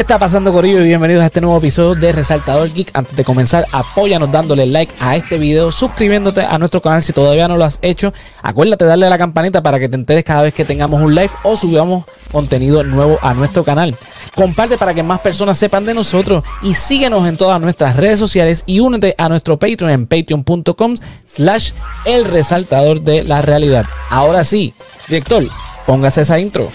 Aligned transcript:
está 0.00 0.18
pasando, 0.18 0.50
Corillo? 0.50 0.82
Y 0.82 0.88
bienvenidos 0.88 1.22
a 1.22 1.26
este 1.26 1.42
nuevo 1.42 1.58
episodio 1.58 1.94
de 1.94 2.12
Resaltador 2.12 2.72
Geek. 2.72 2.90
Antes 2.94 3.14
de 3.16 3.22
comenzar, 3.22 3.66
apóyanos 3.70 4.32
dándole 4.32 4.64
like 4.64 4.94
a 4.98 5.14
este 5.14 5.36
video, 5.36 5.70
suscribiéndote 5.70 6.40
a 6.40 6.56
nuestro 6.56 6.80
canal 6.80 7.04
si 7.04 7.12
todavía 7.12 7.46
no 7.48 7.58
lo 7.58 7.64
has 7.64 7.78
hecho. 7.82 8.14
Acuérdate 8.42 8.84
de 8.84 8.88
darle 8.88 9.06
a 9.06 9.10
la 9.10 9.18
campanita 9.18 9.62
para 9.62 9.78
que 9.78 9.90
te 9.90 9.96
enteres 9.96 10.24
cada 10.24 10.42
vez 10.42 10.54
que 10.54 10.64
tengamos 10.64 11.02
un 11.02 11.14
live 11.14 11.30
o 11.42 11.54
subamos 11.54 12.06
contenido 12.32 12.82
nuevo 12.82 13.18
a 13.20 13.34
nuestro 13.34 13.62
canal. 13.62 13.94
Comparte 14.34 14.78
para 14.78 14.94
que 14.94 15.02
más 15.02 15.20
personas 15.20 15.58
sepan 15.58 15.84
de 15.84 15.92
nosotros 15.92 16.44
y 16.62 16.72
síguenos 16.72 17.26
en 17.28 17.36
todas 17.36 17.60
nuestras 17.60 17.96
redes 17.96 18.18
sociales 18.18 18.62
y 18.64 18.80
únete 18.80 19.14
a 19.18 19.28
nuestro 19.28 19.58
Patreon 19.58 19.90
en 19.90 20.06
patreon.com 20.06 20.96
slash 21.26 21.72
el 22.06 22.24
resaltador 22.24 23.02
de 23.02 23.22
la 23.22 23.42
realidad. 23.42 23.84
Ahora 24.08 24.44
sí, 24.44 24.72
director, 25.08 25.44
póngase 25.86 26.22
esa 26.22 26.38
intro. 26.40 26.70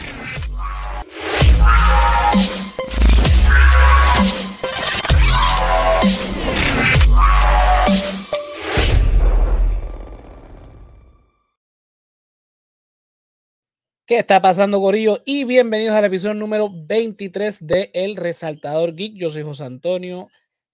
¿Qué 14.08 14.20
está 14.20 14.40
pasando, 14.40 14.80
Corillo? 14.80 15.24
Y 15.26 15.46
bienvenidos 15.46 15.96
al 15.96 16.06
episodio 16.06 16.36
número 16.36 16.70
23 16.72 17.66
de 17.66 17.90
El 17.92 18.16
Resaltador 18.16 18.94
Geek. 18.94 19.16
Yo 19.16 19.32
soy 19.32 19.42
José 19.42 19.64
Antonio 19.64 20.28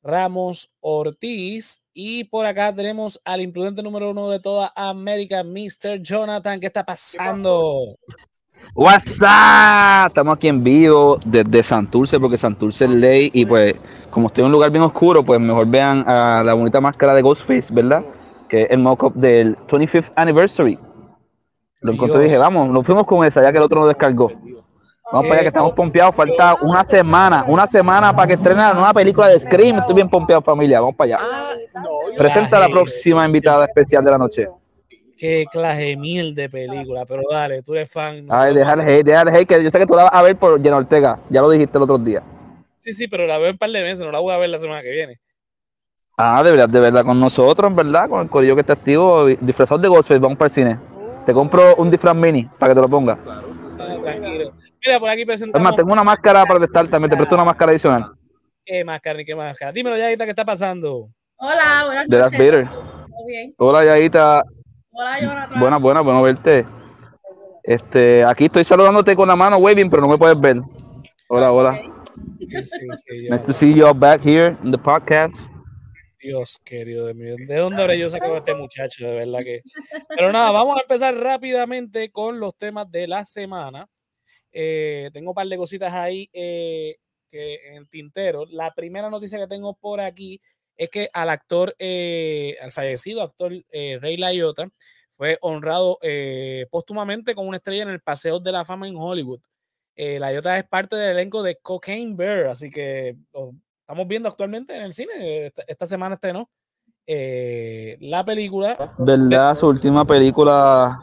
Ramos 0.04 0.74
Ortiz. 0.82 1.86
Y 1.94 2.26
por 2.26 2.46
acá 2.46 2.76
tenemos 2.76 3.22
al 3.24 3.40
imprudente 3.40 3.82
número 3.84 4.10
uno 4.10 4.30
de 4.30 4.42
toda 4.42 4.74
América, 4.76 5.46
Mr. 5.46 6.02
Jonathan. 6.02 6.60
¿Qué 6.60 6.68
está 6.68 6.84
pasando? 6.84 7.96
What's 8.76 9.22
up? 9.22 10.08
Estamos 10.08 10.36
aquí 10.36 10.50
en 10.50 10.62
vivo 10.62 11.18
desde 11.26 11.64
Santurce, 11.64 12.20
porque 12.20 12.38
Santurce 12.38 12.84
es 12.84 12.92
ley. 12.92 13.32
Y 13.34 13.46
pues, 13.46 14.10
como 14.12 14.28
estoy 14.28 14.42
en 14.42 14.48
un 14.48 14.52
lugar 14.52 14.72
bien 14.72 14.84
oscuro, 14.84 15.24
pues 15.24 15.40
mejor 15.40 15.68
vean 15.68 16.04
a 16.06 16.44
la 16.44 16.54
bonita 16.54 16.82
máscara 16.82 17.14
de 17.14 17.22
Ghostface, 17.22 17.74
¿verdad? 17.74 18.04
Que 18.50 18.64
es 18.64 18.72
el 18.72 18.80
mock-up 18.80 19.14
del 19.14 19.56
25th 19.68 20.12
Anniversary. 20.18 20.78
Lo 21.82 21.94
encontré 21.94 22.22
y 22.22 22.24
dije, 22.26 22.38
vamos, 22.38 22.70
nos 22.70 22.86
fuimos 22.86 23.06
con 23.06 23.26
esa, 23.26 23.42
ya 23.42 23.52
que 23.52 23.58
el 23.58 23.64
otro 23.64 23.82
no 23.82 23.88
descargó. 23.88 24.32
Vamos 25.12 25.28
para 25.28 25.34
allá 25.34 25.42
que 25.42 25.48
estamos 25.48 25.74
pompeados. 25.74 26.16
Falta 26.16 26.56
una 26.62 26.84
semana, 26.84 27.44
una 27.48 27.68
semana 27.68 28.16
para 28.16 28.28
que 28.28 28.34
estrene 28.36 28.62
la 28.62 28.74
nueva 28.74 28.94
película 28.94 29.28
de 29.28 29.40
Scream. 29.40 29.80
Estoy 29.80 29.96
bien 29.96 30.10
pompeado, 30.10 30.42
familia. 30.42 30.80
Vamos 30.80 30.96
para 30.96 31.18
allá. 31.18 31.28
Presenta 32.18 32.58
a 32.58 32.62
la 32.62 32.70
próxima 32.70 33.26
invitada 33.26 33.66
especial 33.66 34.06
de 34.06 34.12
la 34.12 34.18
noche. 34.18 34.48
Qué 35.18 35.46
clase 35.52 35.98
mil 35.98 36.34
de 36.34 36.50
película, 36.50 37.06
pero 37.06 37.22
dale, 37.30 37.62
tú 37.62 37.74
eres 37.74 37.92
fan. 37.92 38.26
Ay, 38.30 38.56
dejar 38.56 38.80
hate, 38.80 39.06
dejar 39.06 39.30
hate, 39.30 39.48
que 39.48 39.64
yo 39.64 39.70
sé 39.70 39.78
que 39.78 39.86
tú 39.86 39.96
la 39.96 40.06
vas 40.06 40.14
a 40.14 40.22
ver 40.22 40.36
por 40.36 40.62
Jenna 40.64 40.78
Ortega. 40.78 41.20
Ya 41.30 41.42
lo 41.42 41.50
dijiste 41.50 41.78
el 41.78 41.84
otro 41.84 41.98
día. 41.98 42.24
Sí, 42.80 42.94
sí, 42.94 43.08
pero 43.08 43.28
la 43.28 43.38
veo 43.38 43.48
en 43.48 43.54
un 43.54 43.58
par 43.60 43.70
de 43.70 43.84
meses, 43.84 44.04
no 44.04 44.12
la 44.12 44.20
voy 44.20 44.34
a 44.34 44.38
ver 44.38 44.50
la 44.50 44.58
semana 44.58 44.82
que 44.82 44.90
viene. 44.90 45.20
Ah, 46.18 46.42
de 46.42 46.52
verdad, 46.52 46.70
de 46.70 46.80
verdad, 46.80 47.06
con 47.06 47.20
nosotros, 47.20 47.70
en 47.70 47.76
verdad, 47.76 48.10
con 48.10 48.22
el 48.22 48.30
corillo 48.30 48.56
que 48.56 48.62
está 48.62 48.74
activo, 48.74 49.28
disfrazado 49.28 49.80
de 49.80 49.90
Ghostface, 49.90 50.20
vamos 50.20 50.38
para 50.38 50.48
el 50.48 50.54
cine. 50.54 50.80
Te 51.26 51.34
compro 51.34 51.76
un 51.76 51.90
disfraz 51.92 52.16
mini 52.16 52.46
para 52.60 52.72
que 52.72 52.76
te 52.76 52.82
lo 52.82 52.90
pongas. 52.90 53.18
Ah, 53.28 53.42
tranquilo. 54.04 54.52
Mira, 54.86 55.00
por 55.00 55.10
aquí 55.10 55.26
presentamos. 55.26 55.56
Además, 55.56 55.76
tengo 55.76 55.92
una 55.94 56.04
máscara 56.04 56.46
para 56.46 56.66
estar 56.66 56.88
también, 56.88 57.10
te 57.10 57.18
presto 57.18 57.36
una 57.36 57.46
máscara 57.46 57.72
adicional. 57.72 58.12
¿Qué 58.66 58.84
máscara 58.84 59.18
ni 59.18 59.26
qué 59.26 59.36
máscara? 59.36 59.72
Dímelo, 59.72 59.98
Yaita, 59.98 60.24
¿qué 60.26 60.32
está 60.32 60.46
pasando? 60.46 61.10
Hola, 61.38 61.84
buenas 61.86 62.08
De 62.08 62.18
Darth 62.18 62.32
noches. 62.34 62.52
Vader. 62.52 62.70
¿Todo 62.70 63.26
bien? 63.28 63.54
Hola, 63.58 63.86
Yaita. 63.86 64.44
Hola, 64.92 65.20
Jonathan. 65.22 65.60
Buena, 65.60 65.78
buena, 65.78 66.02
bueno 66.02 66.22
verte. 66.24 66.66
Este, 67.64 68.24
aquí 68.24 68.46
estoy 68.46 68.64
saludándote 68.64 69.16
con 69.16 69.28
la 69.28 69.36
mano 69.36 69.58
waving, 69.58 69.90
pero 69.90 70.02
no 70.02 70.08
me 70.10 70.18
puedes 70.18 70.40
ver. 70.40 70.58
Hola, 71.30 71.52
hola. 71.52 71.80
Sí, 72.40 72.48
sí, 72.50 72.80
sí, 72.94 73.26
yo- 73.28 73.32
Nice 73.34 73.46
to 73.46 73.54
see 73.54 73.74
you 73.74 73.86
all 73.86 73.94
back 73.94 74.22
here 74.24 74.56
in 74.64 74.72
the 74.72 74.78
podcast. 74.78 75.50
Dios 76.22 76.60
querido 76.64 77.08
de 77.08 77.14
mí. 77.14 77.26
¿De 77.46 77.56
dónde 77.58 77.82
habré 77.82 78.00
yo 78.00 78.10
sacado 78.10 78.36
a 78.36 78.38
este 78.38 78.54
muchacho? 78.56 79.06
De 79.06 79.16
verdad 79.16 79.40
que. 79.44 79.62
Pero 80.10 80.32
nada, 80.32 80.52
vamos 80.52 80.78
a 80.78 80.82
empezar 80.82 81.16
rápidamente 81.16 82.12
con 82.12 82.40
los 82.40 82.56
temas 82.58 82.90
de 82.92 83.08
la 83.08 83.26
semana. 83.26 83.88
Eh, 84.52 85.10
tengo 85.14 85.32
un 85.32 85.36
par 85.36 85.48
de 85.48 85.58
cositas 85.58 85.94
ahí 85.94 86.30
eh, 86.34 86.98
que 87.30 87.68
en 87.68 87.76
el 87.76 87.90
tintero. 87.90 88.46
La 88.46 88.74
primera 88.74 89.10
noticia 89.10 89.40
que 89.40 89.48
tengo 89.48 89.74
por 89.74 90.02
aquí 90.02 90.42
es 90.78 90.90
que 90.90 91.10
al 91.14 91.30
actor, 91.30 91.76
eh, 91.80 92.58
al 92.62 92.72
fallecido 92.72 93.22
actor 93.22 93.52
Ray 93.72 94.18
Liotta, 94.18 94.70
fue 95.10 95.38
honrado 95.42 96.00
póstumamente 96.70 97.36
con 97.36 97.48
una 97.48 97.58
estrella 97.58 97.84
en 97.84 97.90
el 97.90 98.02
Paseo 98.02 98.40
de 98.40 98.52
la 98.52 98.66
Fama 98.66 98.88
en 98.88 98.96
Hollywood. 98.96 99.42
Eh, 99.96 100.20
Liotta 100.20 100.58
es 100.58 100.64
parte 100.68 100.96
del 100.96 101.12
elenco 101.12 101.44
de 101.44 101.58
Cocaine 101.58 102.16
Bear, 102.16 102.48
así 102.48 102.70
que 102.70 103.18
lo 103.34 103.54
estamos 103.92 104.08
viendo 104.08 104.30
actualmente 104.30 104.74
en 104.76 104.84
el 104.84 104.94
cine. 104.94 105.48
Esta, 105.48 105.64
esta 105.68 105.86
semana 105.86 106.16
estrenó 106.16 106.50
eh, 107.06 107.98
la 108.00 108.24
película. 108.24 108.94
¿Verdad? 108.98 109.54
Su 109.56 109.68
última 109.68 110.06
película. 110.06 110.98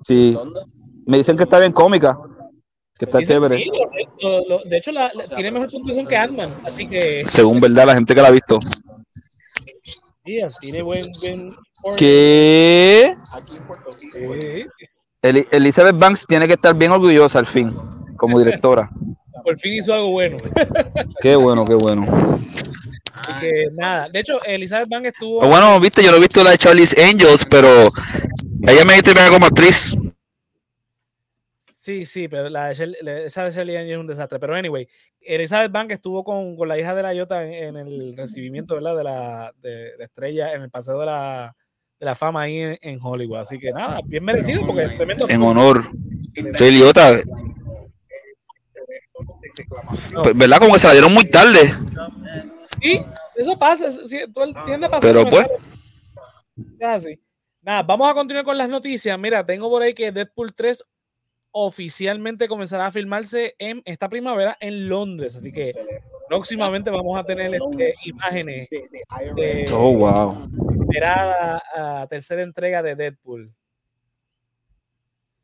Sí. 0.00 0.36
Me 1.06 1.18
dicen 1.18 1.36
que 1.36 1.42
está 1.42 1.58
bien 1.58 1.72
cómica. 1.72 2.18
Que 2.98 3.04
está 3.04 3.18
Dicen- 3.18 3.36
chévere. 3.36 3.58
sí, 3.58 3.70
lo- 4.22 4.40
lo- 4.40 4.48
lo- 4.48 4.60
de 4.64 4.76
hecho, 4.78 4.90
la- 4.90 5.12
la- 5.14 5.24
tiene 5.26 5.52
mejor 5.52 5.70
puntuación 5.70 6.06
que 6.06 6.16
Ant-Man, 6.16 6.50
así 6.64 6.88
que 6.88 7.22
Según 7.24 7.60
verdad, 7.60 7.86
la 7.86 7.94
gente 7.94 8.14
que 8.14 8.22
la 8.22 8.28
ha 8.28 8.32
visto. 8.32 8.58
tiene 10.60 10.82
buen. 10.82 11.04
buen 11.20 11.50
Eli- 15.22 15.46
Elizabeth 15.50 15.96
Banks 15.98 16.26
tiene 16.26 16.46
que 16.46 16.54
estar 16.54 16.74
bien 16.74 16.90
orgullosa 16.90 17.38
al 17.38 17.46
fin, 17.46 17.70
como 18.16 18.38
directora. 18.38 18.90
Por 19.48 19.58
fin 19.58 19.72
hizo 19.72 19.94
algo 19.94 20.10
bueno. 20.10 20.36
Qué 21.22 21.34
bueno, 21.34 21.64
qué 21.64 21.74
bueno. 21.74 22.04
Así 23.14 23.32
que 23.40 23.68
nada, 23.72 24.10
de 24.10 24.20
hecho, 24.20 24.44
Elizabeth 24.44 24.90
Banks 24.90 25.08
estuvo. 25.08 25.40
Pero 25.40 25.50
bueno, 25.50 25.80
viste, 25.80 26.04
yo 26.04 26.10
no 26.10 26.18
he 26.18 26.20
visto 26.20 26.44
la 26.44 26.50
de 26.50 26.58
Charlie's 26.58 26.94
Angels, 26.98 27.46
pero 27.48 27.90
ella 28.66 28.84
me 28.84 28.92
dice 28.92 29.14
como 29.30 29.46
actriz. 29.46 29.96
Sí, 31.80 32.04
sí, 32.04 32.28
pero 32.28 32.50
la 32.50 32.68
de 32.68 33.24
esa 33.24 33.44
de 33.44 33.50
Shirley 33.50 33.76
Ann 33.76 33.86
es 33.86 33.96
un 33.96 34.06
desastre. 34.06 34.38
Pero 34.38 34.54
anyway, 34.54 34.86
Elizabeth 35.22 35.72
Banks 35.72 35.94
estuvo 35.94 36.22
con, 36.22 36.54
con 36.54 36.68
la 36.68 36.78
hija 36.78 36.94
de 36.94 37.02
la 37.02 37.14
Iota 37.14 37.42
en, 37.42 37.74
en 37.74 37.76
el 37.78 38.14
recibimiento 38.18 38.74
¿verdad? 38.74 38.98
de 38.98 39.04
la 39.04 39.52
de, 39.62 39.96
de 39.96 40.04
estrella 40.04 40.52
en 40.52 40.60
el 40.60 40.70
paseo 40.70 41.00
de 41.00 41.06
la, 41.06 41.56
de 41.98 42.04
la 42.04 42.14
fama 42.14 42.42
ahí 42.42 42.58
en, 42.58 42.78
en 42.82 42.98
Hollywood. 43.02 43.38
Así 43.38 43.58
que 43.58 43.70
nada, 43.70 44.00
bien 44.04 44.26
merecido 44.26 44.66
porque. 44.66 44.90
En 45.30 45.42
honor. 45.42 45.90
Pues, 46.34 47.24
¿Verdad? 50.34 50.58
Como 50.58 50.74
que 50.74 50.80
se 50.80 50.86
la 50.86 50.92
dieron 50.92 51.12
muy 51.12 51.24
tarde. 51.24 51.74
Sí, 52.80 53.02
eso 53.36 53.58
pasa, 53.58 53.90
sí, 53.90 54.20
tú 54.32 54.40
tiende 54.66 54.86
a 54.86 54.90
pasar. 54.90 55.02
Pero, 55.02 55.28
pues. 55.28 55.48
Es 56.78 56.86
así. 56.86 57.20
Nada, 57.62 57.82
vamos 57.82 58.10
a 58.10 58.14
continuar 58.14 58.44
con 58.44 58.56
las 58.58 58.68
noticias. 58.68 59.18
Mira, 59.18 59.44
tengo 59.44 59.68
por 59.68 59.82
ahí 59.82 59.94
que 59.94 60.12
Deadpool 60.12 60.54
3 60.54 60.84
oficialmente 61.50 62.46
comenzará 62.48 62.86
a 62.86 62.92
filmarse 62.92 63.54
en 63.58 63.82
esta 63.84 64.08
primavera 64.08 64.56
en 64.60 64.88
Londres. 64.88 65.34
Así 65.36 65.52
que 65.52 65.74
próximamente 66.28 66.90
vamos 66.90 67.18
a 67.18 67.24
tener 67.24 67.54
este, 67.54 67.94
imágenes 68.04 68.68
de 68.70 69.68
Oh, 69.72 69.92
wow. 69.92 70.50
esperada 70.82 72.06
tercera 72.08 72.42
entrega 72.42 72.82
de 72.82 72.94
Deadpool. 72.94 73.52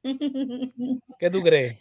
¿Qué 1.19 1.31
tú 1.31 1.43
crees? 1.43 1.79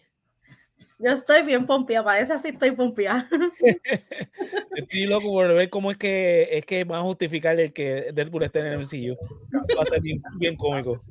Yo 1.04 1.12
estoy 1.12 1.42
bien 1.42 1.66
pompeada, 1.66 2.06
para 2.06 2.20
esa 2.20 2.38
sí 2.38 2.50
estoy 2.50 2.72
pompeada. 2.72 3.28
Estoy 4.76 5.06
loco 5.06 5.32
por 5.32 5.54
ver 5.54 5.70
cómo 5.70 5.92
es 5.92 5.98
que 5.98 6.48
es 6.58 6.66
que 6.66 6.84
van 6.86 7.00
a 7.00 7.04
justificar 7.04 7.60
el 7.60 7.74
que 7.74 8.12
Deadpool 8.14 8.44
esté 8.44 8.60
en 8.60 8.66
el 8.68 8.74
MCU. 8.80 9.16
Va 9.54 9.82
a 9.82 9.84
estar 9.84 10.02
bien, 10.02 10.22
bien 10.38 10.56
cómico. 10.56 11.02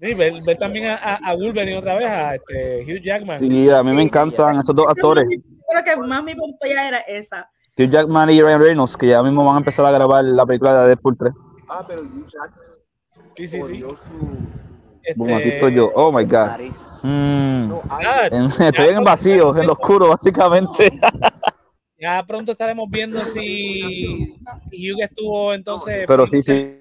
Sí, 0.00 0.14
ver, 0.14 0.42
ver 0.42 0.56
también 0.58 0.86
a, 0.88 1.34
Wolverine 1.34 1.78
otra 1.78 1.94
vez, 1.94 2.08
a 2.08 2.34
este, 2.34 2.84
Hugh 2.84 3.00
Jackman. 3.00 3.38
Sí, 3.38 3.70
a 3.70 3.82
mí 3.82 3.92
me 3.92 4.02
encantan 4.02 4.58
esos 4.58 4.74
dos 4.74 4.86
actores. 4.88 5.24
Yo 5.30 5.40
creo 5.68 5.84
que 5.84 5.96
más 6.02 6.22
mi 6.22 6.34
pompea 6.34 6.88
era 6.88 6.98
esa. 6.98 7.48
Hugh 7.78 7.88
Jackman 7.88 8.30
y 8.30 8.42
Ryan 8.42 8.60
Reynolds, 8.60 8.96
que 8.96 9.08
ya 9.08 9.22
mismo 9.22 9.44
van 9.44 9.54
a 9.54 9.58
empezar 9.58 9.86
a 9.86 9.90
grabar 9.90 10.24
la 10.24 10.44
película 10.44 10.82
de 10.82 10.88
Deadpool 10.88 11.16
3. 11.16 11.32
Ah, 11.68 11.84
pero 11.86 12.02
Hugh 12.02 12.26
Jackman 12.26 12.72
Sí, 13.06 13.46
sí, 13.46 13.62
sí. 13.66 13.80
su- 13.96 14.71
Boom, 15.16 15.34
aquí 15.34 15.48
estoy 15.50 15.74
yo. 15.74 15.92
Oh 15.94 16.12
my 16.12 16.24
god. 16.24 16.60
Mm. 17.02 17.68
No, 17.68 17.82
En- 18.30 18.44
Estoy 18.46 18.88
en 18.88 18.98
el 18.98 19.04
vacío, 19.04 19.56
en 19.56 19.66
lo 19.66 19.72
oscuro, 19.72 20.08
básicamente. 20.08 20.90
ya 21.98 22.24
pronto 22.26 22.52
estaremos 22.52 22.88
viendo 22.90 23.24
si 23.24 24.34
Hugh 24.72 25.00
estuvo 25.02 25.52
entonces. 25.54 26.04
Pero 26.06 26.26
sí, 26.26 26.40
sí. 26.42 26.78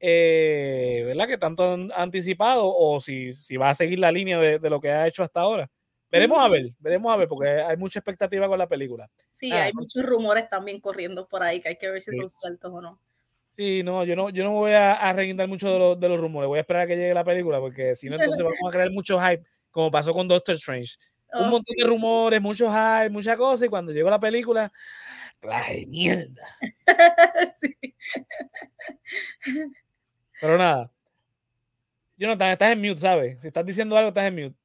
eh, 0.00 1.02
¿verdad? 1.06 1.26
Que 1.28 1.38
tanto 1.38 1.72
han 1.72 1.90
anticipado 1.94 2.64
o 2.68 3.00
si, 3.00 3.32
si 3.32 3.56
va 3.56 3.70
a 3.70 3.74
seguir 3.74 3.98
la 3.98 4.12
línea 4.12 4.38
de, 4.38 4.58
de 4.58 4.70
lo 4.70 4.80
que 4.80 4.90
ha 4.90 5.06
hecho 5.06 5.22
hasta 5.22 5.40
ahora. 5.40 5.68
Veremos 6.10 6.38
a 6.38 6.48
ver, 6.48 6.70
veremos 6.78 7.12
a 7.12 7.16
ver, 7.16 7.28
porque 7.28 7.48
hay 7.48 7.76
mucha 7.76 7.98
expectativa 7.98 8.46
con 8.46 8.58
la 8.58 8.68
película. 8.68 9.08
Sí, 9.30 9.50
Ah. 9.52 9.64
hay 9.64 9.72
muchos 9.72 10.04
rumores 10.04 10.48
también 10.48 10.80
corriendo 10.80 11.26
por 11.26 11.42
ahí 11.42 11.60
que 11.60 11.70
hay 11.70 11.76
que 11.76 11.90
ver 11.90 12.00
si 12.00 12.12
Sí. 12.12 12.16
son 12.18 12.28
ciertos 12.28 12.72
o 12.72 12.80
no. 12.80 13.00
Sí, 13.56 13.82
no, 13.82 14.04
yo 14.04 14.14
no, 14.14 14.28
yo 14.28 14.44
no 14.44 14.50
voy 14.52 14.72
a, 14.72 14.92
a 14.92 15.14
reguindar 15.14 15.48
mucho 15.48 15.72
de, 15.72 15.78
los- 15.78 15.98
de 15.98 16.08
los 16.10 16.20
rumores, 16.20 16.46
voy 16.46 16.58
a 16.58 16.60
esperar 16.60 16.82
a 16.82 16.86
que 16.86 16.94
llegue 16.94 17.14
la 17.14 17.24
película, 17.24 17.58
porque 17.58 17.94
si 17.94 18.06
no, 18.10 18.16
entonces 18.16 18.44
vamos 18.44 18.58
a 18.68 18.70
crear 18.70 18.90
mucho 18.90 19.18
hype, 19.18 19.42
como 19.70 19.90
pasó 19.90 20.12
con 20.12 20.28
Doctor 20.28 20.56
Strange. 20.56 20.96
un 21.32 21.46
Oh, 21.46 21.50
montón 21.50 21.74
de 21.76 21.84
rumores, 21.86 22.40
muchos 22.42 22.70
hype, 22.70 23.08
muchas 23.08 23.36
cosas, 23.38 23.66
y 23.66 23.70
cuando 23.70 23.92
llegó 23.92 24.10
la 24.10 24.20
película, 24.20 24.70
¡ay, 25.50 25.86
mierda! 25.86 26.46
Sí. 27.60 27.74
Pero 30.38 30.58
nada. 30.58 30.90
Jonathan, 32.18 32.50
estás 32.50 32.72
en 32.72 32.80
mute, 32.82 32.96
¿sabes? 33.00 33.40
Si 33.40 33.46
estás 33.46 33.64
diciendo 33.64 33.96
algo, 33.96 34.08
estás 34.08 34.24
en 34.26 34.34
mute. 34.34 34.56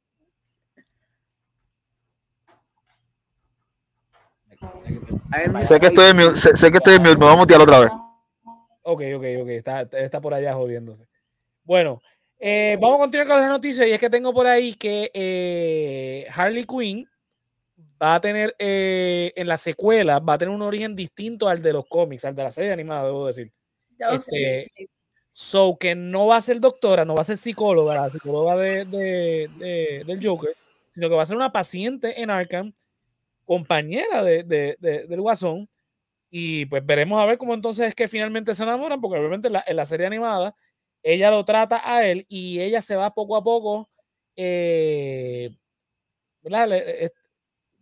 Sé 5.64 5.80
que 5.80 5.88
estoy 5.88 6.10
en 6.10 6.18
mute, 6.18 6.38
sé, 6.38 6.58
sé 6.58 6.72
que 6.72 6.78
estoy 6.78 6.96
en 6.96 7.02
mute, 7.04 7.16
me 7.18 7.26
voy 7.26 7.34
a 7.34 7.38
mutear 7.38 7.62
otra 7.62 7.80
vez. 7.80 7.92
Ok, 8.84 9.02
ok, 9.16 9.24
ok. 9.42 9.48
Está, 9.50 9.82
está 9.82 10.20
por 10.22 10.34
allá 10.34 10.54
jodiéndose. 10.54 11.06
Bueno, 11.64 12.02
eh, 12.40 12.78
vamos 12.82 12.98
a 12.98 13.02
continuar 13.04 13.28
con 13.28 13.40
las 13.40 13.50
noticias. 13.50 13.88
Y 13.88 13.92
es 13.92 14.00
que 14.00 14.10
tengo 14.10 14.34
por 14.34 14.48
ahí 14.48 14.74
que 14.76 15.12
eh, 15.14 16.28
Harley 16.34 16.66
Quinn 16.66 17.08
va 18.02 18.16
a 18.16 18.22
tener 18.22 18.56
eh, 18.58 19.32
en 19.36 19.48
la 19.48 19.58
secuela, 19.58 20.20
va 20.20 20.34
a 20.34 20.38
tener 20.38 20.54
un 20.54 20.62
origen 20.64 20.96
distinto 20.96 21.48
al 21.48 21.62
de 21.62 21.74
los 21.74 21.86
cómics, 21.88 22.26
al 22.26 22.36
de 22.36 22.44
la 22.44 22.52
serie 22.52 22.72
animada, 22.72 23.06
debo 23.06 23.28
decir. 23.28 23.52
Este. 24.16 24.72
So 25.34 25.78
que 25.80 25.96
no 25.96 26.28
va 26.28 26.38
a 26.38 26.42
ser 26.42 26.60
doctora, 26.60 27.06
no 27.06 27.16
va 27.16 27.22
a 27.22 27.26
ser 27.26 27.38
psicóloga, 27.38 27.94
la 27.96 28.10
psicóloga 28.10 28.58
de, 28.58 28.84
de- 28.86 29.50
de- 29.60 30.04
del 30.06 30.20
Joker, 30.22 30.54
sino 30.94 31.08
que 31.08 31.16
va 31.16 31.24
a 31.24 31.26
ser 31.26 31.38
una 31.38 31.52
paciente 31.54 32.22
en 32.22 32.30
Arkham, 32.30 32.74
compañera 33.46 34.24
de, 34.24 34.44
de- 34.44 34.76
de- 34.80 35.08
del 35.08 35.22
Guasón. 35.22 35.70
Y 36.32 36.66
pues 36.68 36.86
veremos 36.86 37.22
a 37.22 37.26
ver 37.26 37.38
cómo 37.38 37.54
entonces 37.54 37.90
es 37.90 37.96
que 37.96 38.08
finalmente 38.08 38.56
se 38.56 38.64
enamoran, 38.64 39.02
porque 39.02 39.20
obviamente 39.20 39.48
en 39.48 39.54
la, 39.54 39.64
en 39.68 39.76
la 39.76 39.86
serie 39.86 40.08
animada 40.08 40.56
ella 41.04 41.30
lo 41.32 41.44
trata 41.46 41.82
a 41.84 42.08
él 42.08 42.26
y 42.30 42.62
ella 42.62 42.82
se 42.82 42.96
va 42.96 43.14
poco 43.14 43.36
a 43.36 43.44
poco, 43.44 43.90
eh, 44.38 45.50
¿verdad? 46.42 46.70
Le- 46.70 47.12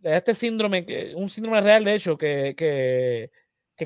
le 0.02 0.16
este 0.16 0.34
síndrome, 0.34 0.86
un 1.16 1.28
síndrome 1.28 1.60
real 1.62 1.84
de 1.84 1.94
hecho, 1.94 2.16
que, 2.18 2.54
que, 2.56 3.30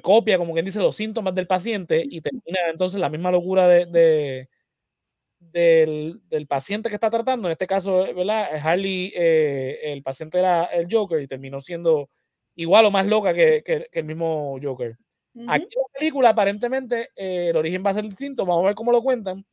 copia, 0.03 0.39
como 0.39 0.53
quien 0.55 0.65
dice, 0.67 0.81
los 0.81 0.97
síntomas 0.97 1.35
del 1.35 1.47
paciente 1.47 2.05
y 2.09 2.21
termina 2.21 2.59
entonces 2.73 3.01
la 3.01 3.11
misma 3.11 3.31
locura 3.33 3.69
de- 3.69 4.49
del, 5.41 6.21
del 6.29 6.47
paciente 6.47 6.89
que 6.89 6.95
está 6.97 7.11
tratando. 7.11 7.49
En 7.49 7.53
este 7.53 7.67
caso, 7.67 8.05
¿verdad? 8.15 8.49
Harley, 8.63 9.13
eh, 9.15 9.81
el 9.93 10.03
paciente 10.03 10.39
era 10.39 10.65
el 10.67 10.87
Joker 10.91 11.21
y 11.21 11.29
terminó 11.29 11.61
siendo 11.61 12.09
igual 12.57 12.85
o 12.87 12.91
más 12.91 13.07
loca 13.07 13.35
que, 13.35 13.63
que- 13.65 13.87
que 13.91 13.99
el 14.01 14.05
mismo 14.07 14.59
Joker. 14.63 14.97
Ujú. 15.35 15.47
Aquí 15.51 15.65
en 15.65 15.83
la 15.83 15.99
película, 15.99 16.29
aparentemente, 16.31 17.11
eh, 17.17 17.49
el 17.51 17.57
origen 17.57 17.83
va 17.85 17.91
a 17.91 17.95
ser 17.95 18.05
distinto. 18.05 18.47
Vamos 18.47 18.65
a 18.65 18.67
ver 18.69 18.75
cómo 18.75 18.93
lo 18.93 19.03
cuentan. 19.03 19.45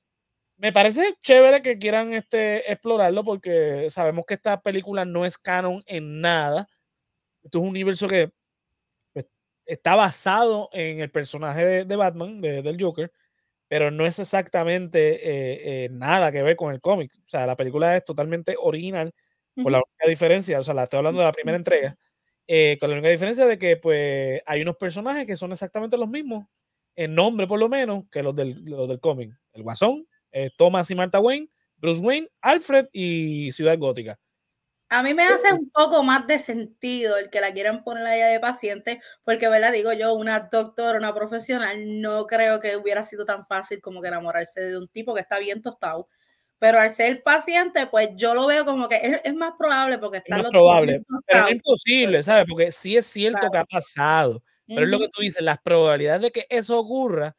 Me 0.57 0.71
parece 0.73 1.15
chévere 1.21 1.61
que 1.63 1.77
quieran 1.79 2.13
este, 2.13 2.71
explorarlo 2.71 3.23
porque 3.23 3.89
sabemos 3.89 4.25
que 4.27 4.35
esta 4.35 4.61
película 4.61 5.05
no 5.05 5.25
es 5.25 5.37
canon 5.37 5.83
en 5.87 6.21
nada. 6.21 6.67
Esto 7.43 7.59
es 7.59 7.63
un 7.63 7.69
universo 7.69 8.07
que 8.07 8.31
pues, 9.13 9.25
está 9.65 9.95
basado 9.95 10.69
en 10.73 11.01
el 11.01 11.11
personaje 11.11 11.65
de, 11.65 11.85
de 11.85 11.95
Batman, 11.95 12.41
de- 12.41 12.61
del 12.63 12.81
Joker, 12.81 13.11
pero 13.67 13.91
no 13.91 14.05
es 14.05 14.19
exactamente 14.19 15.15
eh, 15.29 15.85
eh, 15.85 15.89
nada 15.91 16.31
que 16.31 16.43
ver 16.43 16.55
con 16.57 16.73
el 16.73 16.81
cómic. 16.81 17.13
O 17.25 17.29
sea, 17.29 17.47
la 17.47 17.55
película 17.57 17.97
es 17.97 18.05
totalmente 18.05 18.55
original, 18.59 19.13
con 19.63 19.71
la 19.73 19.79
única 19.79 20.07
diferencia, 20.09 20.59
o 20.59 20.63
sea, 20.63 20.73
la 20.75 20.83
estoy 20.83 20.99
hablando 20.99 21.19
de 21.21 21.25
la 21.27 21.31
primera 21.33 21.57
entrega, 21.57 21.97
eh, 22.47 22.77
con 22.79 22.89
la 22.89 22.95
única 22.95 23.09
diferencia 23.09 23.45
de 23.45 23.57
que 23.57 23.77
pues 23.77 24.41
hay 24.45 24.61
unos 24.61 24.77
personajes 24.77 25.25
que 25.25 25.37
son 25.37 25.51
exactamente 25.51 25.97
los 25.97 26.09
mismos, 26.09 26.47
en 26.95 27.15
nombre 27.15 27.47
por 27.47 27.59
lo 27.59 27.69
menos, 27.69 28.05
que 28.11 28.23
los 28.23 28.35
del, 28.35 28.63
los 28.65 28.87
del 28.87 28.99
cómic. 28.99 29.33
El 29.53 29.63
Guasón, 29.63 30.07
eh, 30.31 30.49
Thomas 30.57 30.89
y 30.91 30.95
Martha 30.95 31.19
Wayne, 31.19 31.49
Bruce 31.77 32.01
Wayne, 32.01 32.29
Alfred 32.41 32.87
y 32.91 33.51
Ciudad 33.51 33.77
Gótica. 33.77 34.19
A 34.93 35.03
mí 35.03 35.13
me 35.13 35.23
hace 35.23 35.53
un 35.53 35.69
poco 35.69 36.03
más 36.03 36.27
de 36.27 36.37
sentido 36.37 37.15
el 37.17 37.29
que 37.29 37.39
la 37.39 37.53
quieran 37.53 37.81
poner 37.81 38.05
allá 38.05 38.27
de 38.27 38.41
paciente, 38.41 39.01
porque, 39.23 39.47
¿verdad? 39.47 39.71
Digo 39.71 39.93
yo, 39.93 40.13
una 40.13 40.49
doctora, 40.51 40.97
una 40.97 41.15
profesional, 41.15 42.01
no 42.01 42.27
creo 42.27 42.59
que 42.59 42.75
hubiera 42.75 43.01
sido 43.03 43.25
tan 43.25 43.45
fácil 43.45 43.79
como 43.79 44.01
que 44.01 44.09
enamorarse 44.09 44.59
de 44.59 44.77
un 44.77 44.89
tipo 44.89 45.13
que 45.13 45.21
está 45.21 45.39
bien 45.39 45.61
tostado. 45.61 46.09
Pero 46.61 46.79
al 46.79 46.91
ser 46.91 47.23
paciente, 47.23 47.87
pues 47.87 48.09
yo 48.15 48.35
lo 48.35 48.45
veo 48.45 48.65
como 48.65 48.87
que 48.87 48.97
es, 48.97 49.19
es 49.23 49.33
más 49.33 49.53
probable 49.57 49.97
porque 49.97 50.17
Es 50.19 50.23
están 50.25 50.43
más 50.43 50.51
probable, 50.51 51.01
pero 51.25 51.41
no 51.41 51.47
es 51.47 51.53
imposible, 51.53 52.21
¿sabes? 52.21 52.45
Porque 52.47 52.71
sí 52.71 52.95
es 52.95 53.07
cierto 53.07 53.49
que 53.49 53.57
ha 53.57 53.65
pasado, 53.65 54.43
pero 54.67 54.83
es 54.83 54.91
lo 54.91 54.99
que 54.99 55.09
tú 55.11 55.21
dices, 55.21 55.41
las 55.41 55.57
probabilidades 55.59 56.21
de 56.21 56.29
que 56.31 56.45
eso 56.51 56.77
ocurra 56.77 57.35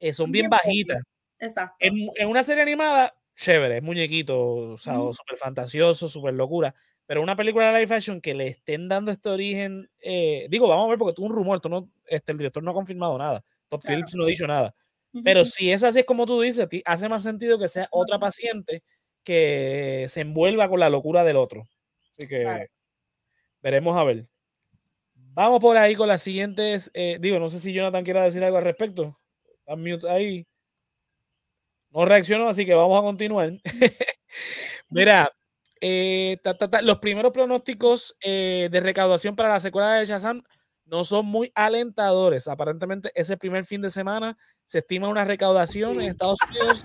eh, 0.00 0.14
son 0.14 0.32
bien 0.32 0.44
bien 0.44 0.50
bajitas. 0.50 1.02
Exacto. 1.40 1.76
En, 1.80 1.94
en 2.16 2.28
una 2.28 2.42
serie 2.42 2.62
animada, 2.62 3.14
chévere, 3.34 3.78
es 3.78 3.82
muñequito, 3.82 4.40
o 4.72 4.78
sea, 4.78 4.98
Ujú. 5.00 5.12
súper 5.14 5.36
fantasioso, 5.38 6.08
súper 6.08 6.34
locura. 6.34 6.74
Pero 7.06 7.22
una 7.22 7.36
película 7.36 7.72
de 7.72 7.80
live 7.80 7.94
action 7.96 8.20
que 8.22 8.34
le 8.34 8.48
estén 8.48 8.88
dando 8.88 9.10
este 9.10 9.28
origen, 9.30 9.90
eh, 10.02 10.46
digo, 10.50 10.68
vamos 10.68 10.86
a 10.86 10.88
ver, 10.90 10.98
porque 10.98 11.14
tuvo 11.14 11.26
un 11.26 11.34
rumor, 11.34 11.60
tú 11.60 11.68
no, 11.68 11.90
este, 12.06 12.32
el 12.32 12.38
director 12.38 12.62
no 12.62 12.70
ha 12.72 12.74
confirmado 12.74 13.18
nada, 13.18 13.44
Todd 13.68 13.80
Claro. 13.80 13.96
Phillips 13.98 14.14
no 14.16 14.24
ha 14.24 14.28
dicho 14.28 14.46
nada. 14.46 14.74
Pero 15.24 15.44
si 15.44 15.72
es 15.72 15.82
así, 15.82 16.00
es 16.00 16.04
como 16.06 16.26
tú 16.26 16.40
dices, 16.40 16.68
hace 16.84 17.08
más 17.08 17.22
sentido 17.22 17.58
que 17.58 17.68
sea 17.68 17.88
otra 17.90 18.18
paciente 18.18 18.82
que 19.24 20.06
se 20.08 20.20
envuelva 20.22 20.68
con 20.68 20.80
la 20.80 20.90
locura 20.90 21.24
del 21.24 21.36
otro. 21.36 21.62
Así 22.18 22.28
que 22.28 22.42
Claro. 22.42 22.66
veremos 23.62 23.96
a 23.96 24.04
ver. 24.04 24.26
Vamos 25.14 25.60
por 25.60 25.76
ahí 25.76 25.94
con 25.94 26.08
las 26.08 26.22
siguientes. 26.22 26.90
eh, 26.94 27.18
digo, 27.20 27.38
no 27.38 27.48
sé 27.48 27.60
si 27.60 27.72
Jonathan 27.72 28.04
quiera 28.04 28.22
decir 28.22 28.42
algo 28.44 28.58
al 28.58 28.64
respecto. 28.64 29.18
Está 29.60 29.76
mute 29.76 30.08
ahí. 30.10 30.46
No 31.90 32.04
reaccionó, 32.04 32.48
así 32.48 32.66
que 32.66 32.74
vamos 32.74 32.98
a 32.98 33.02
continuar. 33.02 33.52
Mira, 34.90 35.30
eh, 35.80 36.38
ta, 36.42 36.56
ta, 36.56 36.68
ta, 36.70 36.82
los 36.82 36.98
primeros 36.98 37.32
pronósticos 37.32 38.16
eh, 38.22 38.68
de 38.70 38.80
recaudación 38.80 39.36
para 39.36 39.50
la 39.50 39.60
secuela 39.60 39.94
de 39.94 40.06
Shazam 40.06 40.42
no 40.88 41.04
son 41.04 41.26
muy 41.26 41.50
alentadores. 41.54 42.48
Aparentemente, 42.48 43.10
ese 43.14 43.36
primer 43.36 43.64
fin 43.64 43.80
de 43.82 43.90
semana 43.90 44.36
se 44.64 44.78
estima 44.78 45.08
una 45.08 45.24
recaudación 45.24 46.00
en 46.00 46.08
Estados 46.08 46.38
Unidos 46.48 46.84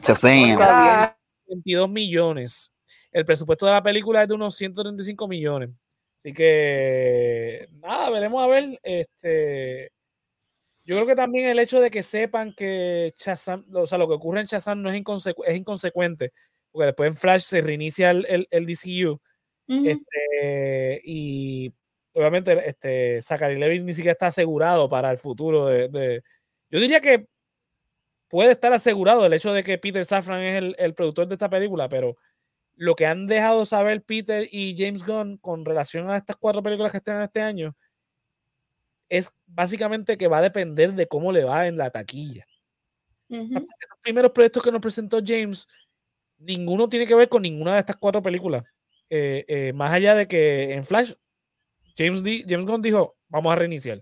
de 1.08 1.14
22 1.48 1.90
millones. 1.90 2.74
El 3.12 3.26
presupuesto 3.26 3.66
de 3.66 3.72
la 3.74 3.84
película 3.84 4.22
es 4.24 4.28
de 4.28 4.34
unos 4.36 4.56
135 4.56 5.28
millones. 5.28 5.70
Así 6.18 6.32
que, 6.34 7.68
nada, 7.74 8.10
veremos 8.10 8.44
a 8.44 8.48
ver. 8.48 8.80
Este, 8.82 9.92
yo 10.86 10.96
creo 10.96 11.06
que 11.08 11.16
también 11.16 11.46
el 11.48 11.60
hecho 11.60 11.80
de 11.80 11.92
que 11.92 12.02
sepan 12.04 12.54
que 12.56 13.14
Shazam, 13.18 13.66
o 13.74 13.86
sea, 13.86 13.98
lo 13.98 14.08
que 14.08 14.16
ocurre 14.16 14.40
en 14.42 14.46
Shazam 14.48 14.82
no 14.82 14.90
es, 14.90 14.96
inconsecu- 15.02 15.44
es 15.46 15.56
inconsecuente, 15.56 16.32
porque 16.72 16.88
después 16.88 17.08
en 17.10 17.16
Flash 17.18 17.42
se 17.44 17.62
reinicia 17.62 18.12
el, 18.12 18.26
el, 18.28 18.48
el 18.52 18.66
DCU. 18.66 19.20
Este, 19.88 21.02
y 21.06 21.74
obviamente 22.14 22.70
este, 22.70 23.22
Zachary 23.22 23.58
Levi 23.60 23.80
ni 23.80 23.94
siquiera 23.94 24.14
está 24.14 24.28
asegurado 24.28 24.88
para 24.90 25.12
el 25.12 25.18
futuro 25.18 25.66
de, 25.68 25.88
de- 25.90 26.24
Yo 26.70 26.80
diría 26.80 27.02
que 27.02 27.28
puede 28.30 28.52
estar 28.52 28.74
asegurado 28.74 29.26
el 29.26 29.34
hecho 29.34 29.54
de 29.54 29.64
que 29.64 29.78
Peter 29.78 30.04
Safran 30.06 30.42
es 30.42 30.58
el, 30.58 30.76
el 30.80 30.94
productor 30.96 31.28
de 31.28 31.36
esta 31.36 31.50
película, 31.50 31.88
pero 31.90 32.18
lo 32.76 32.96
que 32.96 33.06
han 33.06 33.28
dejado 33.28 33.66
saber 33.66 34.02
Peter 34.04 34.48
y 34.52 34.76
James 34.78 35.06
Gunn 35.06 35.38
con 35.38 35.64
relación 35.66 36.10
a 36.10 36.18
estas 36.18 36.36
cuatro 36.38 36.64
películas 36.64 36.92
que 36.92 36.98
estrenan 36.98 37.22
este 37.24 37.42
año 37.42 37.76
es 39.10 39.36
básicamente 39.46 40.18
que 40.18 40.28
va 40.28 40.40
a 40.40 40.42
depender 40.42 40.94
de 40.94 41.08
cómo 41.08 41.32
le 41.32 41.44
va 41.44 41.68
en 41.68 41.78
la 41.78 41.92
taquilla. 41.92 42.46
O 43.30 43.36
sea, 43.36 43.42
Ujú. 43.42 43.54
porque 43.54 43.86
esos 43.86 43.98
primeros 44.02 44.32
proyectos 44.32 44.64
que 44.64 44.72
nos 44.72 44.82
presentó 44.82 45.20
James, 45.24 45.68
ninguno 46.38 46.90
tiene 46.90 47.06
que 47.06 47.16
ver 47.16 47.30
con 47.30 47.42
ninguna 47.44 47.74
de 47.76 47.80
estas 47.82 47.98
cuatro 47.98 48.22
películas. 48.22 48.64
Eh, 49.10 49.46
eh, 49.48 49.74
más 49.74 49.92
allá 49.92 50.16
de 50.16 50.28
que 50.28 50.74
en 50.74 50.84
Flash, 50.84 51.14
James, 51.98 52.24
di- 52.24 52.44
James 52.48 52.66
Gunn 52.66 52.82
dijo, 52.82 53.16
vamos 53.28 53.54
a 53.54 53.56
reiniciar. 53.56 54.02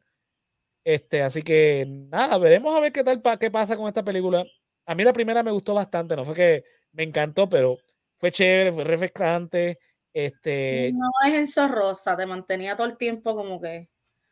Este, 0.83 1.21
así 1.21 1.41
que 1.43 1.85
nada, 1.87 2.37
veremos 2.37 2.75
a 2.75 2.79
ver 2.79 2.91
qué 2.91 3.03
tal 3.03 3.21
pa- 3.21 3.37
qué 3.37 3.51
pasa 3.51 3.77
con 3.77 3.87
esta 3.87 4.03
película. 4.03 4.43
A 4.85 4.95
mí 4.95 5.03
la 5.03 5.13
primera 5.13 5.43
me 5.43 5.51
gustó 5.51 5.73
bastante, 5.73 6.15
no 6.15 6.25
fue 6.25 6.33
que 6.35 6.63
me 6.93 7.03
encantó, 7.03 7.47
pero 7.47 7.77
fue 8.17 8.31
chévere, 8.31 8.71
fue 8.71 8.83
refrescante, 8.83 9.77
este, 10.13 10.91
No 10.93 11.09
es 11.27 11.33
enzorrosa, 11.39 12.17
te 12.17 12.25
mantenía 12.25 12.75
todo 12.75 12.87
el 12.87 12.97
tiempo 12.97 13.35
como 13.35 13.61
que 13.61 13.87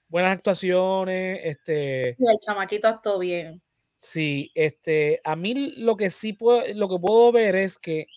buenas 0.07 0.31
actuaciones, 0.33 1.39
este, 1.43 2.15
y 2.17 2.27
el 2.27 2.37
chamaquito 2.39 2.87
actuó 2.87 3.19
bien. 3.19 3.61
Sí, 3.93 4.51
este, 4.55 5.21
a 5.23 5.35
mí 5.35 5.73
lo 5.77 5.97
que 5.97 6.09
sí 6.09 6.33
puedo, 6.33 6.63
lo 6.73 6.89
que 6.89 6.97
puedo 6.99 7.31
ver 7.31 7.55
es 7.55 7.77
que 7.77 8.07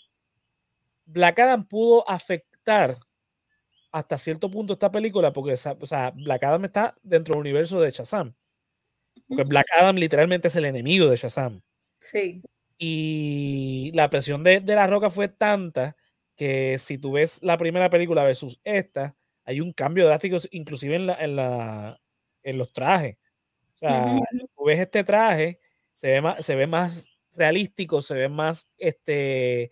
Black 1.05 1.39
Adam 1.41 1.67
pudo 1.67 2.09
afectar 2.09 2.97
hasta 3.93 4.19
cierto 4.19 4.51
punto 4.51 4.73
esta 4.73 4.91
película, 4.91 5.33
porque 5.33 5.53
o 5.53 5.87
sea, 5.87 6.11
Black 6.11 6.43
Adam 6.45 6.65
está 6.65 6.97
dentro 7.03 7.35
del 7.35 7.43
universo 7.43 7.81
de 7.81 7.91
Shazam. 7.91 8.35
Porque. 9.29 9.45
Black 9.45 9.67
Adam 9.79 9.97
literalmente 9.97 10.49
es 10.49 10.57
el 10.57 10.65
enemigo 10.65 11.07
de 11.07 11.17
Shazam. 11.17 11.63
Sí. 11.99 12.43
Y 12.79 13.93
la 13.95 14.11
presión 14.11 14.43
de, 14.43 14.61
de 14.61 14.75
la 14.75 14.87
roca 14.87 15.11
fue 15.11 15.29
tanta 15.29 15.97
que 16.35 16.79
si 16.79 16.99
tú 16.99 17.13
ves 17.13 17.43
la 17.43 17.59
primera 17.59 17.91
película 17.91 18.25
versus 18.25 18.59
esta, 18.65 19.15
hay 19.45 19.61
un 19.61 19.73
cambio 19.73 20.07
drástico, 20.07 20.37
inclusive 20.51 20.97
en, 20.97 21.07
la, 21.07 21.15
en, 21.23 21.37
la, 21.37 22.01
en 22.43 22.59
los 22.59 22.73
trajes. 22.73 23.17
O 23.75 23.79
sea, 23.79 24.19
tú 24.57 24.65
ves 24.65 24.81
este 24.81 25.05
traje, 25.05 25.61
se 25.93 26.09
ve 26.09 26.21
más, 26.21 26.45
se 26.45 26.55
ve 26.55 26.67
más 26.67 27.11
realístico, 27.35 28.01
se 28.01 28.15
ve 28.15 28.29
más 28.29 28.71
este, 28.79 29.71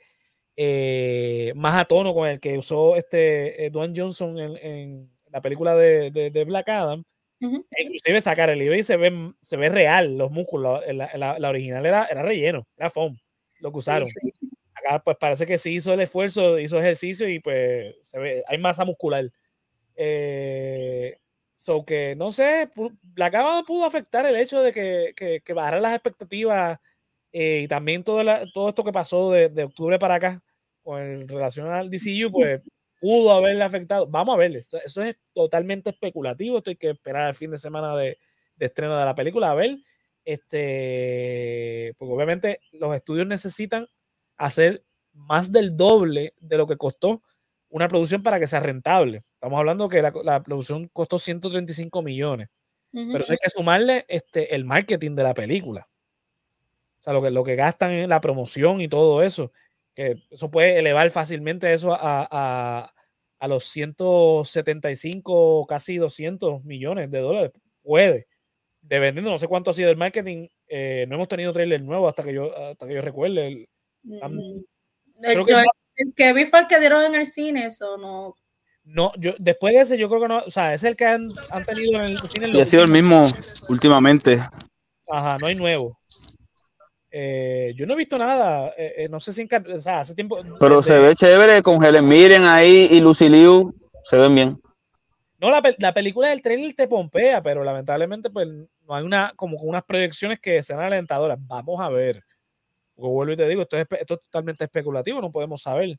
eh, 0.62 1.54
más 1.56 1.74
a 1.80 1.86
tono 1.86 2.12
con 2.12 2.28
el 2.28 2.38
que 2.38 2.58
usó 2.58 2.94
este 2.94 3.64
eh, 3.64 3.70
Dwayne 3.70 3.94
Johnson 3.96 4.38
en, 4.38 4.56
en 4.58 5.10
la 5.30 5.40
película 5.40 5.74
de, 5.74 6.10
de- 6.10 6.30
de 6.30 6.44
Black 6.44 6.68
Adam. 6.68 7.02
E 7.74 7.82
inclusive 7.84 8.20
sacar 8.20 8.50
el 8.50 8.60
eBay 8.60 8.82
se 8.82 8.98
ve, 8.98 9.32
se 9.40 9.56
ve 9.56 9.70
real, 9.70 10.18
los 10.18 10.30
músculos. 10.30 10.82
La, 10.92 11.10
la- 11.16 11.38
la 11.38 11.48
original 11.48 11.86
era, 11.86 12.04
era 12.10 12.20
relleno, 12.22 12.66
era 12.76 12.90
foam, 12.90 13.16
lo 13.60 13.72
que 13.72 13.78
usaron. 13.78 14.08
Sí, 14.10 14.30
sí. 14.38 14.50
Acá 14.74 15.02
pues 15.02 15.16
parece 15.18 15.46
que 15.46 15.56
sí 15.56 15.76
hizo 15.76 15.94
el 15.94 16.00
esfuerzo, 16.00 16.58
hizo 16.58 16.78
ejercicio 16.78 17.26
y 17.26 17.40
pues 17.40 17.94
se 18.02 18.18
ve, 18.18 18.42
hay 18.46 18.58
masa 18.58 18.84
muscular. 18.84 19.30
Eh, 19.96 21.16
so 21.56 21.84
que 21.86 22.14
no 22.16 22.32
sé, 22.32 22.68
Black 23.02 23.34
Adam 23.34 23.64
pudo 23.64 23.86
afectar 23.86 24.26
el 24.26 24.36
hecho 24.36 24.60
de 24.62 24.72
que, 24.72 25.12
que, 25.16 25.40
que 25.40 25.52
bajaran 25.54 25.80
las 25.82 25.94
expectativas 25.94 26.78
eh, 27.32 27.62
y 27.64 27.68
también 27.68 28.04
todo, 28.04 28.22
la- 28.22 28.44
todo 28.52 28.68
esto 28.68 28.84
que 28.84 28.92
pasó 28.92 29.30
de, 29.30 29.48
de 29.48 29.64
octubre 29.64 29.98
para 29.98 30.16
acá 30.16 30.42
con 30.90 31.00
el- 31.00 31.28
relación 31.28 31.68
al 31.68 31.88
DCU, 31.88 32.32
pues 32.32 32.62
pudo 33.00 33.30
haberle 33.32 33.62
afectado. 33.62 34.06
Vamos 34.08 34.34
a 34.34 34.38
ver, 34.38 34.56
esto, 34.56 34.76
esto 34.84 35.02
es 35.02 35.16
totalmente 35.32 35.90
especulativo, 35.90 36.58
esto 36.58 36.70
hay 36.70 36.76
que 36.76 36.90
esperar 36.90 37.22
al 37.22 37.34
fin 37.34 37.50
de 37.52 37.58
semana 37.58 37.96
de, 37.96 38.18
de 38.56 38.66
estreno 38.66 38.96
de 38.98 39.04
la 39.04 39.14
película, 39.14 39.52
a 39.52 39.54
ver, 39.54 39.78
este, 40.24 41.94
porque 41.96 42.12
obviamente 42.14 42.60
los 42.72 42.94
estudios 42.94 43.26
necesitan 43.26 43.86
hacer 44.36 44.82
más 45.12 45.52
del 45.52 45.76
doble 45.76 46.34
de 46.40 46.56
lo 46.56 46.66
que 46.66 46.76
costó 46.76 47.22
una 47.68 47.86
producción 47.88 48.22
para 48.22 48.38
que 48.40 48.46
sea 48.48 48.60
rentable. 48.60 49.22
Estamos 49.34 49.58
hablando 49.58 49.88
que 49.88 50.02
la, 50.02 50.12
la 50.24 50.42
producción 50.42 50.88
costó 50.92 51.18
135 51.18 52.02
millones, 52.02 52.48
Ujú. 52.92 53.12
pero 53.12 53.22
eso 53.22 53.32
hay 53.32 53.38
que 53.42 53.50
sumarle 53.50 54.04
este, 54.08 54.54
el 54.54 54.64
marketing 54.64 55.14
de 55.14 55.22
la 55.22 55.34
película. 55.34 55.88
O 56.98 57.02
sea, 57.02 57.12
lo 57.12 57.22
que, 57.22 57.30
lo 57.30 57.44
que 57.44 57.54
gastan 57.56 57.92
en 57.92 58.10
la 58.10 58.20
promoción 58.20 58.80
y 58.80 58.88
todo 58.88 59.22
eso, 59.22 59.52
que 60.00 60.22
eso 60.30 60.50
puede 60.50 60.78
elevar 60.78 61.10
fácilmente 61.10 61.72
eso 61.72 61.92
a, 61.92 62.26
a, 62.30 62.92
a 63.38 63.48
los 63.48 63.64
175, 63.64 65.66
casi 65.68 65.98
200 65.98 66.64
millones 66.64 67.10
de 67.10 67.18
dólares. 67.20 67.52
Puede. 67.82 68.26
Dependiendo, 68.82 69.30
no 69.30 69.38
sé 69.38 69.46
cuánto 69.46 69.70
ha 69.70 69.74
sido 69.74 69.90
el 69.90 69.96
marketing. 69.96 70.48
eh, 70.72 71.04
no 71.08 71.16
hemos 71.16 71.26
tenido 71.28 71.52
trailer 71.52 71.82
nuevo 71.82 72.06
hasta 72.08 72.22
que 72.22 72.32
yo, 72.32 72.56
hasta 72.56 72.86
que 72.86 72.94
yo 72.94 73.02
recuerde. 73.02 73.46
El- 73.48 73.68
Mm. 74.02 74.62
creo 75.20 75.40
El, 75.40 75.44
que 75.44 75.52
yo- 75.52 75.58
el 75.96 76.14
que 76.14 76.32
vi 76.32 76.46
fue 76.46 76.60
el 76.60 76.66
que 76.66 76.80
dieron 76.80 77.02
en 77.04 77.14
el 77.16 77.26
cine, 77.26 77.66
eso 77.66 77.98
no. 77.98 78.34
no, 78.84 79.12
yo, 79.18 79.34
después 79.38 79.74
de 79.74 79.80
ese, 79.82 79.98
yo 79.98 80.08
creo 80.08 80.22
que 80.22 80.28
no, 80.28 80.38
o 80.38 80.50
sea, 80.50 80.72
es 80.72 80.82
el 80.84 80.96
que 80.96 81.04
han, 81.04 81.28
han 81.50 81.64
tenido 81.66 81.98
en 82.00 82.04
el 82.06 82.18
cine. 82.30 82.48
Y 82.54 82.60
ha 82.60 82.64
sido 82.64 82.84
el 82.84 82.90
mismo 82.90 83.28
últimamente. 83.68 84.42
Ajá, 85.12 85.36
no 85.40 85.46
hay 85.48 85.56
nuevo. 85.56 85.98
Eh, 87.10 87.72
yo 87.76 87.86
no 87.86 87.94
he 87.94 87.96
visto 87.96 88.16
nada, 88.18 88.68
eh, 88.76 88.94
eh, 88.98 89.08
no 89.08 89.18
sé 89.18 89.32
si 89.32 89.48
o 89.74 89.80
sea, 89.80 90.00
hace 90.00 90.14
tiempo. 90.14 90.38
Pero 90.60 90.76
desde- 90.80 90.94
se 90.94 90.98
ve 91.00 91.14
chévere 91.16 91.62
con 91.62 91.82
Helen 91.84 92.06
Mirren 92.06 92.44
ahí 92.44 92.88
y 92.90 93.00
Lucy 93.00 93.28
Liu. 93.28 93.74
Se 94.04 94.16
ven 94.16 94.34
bien. 94.34 94.60
No, 95.38 95.50
la, 95.50 95.62
la 95.78 95.92
película 95.94 96.28
del 96.28 96.42
trailer 96.42 96.74
te 96.74 96.86
pompea, 96.86 97.42
pero 97.42 97.64
lamentablemente 97.64 98.30
pues 98.30 98.46
no 98.46 98.94
hay 98.94 99.04
una, 99.04 99.32
como 99.36 99.56
que 99.56 99.64
unas 99.64 99.82
proyecciones 99.84 100.38
que 100.38 100.62
sean 100.62 100.80
alentadoras. 100.80 101.38
Vamos 101.40 101.80
a 101.80 101.88
ver. 101.88 102.22
Porque 102.94 103.08
vuelvo 103.12 103.32
y 103.32 103.36
te 103.36 103.48
digo, 103.48 103.62
esto 103.62 103.76
es, 103.76 103.88
espe- 103.88 103.98
esto 104.00 104.14
es 104.14 104.20
totalmente 104.30 104.64
especulativo, 104.64 105.20
no 105.20 105.32
podemos 105.32 105.62
saber. 105.62 105.98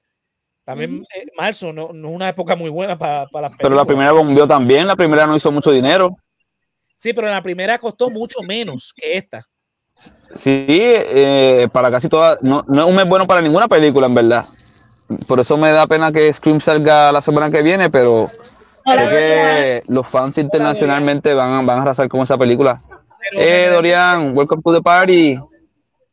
También 0.64 1.04
eh, 1.16 1.26
marzo 1.36 1.74
no, 1.74 1.92
no 1.92 2.10
es 2.10 2.16
una 2.16 2.30
época 2.30 2.56
muy 2.56 2.70
buena 2.70 2.98
para 2.98 3.26
para 3.28 3.50
las 3.50 3.58
Pero 3.58 3.76
la 3.76 3.84
primera 3.84 4.12
bombeó 4.12 4.48
también. 4.48 4.86
La 4.86 4.96
primera 4.96 5.26
no 5.26 5.36
hizo 5.36 5.52
mucho 5.52 5.72
dinero. 5.72 6.16
Sí, 6.96 7.12
pero 7.14 7.28
la 7.28 7.42
primera 7.42 7.80
costó 7.80 8.12
mucho 8.12 8.42
menos 8.44 8.94
que 8.96 9.18
esta. 9.18 9.44
Sí, 10.36 10.56
eh, 10.60 11.68
para 11.72 11.92
casi 11.92 12.08
todas. 12.08 12.42
No, 12.42 12.64
no 12.68 12.84
es 12.84 12.90
un 12.90 12.96
mes 12.96 13.08
bueno 13.08 13.28
para 13.28 13.42
ninguna 13.42 13.68
película, 13.68 14.08
en 14.08 14.16
verdad. 14.16 14.46
Por 15.28 15.40
eso 15.40 15.58
me 15.58 15.72
da 15.72 15.88
pena 15.88 16.12
que 16.12 16.32
Scream 16.32 16.62
salga 16.62 17.12
la 17.12 17.22
semana 17.22 17.52
que 17.52 17.62
viene, 17.62 17.90
pero 17.90 18.30
sé 18.86 19.10
que 19.10 19.84
los 19.88 20.08
fans 20.08 20.38
internacionalmente 20.38 21.34
van, 21.34 21.66
van 21.66 21.80
a 21.80 21.82
arrasar 21.82 22.08
con 22.08 22.22
esa 22.22 22.38
película. 22.38 22.82
Pero 23.32 23.42
Eh, 23.42 23.68
Dorian, 23.72 24.36
welcome 24.38 24.62
to 24.64 24.74
the 24.74 24.82
party. 24.82 25.38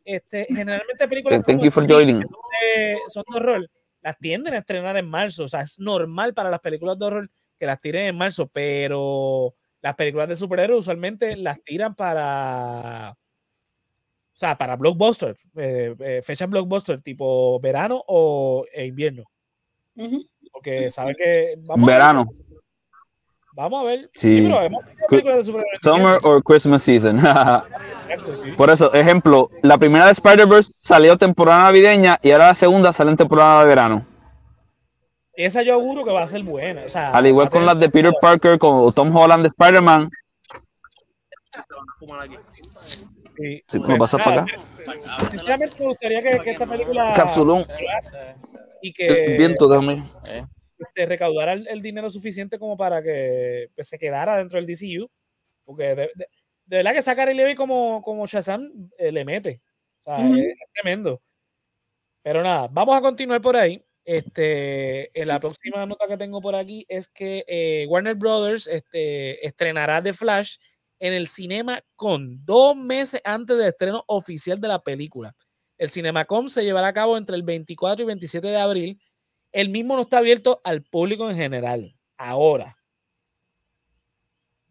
este, 0.05 0.47
generalmente 0.49 1.07
películas 1.09 1.43
Thank 1.45 1.59
como 1.59 1.65
you 1.65 1.71
for 1.71 1.87
joining. 1.87 2.23
son 2.23 2.35
de, 2.77 2.99
son 3.09 3.25
de 3.33 3.37
horror, 3.39 3.71
las 4.03 4.19
tienden 4.19 4.55
a 4.55 4.59
estrenar 4.59 4.97
en 4.97 5.09
marzo. 5.09 5.45
O 5.45 5.49
sea, 5.49 5.61
es 5.61 5.79
normal 5.79 6.35
para 6.35 6.51
las 6.51 6.61
películas 6.61 6.99
de 6.99 7.05
horror 7.05 7.31
que 7.59 7.67
las 7.67 7.79
tiren 7.79 8.07
en 8.07 8.17
marzo, 8.17 8.49
pero 8.53 9.55
las 9.81 9.95
películas 9.95 10.29
de 10.29 10.37
superhéroes 10.37 10.81
usualmente 10.81 11.37
las 11.37 11.63
tiran 11.63 11.95
para. 11.95 13.15
O 14.39 14.41
sea, 14.41 14.57
para 14.57 14.77
blockbuster, 14.77 15.37
eh, 15.57 15.97
eh, 15.99 16.21
fechas 16.23 16.49
blockbuster, 16.49 17.03
tipo 17.03 17.59
verano 17.59 18.05
o 18.07 18.65
e 18.73 18.87
invierno. 18.87 19.25
Porque 20.53 20.93
saben 20.93 21.17
que. 21.19 21.57
Vamos 21.67 21.89
A 21.89 21.93
Verano, 21.93 22.25
ver, 22.25 22.61
vamos 23.57 23.81
a 23.81 23.85
ver. 23.85 24.11
Sí. 24.15 24.43
pero 24.43 24.63
hemos 24.63 24.85
tenido 24.85 25.07
películas 25.09 25.45
de 25.45 25.63
summer 25.83 26.21
or 26.23 26.41
Christmas 26.45 26.85
season. 26.85 27.17
Exacto, 27.19 28.37
sí. 28.37 28.53
Por 28.53 28.71
eso, 28.71 28.95
ejemplo, 28.95 29.51
la 29.65 29.77
primera 29.77 30.07
de 30.07 30.13
Spider-Verse 30.13 30.71
salió 30.73 31.19
temporada 31.19 31.65
navideña 31.65 32.21
y 32.23 32.31
ahora 32.31 32.47
la 32.47 32.55
segunda 32.55 32.93
sale 32.93 33.11
en 33.11 33.17
temporada 33.17 33.63
de 33.63 33.67
verano. 33.67 34.07
Esa 35.33 35.63
yo 35.63 35.75
auguro 35.75 36.05
que 36.05 36.13
va 36.13 36.23
a 36.23 36.29
ser 36.29 36.45
buena. 36.45 36.83
O 36.87 36.89
sea, 36.89 37.11
Al 37.11 37.27
igual 37.27 37.49
a 37.49 37.51
con 37.51 37.67
las 37.67 37.81
de 37.81 37.91
Peter 37.91 38.13
Parker, 38.21 38.57
con 38.57 38.93
Tom 38.93 39.17
Holland 39.17 39.43
de 39.43 39.49
Spider-Man. 39.49 40.09
Sí. 43.39 43.63
Sí, 43.69 43.79
¿me 43.81 43.97
pasas 43.97 44.21
para 44.23 44.43
acá? 44.43 44.53
Sinceramente 45.31 45.77
me 45.79 45.87
gustaría 45.87 46.23
que, 46.23 46.39
que 46.41 46.51
esta 46.51 46.67
película 46.67 47.15
Capsulón. 47.15 47.65
y 48.83 48.93
que 48.93 49.37
viento 49.39 49.69
este, 50.79 51.07
recaudara 51.07 51.53
el, 51.53 51.67
el 51.69 51.81
dinero 51.83 52.11
suficiente 52.11 52.59
como 52.59 52.77
para 52.77 53.03
que 53.03 53.69
pues, 53.75 53.89
se 53.89 53.99
quedara 53.99 54.39
dentro 54.39 54.61
del 54.61 54.67
DCU. 54.67 55.09
Porque 55.65 55.85
de, 55.95 56.11
de- 56.15 56.29
de 56.67 56.77
verdad 56.77 56.93
que 56.93 57.01
sacar 57.03 57.29
el 57.31 57.37
Levy 57.39 57.55
como, 57.55 58.03
como 58.03 58.27
Shazam 58.27 58.91
eh, 58.99 59.11
le 59.11 59.25
mete. 59.25 59.63
O 60.05 60.15
sea, 60.15 60.25
Ujú. 60.25 60.35
es, 60.35 60.43
es 60.43 60.73
tremendo. 60.75 61.23
Pero 62.23 62.43
nada, 62.43 62.69
vamos 62.71 62.95
a 62.97 63.01
continuar 63.01 63.41
por 63.41 63.57
ahí. 63.57 63.83
Este, 64.05 65.19
en 65.21 65.29
la 65.29 65.39
próxima 65.41 65.85
nota 65.87 66.07
que 66.09 66.17
tengo 66.17 66.41
por 66.41 66.55
aquí 66.55 66.85
es 66.89 67.09
que 67.09 67.45
eh, 67.47 67.87
Warner 67.89 68.15
Brothers 68.15 68.67
este, 68.67 69.47
estrenará 69.47 70.03
The 70.03 70.13
Flash 70.13 70.57
en 70.99 71.13
el 71.13 71.29
Cinema 71.29 71.81
con 71.97 72.45
dos 72.45 72.77
meses 72.77 73.21
antes 73.25 73.57
del 73.57 73.69
estreno 73.69 74.05
oficial 74.07 74.61
de 74.61 74.69
la 74.69 74.81
película. 74.81 75.35
El 75.77 75.91
CinemaCon 75.91 76.49
se 76.49 76.65
llevará 76.65 76.89
a 76.89 76.93
cabo 76.93 77.17
entre 77.17 77.37
el 77.37 77.45
24 77.45 78.03
y 78.03 78.07
27 78.07 78.47
de 78.47 78.57
abril. 78.57 79.01
El 79.53 79.71
mismo 79.71 79.95
no 79.95 80.03
está 80.03 80.19
abierto 80.19 80.61
al 80.65 80.83
público 80.83 81.31
en 81.31 81.37
general. 81.37 81.97
Ahora, 82.17 82.77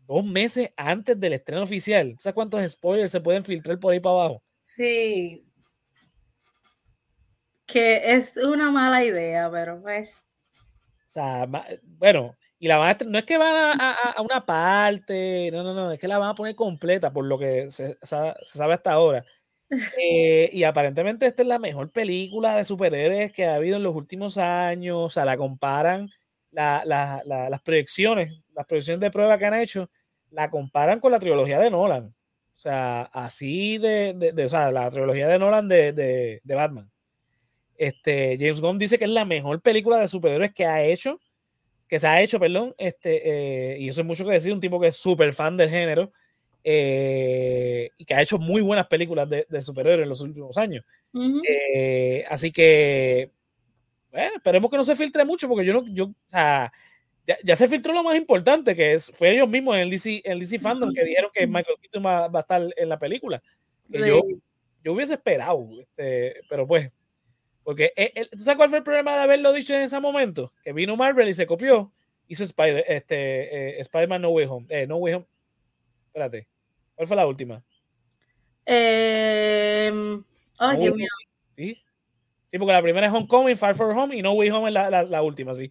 dos 0.05 0.25
meses 0.25 0.72
antes 0.75 1.17
del 1.19 1.34
estreno 1.34 1.63
oficial. 1.63 2.15
¿Sabes 2.19 2.34
cuántos 2.34 2.72
spoilers 2.72 3.12
se 3.12 3.22
pueden 3.22 3.43
filtrar 3.43 3.79
por 3.79 3.93
ahí 3.93 4.00
para 4.00 4.15
abajo? 4.15 4.43
Sí. 4.55 5.46
Que 7.65 8.13
es 8.13 8.34
una 8.38 8.72
mala 8.72 9.03
idea, 9.03 9.50
pero 9.50 9.81
pues. 9.81 10.25
O 11.05 11.10
sea, 11.10 11.48
bueno, 11.84 12.36
y 12.59 12.67
la 12.67 12.77
van 12.77 12.89
a 12.91 12.97
no 13.07 13.17
es 13.19 13.25
que 13.25 13.37
van 13.37 13.79
a, 13.79 13.91
a- 14.17 14.21
una 14.21 14.45
parte, 14.45 15.49
no, 15.53 15.63
no, 15.63 15.73
no, 15.73 15.91
es 15.91 15.99
que 15.99 16.07
la 16.07 16.17
van 16.17 16.29
a 16.29 16.35
poner 16.35 16.55
completa, 16.55 17.11
por 17.13 17.25
lo 17.25 17.37
que 17.39 17.69
se, 17.69 17.97
se 18.01 18.17
sabe 18.45 18.73
hasta 18.73 18.91
ahora. 18.93 19.25
Eh, 19.99 20.49
y 20.53 20.63
aparentemente 20.63 21.25
esta 21.27 21.41
es 21.43 21.47
la 21.47 21.59
mejor 21.59 21.91
película 21.91 22.55
de 22.57 22.63
superhéroes 22.65 23.31
que 23.31 23.45
ha 23.45 23.55
habido 23.55 23.77
en 23.77 23.83
los 23.83 23.95
últimos 23.95 24.37
años. 24.37 24.97
O 24.99 25.09
sea, 25.09 25.25
la 25.25 25.37
comparan, 25.37 26.09
la- 26.51 26.83
la- 26.85 27.21
la- 27.25 27.49
las 27.49 27.61
proyecciones, 27.61 28.33
las 28.53 28.65
proyecciones 28.65 29.01
de 29.01 29.11
prueba 29.11 29.37
que 29.37 29.45
han 29.45 29.55
hecho, 29.55 29.89
la 30.31 30.49
comparan 30.49 30.99
con 30.99 31.11
la 31.11 31.19
trilogía 31.19 31.59
de 31.59 31.69
Nolan. 31.71 32.07
O 32.57 32.59
sea, 32.59 33.03
así 33.13 33.77
de, 33.77 34.13
de- 34.33 34.45
o 34.45 34.49
sea, 34.49 34.71
la 34.71 34.89
trilogía 34.91 35.27
de 35.27 35.39
Nolan 35.39 35.67
de, 35.67 35.93
de- 35.93 36.41
de 36.43 36.55
Batman. 36.55 36.89
Este, 37.77 38.37
James 38.39 38.61
Gunn 38.61 38.79
dice 38.79 38.97
que 38.97 39.05
es 39.05 39.11
la 39.11 39.25
mejor 39.25 39.61
película 39.61 39.97
de 39.97 40.07
superhéroes 40.07 40.53
que 40.53 40.65
ha 40.65 40.83
hecho, 40.83 41.19
que 41.88 42.00
se 42.00 42.08
ha 42.08 42.22
hecho, 42.22 42.39
perdón, 42.39 42.75
este, 42.77 43.74
eh, 43.75 43.79
y 43.79 43.89
eso 43.89 44.01
es 44.01 44.08
mucho 44.08 44.25
que 44.25 44.32
decir, 44.32 44.51
un 44.53 44.60
tipo 44.60 44.79
que 44.79 44.88
es 44.88 44.96
súper 44.98 45.34
fan 45.34 45.56
del 45.58 45.70
género 45.70 46.12
eh, 46.63 47.89
y 47.98 48.06
que 48.06 48.13
ha 48.13 48.22
hecho 48.22 48.38
muy 48.39 48.62
buenas 48.62 48.88
películas 48.88 49.29
de, 49.29 49.46
de 49.50 49.62
superhéroes 49.62 50.03
en 50.03 50.10
los 50.10 50.22
últimos 50.22 50.58
años. 50.58 50.84
ujú. 51.13 51.41
Eh, 51.48 52.25
así 52.29 52.51
que, 52.51 53.32
bueno, 54.12 54.36
esperemos 54.36 54.70
que 54.72 54.77
no 54.77 54.84
se 54.84 54.96
filtre 54.96 55.24
mucho, 55.25 55.48
porque 55.48 55.65
yo 55.65 55.74
no, 55.74 55.86
yo, 55.94 56.06
o 56.06 56.13
sea, 56.27 56.72
ya, 57.25 57.38
ya 57.44 57.56
se 57.56 57.67
filtró 57.67 57.94
lo 57.94 58.03
más 58.03 58.15
importante, 58.15 58.75
que 58.75 58.94
es, 58.94 59.12
fue 59.15 59.32
ellos 59.32 59.50
mismos 59.50 59.75
en 59.75 59.84
el 59.84 59.89
DC, 59.89 60.22
en 60.25 60.34
el 60.34 60.39
DC 60.39 60.60
Fandom 60.60 60.94
que 60.94 61.03
dijeron 61.06 61.29
que 61.34 61.48
Michael 61.48 61.77
Keaton 61.82 62.06
va, 62.06 62.27
va 62.27 62.39
a 62.39 62.41
estar 62.41 62.62
en 62.75 62.89
la 62.89 62.98
película. 63.00 63.41
Que 63.91 64.00
yo, 64.08 64.22
Sí. 64.27 64.39
yo 64.84 64.94
hubiese 64.94 65.13
esperado, 65.13 65.67
este, 65.82 66.41
pero 66.50 66.65
pues, 66.67 66.89
porque 67.67 67.91
eh, 67.97 68.13
eh, 68.15 68.29
¿tú 68.31 68.45
sabes 68.45 68.55
cuál 68.55 68.69
fue 68.69 68.77
el 68.77 68.83
problema 68.86 69.13
de 69.13 69.24
haberlo 69.24 69.51
dicho 69.51 69.74
en 69.74 69.81
ese 69.81 70.00
momento? 70.00 70.53
Que 70.63 70.71
vino 70.71 70.95
Marvel 70.95 71.27
y 71.27 71.33
se 71.33 71.45
copió, 71.45 71.91
hizo 72.29 72.45
Spider, 72.45 72.86
este, 72.88 73.75
eh, 73.75 73.79
Spider-Man 73.81 74.21
No 74.21 74.29
Way 74.29 74.45
Home, 74.45 74.67
eh, 74.69 74.88
No 74.88 74.95
Way 74.95 75.15
Home, 75.15 75.25
espérate, 76.05 76.47
¿cuál 76.95 77.07
fue 77.09 77.17
la 77.17 77.27
última? 77.27 77.55
No 78.65 80.24
Dios 80.79 80.95
mío. 80.95 81.09
¿Sí? 81.57 81.77
Sí, 82.47 82.57
porque 82.57 82.71
la 82.71 82.81
primera 82.81 83.07
es 83.07 83.12
Homecoming, 83.12 83.57
Far 83.57 83.75
From 83.75 83.97
Home 83.97 84.15
y 84.15 84.21
No 84.21 84.31
Way 84.31 84.50
Home 84.51 84.69
es 84.69 84.74
la, 84.74 84.89
la, 84.89 85.03
la 85.03 85.21
última, 85.21 85.53
sí. 85.53 85.69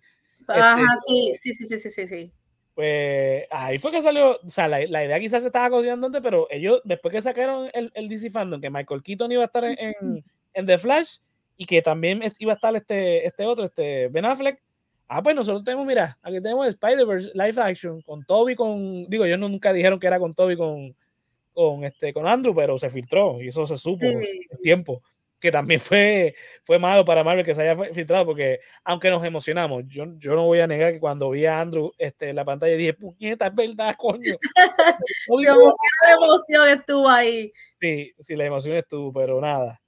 Ajá, 0.48 0.82
Este, 0.96 1.38
sí, 1.38 1.54
sí, 1.54 1.56
sí, 1.66 1.66
sí, 1.66 1.78
sí, 1.78 1.90
sí, 1.90 2.08
sí. 2.08 2.32
Pues 2.74 3.46
ahí 3.50 3.78
fue 3.78 3.90
que 3.90 4.02
salió, 4.02 4.38
o 4.44 4.50
sea, 4.50 4.68
la, 4.68 4.84
la 4.86 5.02
idea 5.02 5.18
quizás 5.18 5.44
se 5.44 5.48
estaba 5.48 5.70
cocinando 5.70 6.08
antes, 6.08 6.20
pero 6.20 6.46
ellos, 6.50 6.82
después 6.84 7.14
que 7.14 7.22
sacaron 7.22 7.70
el, 7.72 7.90
el 7.94 8.06
DC 8.06 8.28
Fandom, 8.28 8.60
que 8.60 8.68
Michael 8.68 9.02
Keaton 9.02 9.32
iba 9.32 9.44
a 9.44 9.46
estar 9.46 9.64
en, 9.64 9.78
en, 9.78 10.24
en 10.52 10.66
The 10.66 10.76
Flash 10.76 11.20
y 11.56 11.64
que 11.64 11.82
también 11.82 12.22
iba 12.38 12.52
a 12.52 12.56
estar 12.56 12.74
este, 12.76 13.26
este 13.26 13.44
otro, 13.46 13.64
este 13.64 14.08
Ben 14.08 14.24
Affleck, 14.24 14.60
ah, 15.08 15.22
pues 15.22 15.34
nosotros 15.34 15.64
tenemos, 15.64 15.86
mira, 15.86 16.18
aquí 16.22 16.40
tenemos 16.40 16.66
Spider-Verse 16.68 17.30
Live 17.34 17.60
Action 17.60 18.00
con 18.02 18.24
Toby, 18.24 18.54
con, 18.54 19.04
digo, 19.08 19.24
ellos 19.24 19.38
nunca 19.38 19.72
dijeron 19.72 19.98
que 19.98 20.06
era 20.06 20.18
con 20.18 20.34
Toby, 20.34 20.56
con, 20.56 20.94
con, 21.54 21.84
este, 21.84 22.12
con 22.12 22.26
Andrew, 22.26 22.54
pero 22.54 22.76
se 22.78 22.90
filtró 22.90 23.40
y 23.40 23.48
eso 23.48 23.66
se 23.66 23.76
supo 23.78 24.04
Sí. 24.06 24.46
el 24.50 24.58
tiempo. 24.60 25.02
Que 25.38 25.52
también 25.52 25.78
fue, 25.80 26.34
fue 26.64 26.78
malo 26.78 27.04
para 27.04 27.22
Marvel 27.22 27.44
que 27.44 27.54
se 27.54 27.60
haya 27.60 27.76
fi- 27.76 27.92
filtrado, 27.92 28.24
porque 28.24 28.58
aunque 28.82 29.10
nos 29.10 29.22
emocionamos, 29.22 29.84
yo, 29.86 30.06
yo 30.16 30.34
no 30.34 30.46
voy 30.46 30.60
a 30.60 30.66
negar 30.66 30.92
que 30.94 30.98
cuando 30.98 31.28
vi 31.28 31.44
a 31.44 31.60
Andrew 31.60 31.92
este, 31.98 32.30
en 32.30 32.36
la 32.36 32.44
pantalla 32.44 32.74
dije, 32.74 32.94
puñeta, 32.94 33.46
es 33.48 33.54
verdad, 33.54 33.94
coño. 33.98 34.38
Como 35.28 35.38
que 35.38 35.46
la 36.06 36.12
emoción 36.14 36.68
estuvo 36.70 37.08
ahí. 37.08 37.52
Sí, 37.78 38.12
sí, 38.18 38.34
la 38.34 38.46
emoción 38.46 38.76
estuvo, 38.76 39.12
pero 39.12 39.38
nada. 39.40 39.78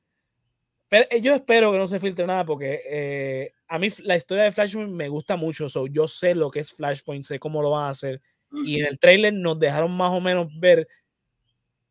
Pero 0.88 1.06
eh, 1.10 1.20
yo 1.20 1.34
espero 1.34 1.70
que 1.72 1.78
no 1.78 1.86
se 1.86 2.00
filtre 2.00 2.26
nada 2.26 2.44
porque 2.44 2.80
eh, 2.88 3.52
a 3.68 3.78
mí 3.78 3.88
la 4.04 4.16
historia 4.16 4.44
de 4.44 4.52
Flashpoint 4.52 4.90
me 4.90 5.08
gusta 5.08 5.36
mucho. 5.36 5.68
so 5.68 5.86
yo 5.86 6.08
sé 6.08 6.34
lo 6.34 6.50
que 6.50 6.60
es 6.60 6.72
Flashpoint, 6.72 7.24
sé 7.24 7.38
cómo 7.38 7.60
lo 7.62 7.70
van 7.72 7.84
a 7.84 7.88
hacer. 7.90 8.20
Y 8.64 8.80
en 8.80 8.86
el 8.86 8.98
trailer 8.98 9.34
nos 9.34 9.58
dejaron 9.58 9.90
más 9.92 10.10
o 10.12 10.20
menos 10.20 10.48
ver 10.58 10.88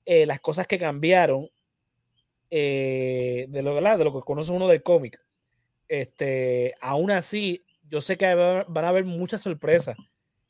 eh, 0.05 0.25
las 0.25 0.39
cosas 0.39 0.65
que 0.65 0.79
cambiaron 0.79 1.49
eh, 2.49 3.45
de, 3.49 3.61
lo, 3.61 3.75
¿verdad? 3.75 3.97
de 3.97 4.05
lo 4.05 4.13
que 4.13 4.21
conoce 4.21 4.51
uno 4.51 4.67
del 4.67 4.83
cómic. 4.83 5.19
Este, 5.87 6.75
aún 6.81 7.11
así, 7.11 7.65
yo 7.89 8.01
sé 8.01 8.17
que 8.17 8.33
va- 8.35 8.65
van 8.67 8.85
a 8.85 8.89
haber 8.89 9.05
muchas 9.05 9.41
sorpresas 9.41 9.95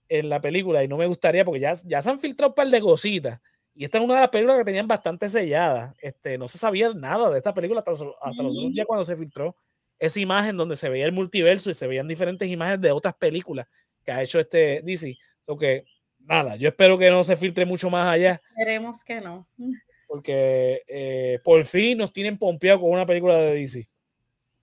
en 0.09 0.29
la 0.29 0.39
película 0.41 0.83
y 0.83 0.87
no 0.87 0.97
me 0.97 1.07
gustaría 1.07 1.43
porque 1.45 1.59
ya, 1.59 1.73
ya 1.85 2.01
se 2.01 2.09
han 2.09 2.19
filtrado 2.19 2.49
un 2.51 2.55
par 2.55 2.69
de 2.69 2.79
cositas. 2.81 3.39
Y 3.77 3.85
esta 3.85 3.99
es 3.99 4.03
una 4.03 4.15
de 4.15 4.21
las 4.21 4.29
películas 4.29 4.57
que 4.57 4.65
tenían 4.65 4.87
bastante 4.87 5.29
selladas. 5.29 5.95
Este, 5.99 6.35
no 6.39 6.47
se 6.47 6.57
sabía 6.57 6.91
nada 6.95 7.29
de 7.29 7.37
esta 7.37 7.53
película 7.53 7.79
hasta, 7.79 7.91
hasta 7.91 8.43
los 8.43 8.57
otros 8.57 8.73
días 8.73 8.87
cuando 8.87 9.03
se 9.03 9.15
filtró 9.15 9.55
esa 9.99 10.19
imagen 10.19 10.57
donde 10.57 10.75
se 10.75 10.89
veía 10.89 11.05
el 11.05 11.11
multiverso 11.11 11.69
y 11.69 11.75
se 11.75 11.85
veían 11.85 12.07
diferentes 12.07 12.49
imágenes 12.49 12.81
de 12.81 12.91
otras 12.91 13.13
películas 13.13 13.67
que 14.03 14.11
ha 14.11 14.23
hecho 14.23 14.39
este 14.39 14.81
DC. 14.83 15.15
So 15.41 15.55
que, 15.55 15.85
nada, 16.17 16.55
yo 16.55 16.69
espero 16.69 16.97
que 16.97 17.11
no 17.11 17.23
se 17.23 17.35
filtre 17.35 17.67
mucho 17.67 17.87
más 17.91 18.11
allá 18.11 18.41
Esperemos 18.49 19.03
que 19.03 19.21
no. 19.21 19.47
porque 20.07 20.81
eh, 20.87 21.39
por 21.43 21.63
fin 21.63 21.99
nos 21.99 22.11
tienen 22.11 22.35
pompeado 22.35 22.81
con 22.81 22.89
una 22.89 23.05
película 23.05 23.35
de 23.37 23.53
DC. 23.53 23.87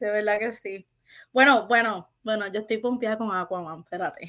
De 0.00 0.10
verdad 0.10 0.40
que 0.40 0.52
sí. 0.54 0.88
Bueno, 1.32 1.68
bueno, 1.68 2.10
bueno, 2.24 2.48
yo 2.52 2.60
estoy 2.60 2.78
pompeada 2.78 3.16
con 3.16 3.30
Aquaman, 3.30 3.80
espérate. 3.80 4.26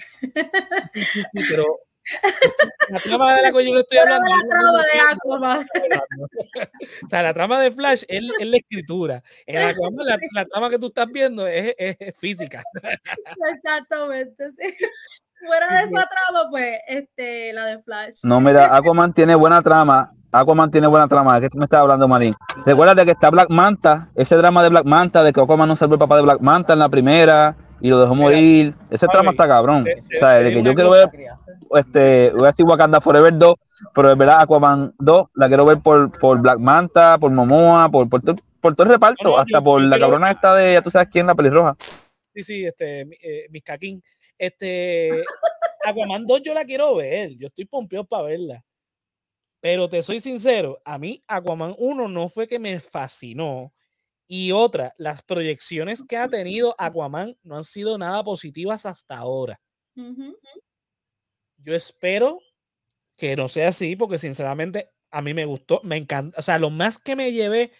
Sí, 0.93 1.03
sí, 1.05 1.23
sí, 1.23 1.39
pero 1.49 1.65
la 2.89 2.99
trama 2.99 3.35
de 3.35 3.41
la 3.41 3.51
que 3.51 3.65
yo 3.65 3.73
le 3.73 3.81
estoy 3.81 3.97
hablando. 3.97 4.25
la 4.29 4.47
trama 4.49 4.81
de 4.81 4.99
Aquaman. 5.11 5.67
O 7.03 7.07
sea, 7.07 7.23
la 7.23 7.33
trama 7.33 7.59
de 7.59 7.71
Flash 7.71 8.03
es, 8.07 8.23
es 8.39 8.47
la 8.47 8.57
escritura. 8.57 9.23
Aquaman, 9.47 10.05
la, 10.05 10.17
la 10.33 10.45
trama 10.45 10.69
que 10.69 10.79
tú 10.79 10.87
estás 10.87 11.07
viendo 11.11 11.47
es, 11.47 11.73
es- 11.77 11.97
es 11.99 12.17
física. 12.17 12.61
Exactamente, 13.53 14.51
sí. 14.57 14.73
Fuera 15.45 15.67
Sí, 15.67 15.73
de 15.75 15.79
esa 15.95 16.07
trama, 16.09 16.49
pues, 16.49 16.79
este, 16.87 17.53
la 17.53 17.65
de 17.65 17.79
Flash. 17.79 18.19
No, 18.23 18.39
mira, 18.39 18.75
Aquaman 18.75 19.13
tiene 19.13 19.35
buena 19.35 19.61
trama. 19.61 20.11
Aquaman 20.31 20.71
tiene 20.71 20.87
buena 20.87 21.07
trama. 21.07 21.35
¿De 21.35 21.41
qué 21.41 21.49
tú 21.49 21.59
me 21.59 21.65
estás 21.65 21.81
hablando, 21.81 22.07
Marín? 22.07 22.35
Recuerda 22.65 23.05
que 23.05 23.11
está 23.11 23.29
Black 23.29 23.49
Manta, 23.51 24.09
ese 24.15 24.35
drama 24.37 24.63
de 24.63 24.69
Black 24.69 24.85
Manta, 24.85 25.21
de 25.23 25.31
que 25.33 25.39
Aquaman 25.41 25.67
no 25.67 25.75
salvó 25.75 25.95
el 25.95 25.99
papá 25.99 26.15
de 26.15 26.23
Black 26.23 26.39
Manta 26.41 26.73
en 26.73 26.79
la 26.79 26.89
primera 26.89 27.55
y 27.85 27.89
lo 27.89 27.99
dejó 27.99 28.15
morir. 28.15 28.73
Ese 28.89 29.07
trama 29.07 29.29
está 29.31 29.47
cabrón. 29.47 29.85
O 29.87 30.17
sea, 30.17 30.29
de 30.39 30.51
que 30.51 30.63
yo 30.63 30.73
quiero 30.73 30.89
ver, 30.89 31.07
este, 31.75 32.31
voy 32.31 32.43
a 32.45 32.47
decir 32.47 32.65
Wakanda 32.65 32.99
Forever 32.99 33.37
2, 33.37 33.55
pero 33.93 34.09
de 34.09 34.15
verdad 34.15 34.41
Aquaman 34.41 34.91
2 34.97 35.27
la 35.35 35.47
quiero 35.47 35.65
ver 35.65 35.77
por, 35.81 36.11
por 36.17 36.41
Black 36.41 36.57
Manta, 36.57 37.19
por 37.19 37.29
Momoa, 37.29 37.87
por, 37.89 38.09
por, 38.09 38.21
todo, 38.23 38.37
por 38.59 38.75
todo 38.75 38.87
el 38.87 38.93
reparto, 38.93 39.23
No, 39.23 39.29
no, 39.31 39.37
hasta 39.37 39.59
yo- 39.59 39.63
por 39.63 39.81
yo 39.83 39.87
la 39.87 39.99
cabrona 39.99 40.31
esta 40.31 40.55
de, 40.55 40.73
ya 40.73 40.81
tú 40.81 40.89
sabes 40.89 41.09
quién, 41.11 41.27
la 41.27 41.35
pelirroja. 41.35 41.77
Sí, 42.33 42.41
sí, 42.41 42.65
este, 42.65 43.01
eh, 43.01 43.45
mis 43.51 43.61
caquín. 43.61 44.01
Este, 44.35 45.23
Aquaman 45.83 46.25
2 46.25 46.41
yo 46.43 46.55
la 46.55 46.65
quiero 46.65 46.95
ver. 46.95 47.37
Yo 47.37 47.45
estoy 47.47 47.65
pompeado 47.65 48.05
para 48.05 48.23
verla. 48.23 48.63
Pero 49.61 49.87
te 49.87 50.01
soy 50.01 50.19
sincero, 50.19 50.79
a 50.83 50.97
mí 50.97 51.23
Aquaman 51.27 51.75
1 51.77 52.07
no 52.07 52.29
fue 52.29 52.47
que 52.47 52.57
me 52.57 52.79
fascinó. 52.79 53.71
Y 54.27 54.51
otra, 54.51 54.93
las 54.97 55.21
proyecciones 55.21 56.03
que 56.03 56.17
ha 56.17 56.27
tenido 56.27 56.75
Aquaman 56.77 57.37
no 57.43 57.57
han 57.57 57.63
sido 57.63 57.97
nada 57.97 58.23
positivas 58.23 58.85
hasta 58.85 59.17
ahora. 59.17 59.59
Yo 61.57 61.73
espero 61.73 62.39
que 63.15 63.35
no 63.35 63.47
sea 63.47 63.69
así, 63.69 63.95
porque 63.95 64.17
sinceramente 64.17 64.89
a 65.11 65.21
mí 65.21 65.33
me 65.33 65.45
gustó, 65.45 65.79
me 65.83 65.97
encanta. 65.97 66.39
O 66.39 66.41
sea, 66.41 66.59
lo 66.59 66.69
más 66.69 66.99
que 66.99 67.15
me 67.15 67.31
llevé 67.31 67.71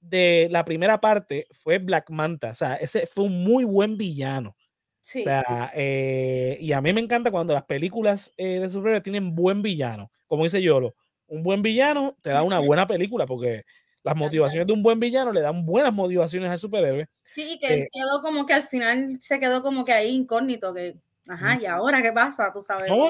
de 0.00 0.48
la 0.50 0.64
primera 0.64 1.00
parte 1.00 1.46
fue 1.52 1.78
Black 1.78 2.10
Manta. 2.10 2.50
O 2.50 2.54
sea, 2.54 2.74
ese 2.74 3.06
fue 3.06 3.24
un 3.24 3.44
muy 3.44 3.64
buen 3.64 3.96
villano. 3.96 4.56
Sí. 5.00 5.20
O 5.20 5.24
sea, 5.24 5.70
eh, 5.74 6.58
y 6.60 6.72
a 6.72 6.80
mí 6.80 6.92
me 6.92 7.00
encanta 7.00 7.30
cuando 7.30 7.54
las 7.54 7.64
películas 7.64 8.32
eh, 8.36 8.60
de 8.60 8.68
superhéroes 8.68 9.02
tienen 9.02 9.34
buen 9.34 9.62
villano. 9.62 10.10
Como 10.26 10.44
dice 10.44 10.62
Yolo, 10.62 10.94
un 11.26 11.42
buen 11.42 11.62
villano 11.62 12.16
te 12.22 12.30
da 12.30 12.42
una 12.42 12.58
buena 12.76 12.86
película 12.86 13.26
porque 13.26 13.64
las 14.04 14.16
motivaciones 14.16 14.66
de 14.66 14.72
un 14.72 14.82
buen 14.82 14.98
villano 15.00 15.32
le 15.32 15.40
dan 15.40 15.64
buenas 15.64 15.92
motivaciones 15.92 16.50
al 16.50 16.58
superhéroe. 16.58 17.08
Sí, 17.34 17.52
y 17.54 17.58
que 17.58 17.74
eh, 17.74 17.88
quedó 17.92 18.20
como 18.22 18.46
que 18.46 18.54
al 18.54 18.64
final 18.64 19.16
se 19.20 19.38
quedó 19.40 19.62
como 19.62 19.84
que 19.84 19.92
ahí 19.92 20.10
incógnito, 20.10 20.74
que, 20.74 20.96
ajá, 21.28 21.58
¿y 21.60 21.66
ahora 21.66 22.02
qué 22.02 22.12
pasa? 22.12 22.52
Tú 22.52 22.60
sabes. 22.60 22.90
¿no? 22.90 23.08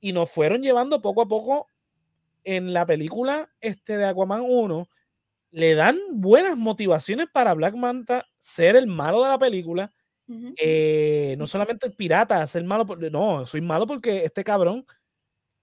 Y 0.00 0.12
nos 0.12 0.30
fueron 0.30 0.62
llevando 0.62 1.00
poco 1.00 1.22
a 1.22 1.28
poco 1.28 1.68
en 2.44 2.72
la 2.72 2.84
película 2.84 3.48
este 3.60 3.96
de 3.96 4.04
Aquaman 4.06 4.42
1. 4.44 4.88
Le 5.52 5.74
dan 5.74 5.98
buenas 6.10 6.56
motivaciones 6.56 7.26
para 7.32 7.54
Black 7.54 7.74
Manta 7.76 8.26
ser 8.38 8.74
el 8.74 8.86
malo 8.86 9.22
de 9.22 9.28
la 9.28 9.38
película. 9.38 9.92
Eh, 10.56 11.34
no 11.38 11.44
solamente 11.46 11.86
el 11.86 11.94
pirata, 11.94 12.46
ser 12.46 12.64
malo, 12.64 12.86
por- 12.86 12.98
no, 13.12 13.44
soy 13.44 13.60
malo 13.60 13.86
porque 13.86 14.24
este 14.24 14.42
cabrón 14.42 14.86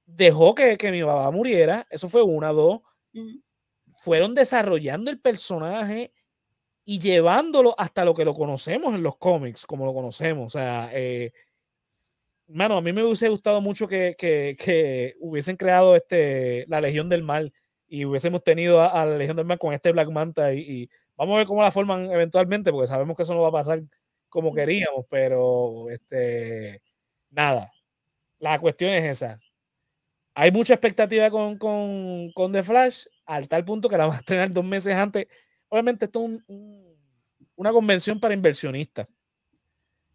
dejó 0.06 0.54
que, 0.54 0.78
que 0.78 0.92
mi 0.92 1.02
papá 1.02 1.32
muriera. 1.32 1.88
Eso 1.90 2.08
fue 2.08 2.22
una, 2.22 2.50
dos. 2.50 2.82
Fueron 4.02 4.36
desarrollando 4.36 5.12
el 5.12 5.20
personaje 5.20 6.14
y 6.86 7.00
llevándolo 7.00 7.76
hasta 7.80 8.06
lo 8.06 8.16
que 8.16 8.26
lo 8.26 8.34
conocemos 8.34 8.96
en 8.96 9.04
los 9.04 9.18
cómics, 9.18 9.66
como 9.66 9.86
lo 9.86 9.94
conocemos. 9.94 10.56
O 10.56 10.60
sea, 10.60 10.90
eh, 10.94 11.32
mano, 12.48 12.78
a 12.78 12.82
mí 12.82 12.94
me 12.94 13.04
hubiese 13.04 13.30
gustado 13.30 13.62
mucho 13.62 13.88
que, 13.88 14.16
que- 14.18 14.56
que 14.60 15.16
hubiesen 15.20 15.56
creado 15.58 15.96
este, 15.96 16.66
la 16.68 16.82
Legión 16.82 17.10
del 17.10 17.24
Mal 17.24 17.54
y 17.88 18.06
hubiésemos 18.06 18.44
tenido 18.44 18.82
a, 18.82 18.88
a 18.88 19.06
la 19.06 19.18
Legión 19.18 19.38
del 19.38 19.46
Mal 19.46 19.60
con 19.60 19.74
este 19.74 19.92
Black 19.92 20.10
Manta 20.10 20.54
y, 20.54 20.60
y 20.62 20.90
vamos 21.16 21.36
a 21.36 21.38
ver 21.40 21.48
cómo 21.48 21.62
la 21.62 21.72
forman 21.72 22.12
eventualmente, 22.12 22.72
porque 22.72 22.88
sabemos 22.88 23.16
que 23.18 23.24
eso 23.24 23.34
no 23.34 23.42
va 23.42 23.50
a 23.50 23.52
pasar 23.52 23.82
como 24.30 24.54
queríamos, 24.54 25.06
pero 25.10 25.90
este, 25.90 26.82
nada, 27.32 27.72
la 28.40 28.60
cuestión 28.60 28.92
es 28.92 29.06
esa. 29.06 29.40
Hay 30.36 30.52
mucha 30.52 30.74
expectativa 30.74 31.30
con, 31.30 31.58
con, 31.58 32.32
con 32.34 32.52
The 32.54 32.64
Flash, 32.64 33.06
al 33.30 33.48
tal 33.48 33.64
punto 33.64 33.88
que 33.90 33.98
la 33.98 34.08
van 34.08 34.16
a 34.16 34.20
estrenar 34.20 34.52
dos 34.52 34.66
meses 34.66 34.94
antes. 34.96 35.28
Obviamente, 35.70 36.06
esto 36.06 36.20
es 36.20 36.26
un- 36.26 36.44
un- 36.48 36.96
una 37.56 37.72
convención 37.72 38.20
para 38.20 38.34
inversionistas. 38.34 39.08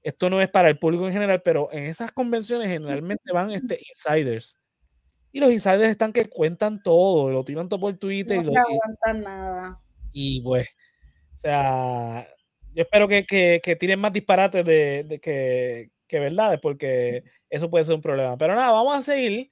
Esto 0.02 0.28
no 0.28 0.40
es 0.40 0.50
para 0.50 0.68
el 0.68 0.78
público 0.78 1.06
en 1.06 1.12
general, 1.12 1.40
pero 1.42 1.68
en 1.72 1.84
esas 1.84 2.12
convenciones 2.12 2.68
generalmente 2.68 3.32
van 3.32 3.50
este, 3.52 3.78
insiders. 3.88 4.58
Y 5.32 5.40
los 5.40 5.50
insiders 5.50 5.88
están 5.88 6.12
que 6.12 6.28
cuentan 6.28 6.82
todo, 6.82 7.30
lo 7.30 7.44
tiran 7.44 7.68
todo 7.68 7.80
por 7.80 7.96
Twitter. 7.96 8.36
No 8.36 8.42
y 8.42 8.44
se 8.44 8.50
lo- 8.50 8.56
y- 8.56 8.74
aguantan 8.74 9.22
nada. 9.22 9.80
y 10.12 10.40
pues, 10.42 10.68
o 11.34 11.38
sea, 11.38 12.26
yo 12.74 12.82
espero 12.82 13.08
que, 13.08 13.24
que, 13.24 13.60
que 13.62 13.76
tiren 13.76 13.98
más 14.00 14.12
disparates 14.12 14.64
de, 14.64 15.04
de 15.04 15.20
que, 15.20 15.90
que 16.06 16.18
verdades, 16.18 16.58
porque 16.60 17.22
eso 17.48 17.70
puede 17.70 17.84
ser 17.84 17.94
un 17.94 18.02
problema. 18.02 18.36
Pero 18.36 18.54
nada, 18.54 18.72
vamos 18.72 18.94
a 18.96 19.02
seguir. 19.02 19.50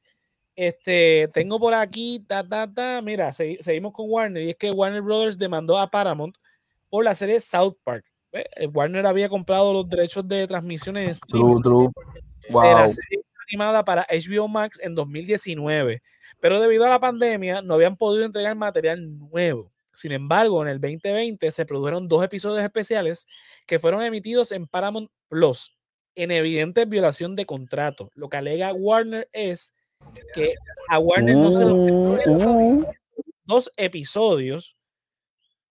Este, 0.54 1.28
tengo 1.32 1.58
por 1.58 1.72
aquí, 1.74 2.24
ta, 2.28 2.46
ta, 2.46 2.70
ta, 2.72 3.00
mira, 3.02 3.30
segui- 3.30 3.60
seguimos 3.60 3.92
con 3.92 4.10
Warner, 4.10 4.42
y 4.42 4.50
es 4.50 4.56
que 4.56 4.70
Warner 4.70 5.00
Brothers 5.02 5.38
demandó 5.38 5.78
a 5.78 5.90
Paramount 5.90 6.36
por 6.90 7.04
la 7.04 7.14
serie 7.14 7.40
South 7.40 7.76
Park. 7.82 8.04
Eh, 8.32 8.66
Warner 8.66 9.06
había 9.06 9.28
comprado 9.28 9.72
los 9.72 9.88
derechos 9.88 10.26
de 10.28 10.46
transmisiones 10.46 11.20
True, 11.28 11.60
true. 11.62 11.88
de 12.42 12.50
la 12.52 12.82
Wow. 12.82 12.90
serie 12.90 13.24
animada 13.50 13.84
para 13.84 14.06
HBO 14.10 14.48
Max 14.48 14.78
en 14.82 14.94
2019, 14.94 16.02
pero 16.40 16.60
debido 16.60 16.84
a 16.84 16.88
la 16.90 17.00
pandemia 17.00 17.60
no 17.62 17.74
habían 17.74 17.96
podido 17.96 18.24
entregar 18.24 18.54
material 18.56 19.18
nuevo. 19.18 19.72
Sin 19.94 20.12
embargo, 20.12 20.62
en 20.62 20.68
el 20.68 20.80
2020 20.80 21.50
se 21.50 21.66
produjeron 21.66 22.08
dos 22.08 22.24
episodios 22.24 22.64
especiales 22.64 23.26
que 23.66 23.78
fueron 23.78 24.02
emitidos 24.02 24.52
en 24.52 24.66
Paramount 24.66 25.10
Plus 25.28 25.74
en 26.14 26.30
evidente 26.30 26.84
violación 26.86 27.36
de 27.36 27.44
contrato. 27.46 28.10
Lo 28.14 28.28
que 28.30 28.36
alega 28.38 28.72
Warner 28.72 29.28
es 29.32 29.74
que 30.34 30.54
a 30.88 30.98
Warner 30.98 31.36
no 31.36 31.50
se 31.50 31.64
le 31.64 31.72
Uh, 31.72 32.16
uh. 32.26 32.86
dos 33.44 33.70
episodios 33.76 34.76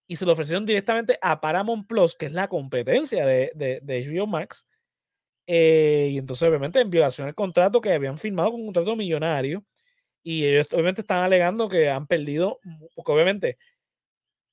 y 0.06 0.16
se 0.16 0.26
lo 0.26 0.32
ofrecieron 0.32 0.66
directamente 0.66 1.18
a 1.22 1.40
Paramount 1.40 1.86
Plus, 1.86 2.14
que 2.14 2.26
es 2.26 2.32
la 2.32 2.48
competencia 2.48 3.24
de, 3.24 3.50
de, 3.54 3.80
de 3.82 4.06
HBO 4.06 4.26
Max. 4.26 4.66
Eh, 5.46 6.10
y 6.12 6.18
entonces, 6.18 6.48
obviamente, 6.48 6.80
en 6.80 6.90
violación 6.90 7.26
al 7.26 7.34
contrato 7.34 7.80
que 7.80 7.92
habían 7.92 8.18
firmado 8.18 8.52
con 8.52 8.60
un 8.60 8.66
contrato 8.66 8.94
millonario. 8.94 9.64
Y 10.22 10.44
ellos, 10.44 10.72
obviamente, 10.72 11.00
están 11.00 11.24
alegando 11.24 11.68
que 11.68 11.90
han 11.90 12.06
perdido, 12.06 12.60
porque 12.94 13.12
obviamente 13.12 13.58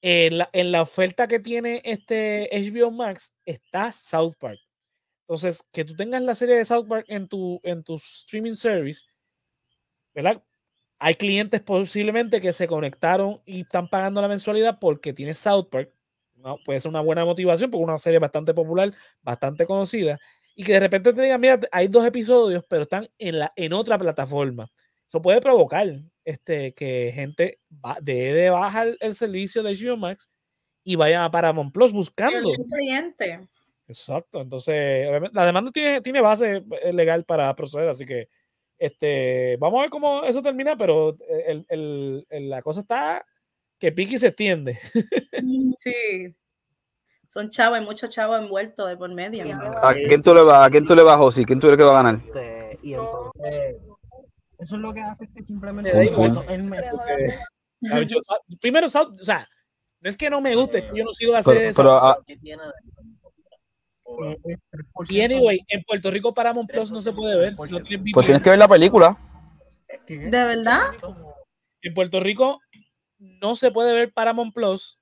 en 0.02 0.38
la, 0.38 0.50
en 0.54 0.72
la 0.72 0.82
oferta 0.82 1.28
que 1.28 1.40
tiene 1.40 1.82
este 1.84 2.50
HBO 2.54 2.92
Max 2.92 3.36
está 3.46 3.92
South 3.92 4.36
Park. 4.40 4.60
Entonces, 5.28 5.64
que 5.72 5.86
tú 5.86 5.96
tengas 5.96 6.22
la 6.22 6.36
serie 6.36 6.56
de 6.56 6.66
South 6.66 6.88
Park 6.88 7.06
en 7.10 7.28
tu, 7.28 7.60
en 7.64 7.84
tu 7.84 7.96
streaming 7.96 8.54
service, 8.54 9.06
¿verdad? 10.22 10.44
Hay 11.00 11.16
clientes 11.16 11.62
posiblemente 11.62 12.42
que 12.42 12.52
se 12.52 12.68
conectaron 12.68 13.40
y 13.46 13.62
están 13.62 13.88
pagando 13.88 14.22
la 14.22 14.28
mensualidad 14.28 14.80
porque 14.80 15.14
tiene 15.14 15.34
South 15.34 15.70
Park. 15.72 15.94
¿no? 16.36 16.58
Puede 16.66 16.80
ser 16.82 16.90
una 16.90 17.02
buena 17.02 17.24
motivación 17.24 17.72
porque 17.72 17.84
es 17.84 17.88
una 17.88 17.98
serie 17.98 18.20
bastante 18.20 18.54
popular, 18.54 18.92
bastante 19.22 19.66
conocida. 19.66 20.20
Y 20.56 20.64
que 20.64 20.74
de 20.74 20.80
repente 20.82 21.14
te 21.14 21.22
digan, 21.22 21.40
mira, 21.40 21.60
hay 21.72 21.88
dos 21.88 22.06
episodios, 22.06 22.66
pero 22.68 22.84
están 22.84 23.10
en, 23.18 23.40
la, 23.40 23.54
en 23.56 23.72
otra 23.72 23.98
plataforma. 23.98 24.70
Eso 25.08 25.22
puede 25.22 25.40
provocar 25.40 25.88
este, 26.26 26.74
que 26.74 27.12
gente 27.16 27.60
de, 28.02 28.34
de 28.34 28.50
baja 28.50 28.84
el, 28.84 28.98
el, 29.00 29.16
servicio 29.16 29.64
de 29.64 29.74
HBO 29.74 29.96
Max 29.96 30.30
y 30.84 30.98
vaya 30.98 31.24
a 31.24 31.32
Paramount 31.32 31.74
Plus 31.74 31.94
buscando. 31.94 32.52
cliente. 32.78 33.48
Exacto. 33.88 34.42
Entonces, 34.42 35.08
la 35.32 35.46
demanda 35.46 35.72
tiene, 35.72 36.02
tiene 36.02 36.20
base 36.20 36.64
eh, 36.84 36.94
legal 36.94 37.24
para 37.24 37.56
proceder, 37.56 37.88
así 37.88 38.06
que 38.06 38.28
este, 38.80 39.58
vamos 39.60 39.80
a 39.80 39.82
ver 39.82 39.90
cómo 39.90 40.24
eso 40.24 40.42
termina, 40.42 40.76
pero 40.78 41.16
el, 41.46 41.66
el, 41.70 42.26
el, 42.30 42.50
la 42.50 42.62
cosa 42.62 42.82
está 42.82 43.26
que 43.78 43.92
pique 43.92 44.16
y 44.16 44.20
se 44.20 44.28
extiende. 44.28 44.80
Sí. 45.80 46.36
Son 47.28 47.50
chavos, 47.52 47.78
hay 47.78 47.86
muchos 47.86 48.10
chavos 48.10 48.40
envueltos 48.40 48.90
de 48.90 48.98
por 48.98 49.14
medio. 49.14 49.46
¿A 49.84 49.94
quién 49.94 50.24
tú 50.24 50.34
le 50.34 50.42
vas, 50.42 50.66
a 50.66 50.70
quién 50.72 50.86
tú 50.86 50.96
le 50.96 51.04
vas, 51.04 51.18
Josi? 51.18 51.46
¿Quién 51.46 51.60
tú 51.60 51.68
crees 51.68 51.78
que 51.78 51.84
va 51.84 52.00
a 52.00 52.04
ganar? 52.04 52.24
Y 52.82 52.94
entonces, 52.94 53.76
eso 54.58 54.76
es 54.76 54.82
lo 54.82 54.92
que 54.92 55.02
hace 55.02 55.30
que 55.32 55.44
simplemente 55.44 55.92
yo, 56.10 56.44
primero, 58.60 58.88
o 58.88 58.90
sea, 58.90 59.48
no 60.02 60.10
es 60.10 60.18
que 60.18 60.30
no 60.30 60.42
me 60.42 60.56
guste, 60.56 60.90
yo 60.94 61.04
no 61.04 61.12
sigo 61.12 61.36
a 61.36 61.40
hacer 61.40 61.56
pero, 61.56 61.70
eso. 61.70 61.84
pero, 61.84 62.16
y 65.10 65.22
anyway, 65.22 65.60
en 65.68 65.84
Puerto 65.84 66.12
Rico 66.12 66.34
Paramount 66.34 66.70
Plus 66.70 66.92
no 66.92 67.02
se 67.02 67.12
puede 67.12 67.38
ver. 67.38 67.56
Si 67.56 67.72
no 67.72 67.82
tienen 67.82 68.12
pues 68.14 68.26
tienes 68.26 68.42
que 68.42 68.50
ver 68.50 68.60
la 68.60 68.68
película. 68.68 69.18
¿De 70.08 70.30
verdad? 70.30 70.92
En 71.82 71.94
Puerto 71.94 72.20
Rico 72.20 72.60
no 73.18 73.56
se 73.56 73.72
puede 73.72 73.94
ver 73.94 74.12
Paramount 74.14 74.54
Plus 74.54 75.00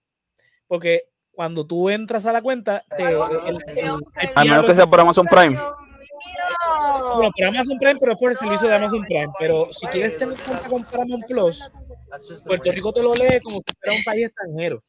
porque 0.68 1.04
cuando 1.32 1.66
tú 1.66 1.90
entras 1.90 2.26
a 2.26 2.34
la 2.34 2.42
cuenta, 2.42 2.84
te, 2.98 3.04
el, 3.04 3.16
el, 3.76 4.02
a 4.36 4.44
menos 4.44 4.66
que 4.66 4.76
sea 4.76 4.88
por 4.88 5.00
Amazon 5.00 5.28
Prime. 5.28 5.58
Bueno, 7.16 7.32
por 7.36 7.46
Amazon 7.46 7.78
Prime, 7.78 7.98
pero 8.00 8.12
es 8.14 8.18
por 8.18 8.32
el 8.32 8.38
servicio 8.38 8.68
de 8.68 8.76
Amazon 8.76 9.04
Prime. 9.04 9.32
Pero 9.40 9.68
si 9.72 9.86
quieres 9.88 10.18
tener 10.18 10.36
cuenta 10.40 10.68
con 10.68 10.84
Paramount 10.84 11.26
Plus, 11.28 11.70
Puerto 12.46 12.72
Rico 12.72 12.92
te 12.92 13.04
lo 13.04 13.14
lee 13.14 13.40
como 13.44 13.58
si 13.58 13.76
fuera 13.80 13.98
un 13.98 14.04
país 14.04 14.28
extranjero. 14.28 14.84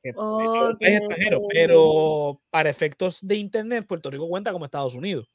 Okay. 0.00 0.12
Un 0.16 0.78
país 0.78 0.96
extranjero, 0.96 1.42
pero 1.50 2.40
para 2.50 2.70
efectos 2.70 3.18
de 3.20 3.36
Internet, 3.36 3.86
Puerto 3.86 4.10
Rico 4.10 4.28
cuenta 4.28 4.52
como 4.52 4.64
Estados 4.64 4.94
Unidos. 4.94 5.28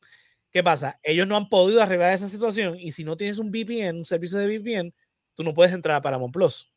¿Qué 0.51 0.63
pasa? 0.63 0.97
Ellos 1.03 1.27
no 1.27 1.35
han 1.35 1.49
podido 1.49 1.81
arreglar 1.81 2.13
esa 2.13 2.27
situación 2.27 2.79
y 2.79 2.91
si 2.91 3.03
no 3.03 3.15
tienes 3.17 3.39
un 3.39 3.51
VPN, 3.51 3.97
un 3.97 4.05
servicio 4.05 4.39
de 4.39 4.47
VPN, 4.47 4.93
tú 5.35 5.43
no 5.43 5.53
puedes 5.53 5.73
entrar 5.73 5.97
a 5.97 6.01
Paramount 6.01 6.33
Plus. 6.33 6.71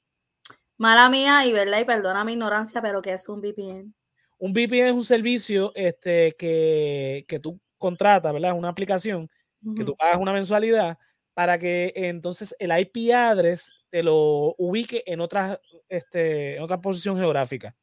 Mala 0.77 1.09
mía 1.09 1.47
y 1.47 1.53
verdad, 1.53 1.81
y 1.81 1.85
perdona 1.85 2.25
mi 2.25 2.33
ignorancia, 2.33 2.83
pero 2.83 3.01
¿qué 3.01 3.13
es 3.13 3.29
un 3.29 3.41
VPN? 3.41 3.95
Un 4.39 4.53
VPN 4.53 4.89
es 4.89 4.95
un 4.95 5.05
servicio 5.05 5.73
este, 5.75 6.35
que, 6.37 7.25
que 7.27 7.41
tú 7.41 7.61
contratas, 7.79 8.33
¿verdad? 8.33 8.53
Una 8.53 8.69
aplicación 8.69 9.31
uh 9.63 9.71
-huh. 9.71 9.77
que 9.77 9.85
tú 9.85 9.97
pagas 9.97 10.19
una 10.19 10.33
mensualidad 10.33 10.99
para 11.35 11.59
que 11.59 11.93
entonces 11.95 12.55
el 12.59 12.77
IP 12.77 13.13
address 13.13 13.73
te 13.91 14.03
lo 14.03 14.55
ubique 14.59 15.03
en 15.07 15.21
otra, 15.21 15.61
este, 15.89 16.57
en 16.57 16.63
otra 16.63 16.81
posición 16.81 17.19
geográfica. 17.19 17.75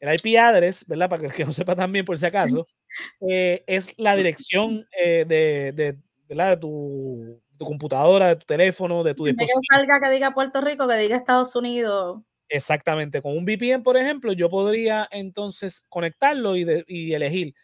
El 0.00 0.14
IP 0.14 0.38
address, 0.38 0.86
¿verdad? 0.86 1.08
Para 1.08 1.22
que, 1.22 1.28
que 1.28 1.44
no 1.44 1.52
sepa 1.52 1.74
también 1.74 2.04
por 2.04 2.18
si 2.18 2.26
acaso, 2.26 2.66
eh, 3.28 3.62
es 3.66 3.94
la 3.98 4.16
dirección 4.16 4.86
eh, 4.98 5.24
de, 5.26 5.72
de, 5.72 5.98
¿verdad? 6.28 6.50
de 6.50 6.56
tu, 6.58 7.42
tu, 7.56 7.64
computadora, 7.64 8.28
de 8.28 8.36
tu 8.36 8.46
teléfono, 8.46 9.02
de 9.02 9.14
tu 9.14 9.24
dispositivo. 9.24 9.60
Que 9.60 9.76
salga 9.76 10.00
que 10.00 10.14
diga 10.14 10.34
Puerto 10.34 10.60
Rico, 10.60 10.88
que 10.88 10.96
diga 10.96 11.16
Estados 11.16 11.54
Unidos. 11.56 12.22
Exactamente. 12.48 13.22
Con 13.22 13.36
un 13.36 13.44
VPN, 13.44 13.82
por 13.82 13.96
ejemplo, 13.96 14.32
yo 14.32 14.48
podría 14.48 15.08
entonces 15.10 15.82
conectarlo 15.88 16.56
y, 16.56 16.64
de, 16.64 16.84
y 16.86 17.14
elegir 17.14 17.54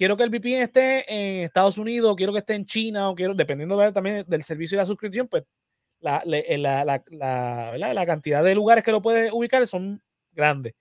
quiero 0.00 0.16
que 0.16 0.22
el 0.22 0.30
VPN 0.30 0.62
esté 0.62 1.04
en 1.12 1.44
Estados 1.44 1.76
Unidos, 1.76 2.16
quiero 2.16 2.32
que 2.32 2.38
esté 2.38 2.54
en 2.54 2.64
China, 2.64 3.10
o 3.10 3.14
quiero, 3.14 3.34
dependiendo 3.34 3.76
de, 3.76 3.92
también 3.92 4.24
del 4.26 4.42
servicio 4.42 4.76
y 4.76 4.78
la 4.78 4.86
suscripción, 4.86 5.28
pues 5.28 5.44
la, 6.00 6.22
la, 6.24 6.84
la, 6.84 7.76
la, 7.76 7.94
la 7.94 8.06
cantidad 8.06 8.42
de 8.42 8.54
lugares 8.54 8.84
que 8.84 8.92
lo 8.92 9.02
puedes 9.02 9.30
ubicar 9.32 9.66
son 9.66 10.02
grandes. 10.32 10.74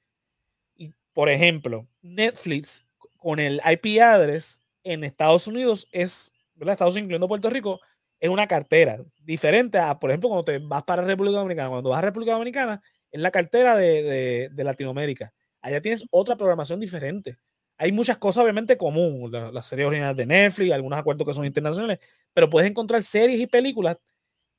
Y, 0.75 0.93
por 1.13 1.29
ejemplo, 1.29 1.87
Netflix 2.01 2.85
con 3.17 3.39
el 3.39 3.61
IP 3.69 4.01
address 4.01 4.61
en 4.83 5.03
Estados 5.03 5.47
Unidos 5.47 5.87
es, 5.91 6.31
¿verdad? 6.55 6.73
Estados 6.73 6.93
Unidos, 6.93 7.05
incluyendo 7.05 7.27
Puerto 7.27 7.49
Rico, 7.49 7.79
es 8.19 8.29
una 8.29 8.47
cartera 8.47 8.97
diferente 9.23 9.77
a, 9.77 9.97
por 9.99 10.09
ejemplo, 10.09 10.29
cuando 10.29 10.45
te 10.45 10.59
vas 10.59 10.83
para 10.83 11.03
República 11.03 11.37
Dominicana. 11.37 11.69
Cuando 11.69 11.89
vas 11.89 11.99
a 11.99 12.01
República 12.03 12.33
Dominicana, 12.33 12.81
es 13.11 13.21
la 13.21 13.31
cartera 13.31 13.75
de, 13.75 14.03
de, 14.03 14.49
de 14.49 14.63
Latinoamérica. 14.63 15.33
Allá 15.61 15.81
tienes 15.81 16.05
otra 16.11 16.35
programación 16.35 16.79
diferente 16.79 17.37
hay 17.79 17.93
muchas 17.93 18.17
cosas 18.17 18.43
obviamente 18.43 18.77
común, 18.77 19.31
las 19.31 19.53
la 19.53 19.61
series 19.61 19.87
originales 19.87 20.17
de 20.17 20.25
Netflix, 20.25 20.73
algunos 20.73 20.99
acuerdos 20.99 21.25
que 21.25 21.33
son 21.33 21.45
internacionales, 21.45 21.99
pero 22.33 22.49
puedes 22.49 22.69
encontrar 22.69 23.01
series 23.01 23.39
y 23.39 23.47
películas 23.47 23.95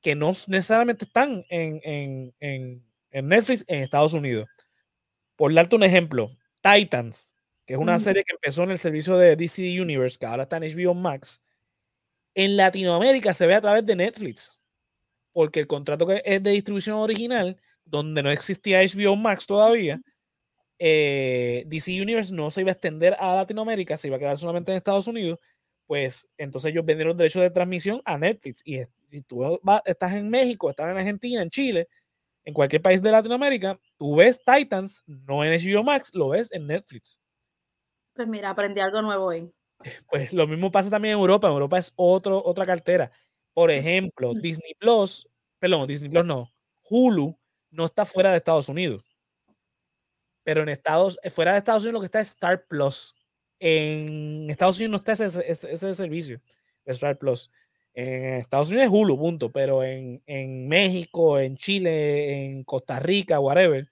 que 0.01 0.15
no 0.15 0.31
necesariamente 0.47 1.05
están 1.05 1.45
en, 1.49 1.79
en, 1.83 2.33
en, 2.39 2.83
en 3.11 3.27
Netflix 3.27 3.65
en 3.67 3.83
Estados 3.83 4.13
Unidos. 4.13 4.47
Por 5.35 5.53
darte 5.53 5.75
un 5.75 5.83
ejemplo, 5.83 6.31
Titans, 6.61 7.35
que 7.65 7.73
es 7.73 7.79
una 7.79 7.97
mm. 7.97 8.01
serie 8.01 8.23
que 8.23 8.33
empezó 8.33 8.63
en 8.63 8.71
el 8.71 8.77
servicio 8.77 9.17
de 9.17 9.35
DC 9.35 9.81
Universe, 9.81 10.17
que 10.17 10.25
ahora 10.25 10.43
está 10.43 10.57
en 10.57 10.63
HBO 10.63 10.93
Max, 10.93 11.43
en 12.33 12.57
Latinoamérica 12.57 13.33
se 13.33 13.45
ve 13.45 13.55
a 13.55 13.61
través 13.61 13.85
de 13.85 13.95
Netflix, 13.95 14.59
porque 15.33 15.59
el 15.59 15.67
contrato 15.67 16.07
que 16.07 16.21
es 16.25 16.41
de 16.41 16.51
distribución 16.51 16.97
original, 16.97 17.59
donde 17.85 18.23
no 18.23 18.31
existía 18.31 18.81
HBO 18.81 19.15
Max 19.15 19.45
todavía, 19.45 20.01
eh, 20.79 21.63
DC 21.67 22.01
Universe 22.01 22.33
no 22.33 22.49
se 22.49 22.61
iba 22.61 22.71
a 22.71 22.73
extender 22.73 23.15
a 23.19 23.35
Latinoamérica, 23.35 23.97
se 23.97 24.07
iba 24.07 24.17
a 24.17 24.19
quedar 24.19 24.37
solamente 24.37 24.71
en 24.71 24.77
Estados 24.77 25.07
Unidos, 25.07 25.39
pues 25.91 26.31
entonces 26.37 26.71
ellos 26.71 26.85
vendieron 26.85 27.17
derechos 27.17 27.41
de 27.41 27.49
transmisión 27.49 28.01
a 28.05 28.17
Netflix. 28.17 28.61
Y 28.63 28.79
si 29.09 29.21
tú 29.23 29.59
vas, 29.61 29.81
estás 29.83 30.13
en 30.13 30.29
México, 30.29 30.69
estás 30.69 30.89
en 30.89 30.97
Argentina, 30.97 31.41
en 31.41 31.49
Chile, 31.49 31.89
en 32.45 32.53
cualquier 32.53 32.81
país 32.81 33.01
de 33.01 33.11
Latinoamérica, 33.11 33.77
tú 33.97 34.15
ves 34.15 34.41
Titans, 34.41 35.03
no 35.05 35.43
en 35.43 35.51
HBO 35.51 35.83
Max, 35.83 36.15
lo 36.15 36.29
ves 36.29 36.49
en 36.53 36.65
Netflix. 36.65 37.19
Pues 38.13 38.25
mira, 38.25 38.51
aprendí 38.51 38.79
algo 38.79 39.01
nuevo 39.01 39.25
hoy. 39.25 39.51
Pues 40.09 40.31
lo 40.31 40.47
mismo 40.47 40.71
pasa 40.71 40.89
también 40.89 41.15
en 41.15 41.19
Europa. 41.19 41.47
En 41.47 41.53
Europa 41.55 41.77
es 41.77 41.91
otro, 41.97 42.41
otra 42.41 42.65
cartera. 42.65 43.11
Por 43.53 43.69
ejemplo, 43.69 44.33
Disney 44.33 44.73
Plus, 44.79 45.27
perdón, 45.59 45.87
Disney 45.87 46.09
Plus 46.09 46.23
no, 46.25 46.53
Hulu 46.89 47.37
no 47.69 47.83
está 47.83 48.05
fuera 48.05 48.31
de 48.31 48.37
Estados 48.37 48.69
Unidos 48.69 49.03
pero 50.43 50.61
en 50.63 50.69
Estados, 50.69 51.19
fuera 51.33 51.51
de 51.51 51.59
Estados 51.59 51.83
Unidos 51.83 51.93
lo 51.93 51.99
que 51.99 52.05
está 52.05 52.21
es 52.21 52.29
Star 52.29 52.65
Plus. 52.65 53.13
En 53.63 54.49
Estados 54.49 54.77
Unidos 54.77 54.91
no 54.91 54.97
está 54.97 55.11
ese, 55.11 55.25
ese, 55.49 55.71
ese 55.71 55.93
servicio 55.93 56.41
de 56.83 56.93
Star 56.93 57.15
Plus. 57.19 57.51
En 57.93 58.33
Estados 58.35 58.69
Unidos 58.71 58.87
es 58.87 58.91
Hulu, 58.91 59.15
punto, 59.19 59.51
pero 59.51 59.83
en, 59.83 60.23
en, 60.25 60.67
México, 60.67 61.39
en 61.39 61.55
Chile, 61.57 62.45
en 62.45 62.63
Costa 62.63 62.99
Rica, 62.99 63.39
whatever, 63.39 63.87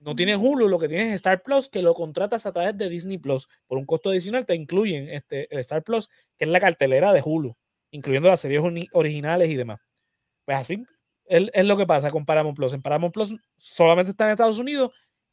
no 0.00 0.16
tienes 0.16 0.38
Hulu, 0.40 0.66
lo 0.66 0.80
que 0.80 0.88
tienes 0.88 1.10
es 1.10 1.14
Star 1.14 1.42
Plus, 1.44 1.68
que 1.68 1.80
lo 1.80 1.94
contratas 1.94 2.44
a 2.44 2.52
través 2.52 2.76
de 2.76 2.88
Disney 2.88 3.18
Plus. 3.18 3.48
Por 3.68 3.78
un 3.78 3.86
costo 3.86 4.10
adicional 4.10 4.44
te 4.44 4.56
incluyen 4.56 5.08
este, 5.10 5.46
el 5.54 5.60
Star 5.60 5.84
Plus, 5.84 6.08
que 6.36 6.46
es 6.46 6.50
la 6.50 6.58
cartelera 6.58 7.12
de 7.12 7.22
Hulu, 7.24 7.56
incluyendo 7.92 8.28
las 8.28 8.40
series 8.40 8.62
originales 8.92 9.48
y 9.48 9.54
demás. 9.54 9.78
Pues 10.44 10.58
así 10.58 10.84
es, 11.26 11.48
es 11.52 11.66
lo 11.66 11.76
que 11.76 11.86
pasa 11.86 12.10
con 12.10 12.26
Paramount 12.26 12.56
Plus. 12.56 12.72
En 12.72 12.82
Paramount 12.82 13.14
Plus 13.14 13.32
solamente 13.56 14.10
está 14.10 14.24
en 14.24 14.32
Estados 14.32 14.58
Unidos 14.58 14.90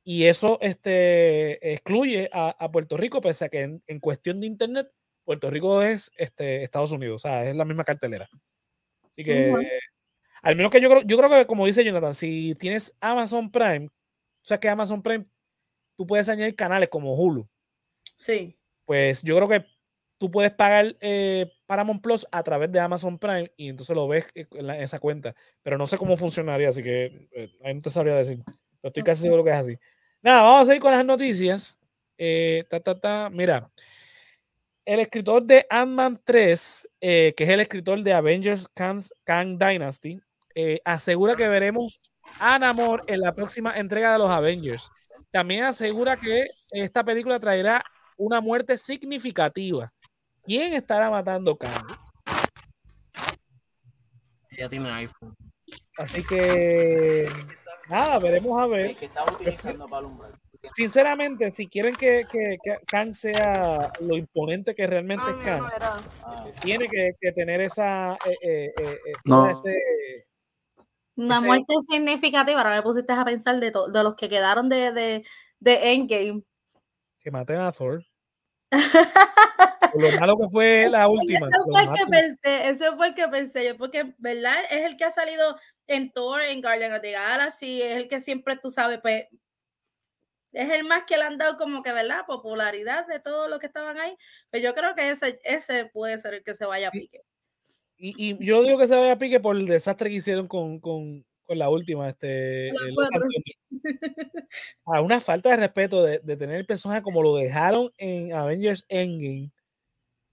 y 0.07 0.25
eso 0.25 0.59
este, 0.61 1.73
excluye 1.73 2.29
a, 2.31 2.55
a, 2.59 2.71
Puerto 2.71 2.95
Rico, 2.95 3.21
pese 3.21 3.45
a 3.45 3.49
que 3.49 3.61
en, 3.61 3.83
en, 3.87 3.99
cuestión 3.99 4.39
de 4.39 4.45
Internet, 4.45 4.87
Puerto 5.23 5.49
Rico 5.49 5.81
es 5.81 6.11
este, 6.15 6.61
Estados 6.61 6.91
Unidos, 6.91 7.25
o 7.25 7.27
sea, 7.27 7.49
es 7.49 7.55
la 7.55 7.65
misma 7.65 7.83
cartelera. 7.83 8.29
Así 9.09 9.23
que, 9.23 9.51
uh 9.51 9.55
-huh. 9.55 9.67
al 10.43 10.55
menos 10.55 10.71
que 10.71 10.79
yo 10.79 10.89
creo, 10.91 11.01
yo 11.01 11.17
creo 11.17 11.29
que, 11.31 11.47
como 11.47 11.65
dice 11.65 11.83
Jonathan, 11.83 12.13
si 12.13 12.53
tienes 12.59 12.95
Amazon 13.01 13.51
Prime, 13.51 13.87
o 13.87 14.45
sea, 14.47 14.59
que 14.59 14.69
Amazon 14.69 15.01
Prime, 15.01 15.25
tú 15.97 16.05
puedes 16.05 16.29
añadir 16.29 16.55
canales 16.55 16.89
como 16.89 17.15
Hulu. 17.15 17.49
Sí. 18.15 18.55
Pues 18.85 19.23
yo 19.23 19.35
creo 19.37 19.49
que 19.49 19.65
tú 20.19 20.29
puedes 20.29 20.51
pagar 20.51 20.95
eh, 20.99 21.51
Paramount 21.65 22.03
Plus 22.03 22.27
a 22.31 22.43
través 22.43 22.71
de 22.71 22.79
Amazon 22.79 23.17
Prime 23.17 23.51
y 23.57 23.69
entonces 23.69 23.95
lo 23.95 24.07
ves 24.07 24.27
en, 24.35 24.67
la, 24.67 24.77
en 24.77 24.83
esa 24.83 24.99
cuenta. 24.99 25.33
Pero 25.63 25.79
no 25.79 25.87
sé 25.87 25.97
cómo 25.97 26.15
funcionaría, 26.15 26.69
así 26.69 26.83
que 26.83 27.27
eh, 27.35 27.49
ahí 27.63 27.73
no 27.73 27.81
te 27.81 27.89
sabría 27.89 28.15
decir. 28.15 28.43
Pero 28.45 28.89
estoy 28.89 29.01
casi 29.01 29.23
seguro 29.23 29.43
que 29.43 29.49
es 29.49 29.55
así. 29.55 29.79
Nada, 30.25 30.41
vamos 30.41 30.67
a 30.67 30.73
ir 30.75 30.81
con 30.81 30.91
las 30.91 31.05
noticias. 31.05 31.79
Eh, 32.17 32.65
ta, 32.67 32.79
ta, 32.79 32.99
ta. 32.99 33.29
Mira, 33.29 33.69
el 34.83 34.99
escritor 34.99 35.43
de 35.43 35.67
Ant-Man 35.69 36.19
3, 36.23 36.89
eh, 36.99 37.33
que 37.37 37.43
es 37.43 37.49
el 37.51 37.59
escritor 37.59 38.01
de 38.01 38.11
Avengers 38.11 38.67
Kang, 38.73 39.59
Dynasty, 39.59 40.19
eh, 40.55 40.79
asegura 40.83 41.35
que 41.35 41.47
veremos 41.47 42.01
a 42.39 42.57
Namor 42.57 43.03
en 43.05 43.19
la 43.19 43.33
próxima 43.33 43.77
entrega 43.77 44.13
de 44.13 44.17
los 44.17 44.31
Avengers. 44.31 44.89
También 45.29 45.63
asegura 45.63 46.17
que 46.17 46.47
esta 46.71 47.03
película 47.03 47.39
traerá 47.39 47.83
una 48.17 48.41
muerte 48.41 48.79
significativa. 48.79 49.93
¿Quién 50.43 50.73
estará 50.73 51.11
matando 51.11 51.51
a 51.51 51.57
Kang? 51.59 51.97
Ya 54.57 54.67
tiene 54.69 54.89
iPhone. 54.89 55.35
Así 55.99 56.23
que 56.23 57.29
nada, 57.89 58.19
veremos 58.19 58.61
a 58.61 58.67
ver. 58.67 58.95
que 58.95 59.05
estaba 59.05 59.31
utilizando 59.31 59.85
para 59.87 59.99
alumbrar. 59.99 60.31
Sinceramente, 60.73 61.51
si 61.51 61.67
quieren 61.67 61.95
que, 61.95 62.25
que, 62.29 62.57
que 62.63 62.75
Kang 62.87 63.13
sea 63.13 63.91
lo 63.99 64.17
imponente 64.17 64.73
que 64.73 64.87
realmente 64.87 65.23
es 65.29 65.35
Kang, 65.37 65.63
Ah, 66.23 66.47
tiene 66.61 66.87
que, 66.89 67.11
que 67.19 67.31
tener 67.33 67.61
esa 67.61 68.13
eh, 68.25 68.37
eh, 68.41 68.73
eh, 68.77 68.97
No. 69.25 69.47
ese- 69.49 70.25
Una 71.17 71.37
Ese- 71.37 71.45
muerte 71.45 71.73
significativa. 71.87 72.59
Ahora 72.61 72.75
me 72.75 72.81
pusiste 72.81 73.13
a 73.13 73.23
pensar 73.23 73.59
de, 73.59 73.71
de 73.71 74.03
los 74.03 74.15
que 74.15 74.27
quedaron 74.27 74.67
de, 74.69 74.91
de, 74.91 75.23
de 75.59 75.93
Endgame. 75.93 76.43
que 77.19 77.31
maten 77.31 77.57
a 77.59 77.71
Thor. 77.71 78.03
Lo 79.93 80.11
malo 80.19 80.37
que 80.37 80.49
fue 80.49 80.87
la 80.89 81.07
última. 81.07 81.47
Eso 81.47 81.63
fue 81.71 81.81
el 81.83 81.89
que 81.91 82.05
pensé, 82.11 82.69
eso 82.69 82.95
fue 82.97 83.07
el 83.07 83.13
que 83.15 83.27
pensé 83.29 83.65
yo, 83.65 83.77
porque, 83.77 84.13
¿verdad? 84.17 84.55
Es 84.69 84.83
el 84.83 84.97
que 84.97 85.05
ha 85.05 85.11
salido 85.11 85.57
en 85.87 86.11
Thor, 86.11 86.41
en 86.41 86.61
Guardian 86.61 86.93
of 86.93 87.01
the 87.01 87.11
Galaxy, 87.11 87.81
es 87.81 87.95
el 87.95 88.07
que 88.07 88.19
siempre, 88.19 88.57
tú 88.57 88.71
sabes, 88.71 88.99
pues, 89.01 89.25
es 90.55 90.69
el 90.71 90.85
más 90.85 91.03
que 91.05 91.17
le 91.17 91.23
han 91.23 91.37
dado 91.37 91.57
como 91.57 91.83
que, 91.83 91.91
¿verdad? 91.91 92.25
Popularidad 92.25 93.05
de 93.07 93.19
todos 93.19 93.49
los 93.49 93.59
que 93.59 93.65
estaban 93.67 93.97
ahí. 93.99 94.15
Pero 94.49 94.63
yo 94.63 94.73
creo 94.73 94.95
que 94.95 95.09
ese, 95.09 95.39
ese 95.43 95.85
puede 95.87 96.17
ser 96.17 96.33
el 96.35 96.43
que 96.43 96.55
se 96.55 96.65
vaya 96.65 96.87
a 96.87 96.91
pique. 96.91 97.21
Y, 97.97 98.13
y 98.17 98.45
yo 98.45 98.63
digo 98.63 98.77
que 98.77 98.87
se 98.87 98.95
vaya 98.95 99.13
a 99.13 99.17
pique 99.17 99.39
por 99.39 99.57
el 99.57 99.67
desastre 99.67 100.09
que 100.09 100.15
hicieron 100.15 100.47
con, 100.47 100.79
con, 100.79 101.25
con 101.43 101.59
la 101.59 101.69
última. 101.69 102.07
Este, 102.07 102.71
a 104.85 105.01
una 105.01 105.19
falta 105.19 105.49
de 105.49 105.57
respeto 105.57 106.03
de, 106.03 106.19
de 106.19 106.37
tener 106.37 106.57
el 106.57 106.65
personaje 106.65 107.01
como 107.01 107.21
lo 107.21 107.35
dejaron 107.35 107.91
en 107.97 108.33
Avengers 108.33 108.85
Endgame. 108.87 109.51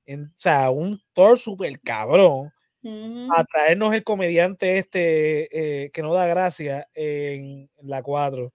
En, 0.07 0.27
o 0.27 0.33
sea, 0.37 0.71
un 0.71 1.01
Thor 1.13 1.39
super 1.39 1.81
cabrón. 1.81 2.53
Ujú. 2.85 3.29
A 3.35 3.45
traernos 3.45 3.95
el 3.95 4.03
comediante 4.05 4.79
este 4.79 5.85
eh, 5.85 5.91
que 5.91 6.03
no 6.03 6.13
da 6.15 6.27
gracia 6.27 6.89
en, 6.95 7.71
la 7.83 8.03
4. 8.03 8.53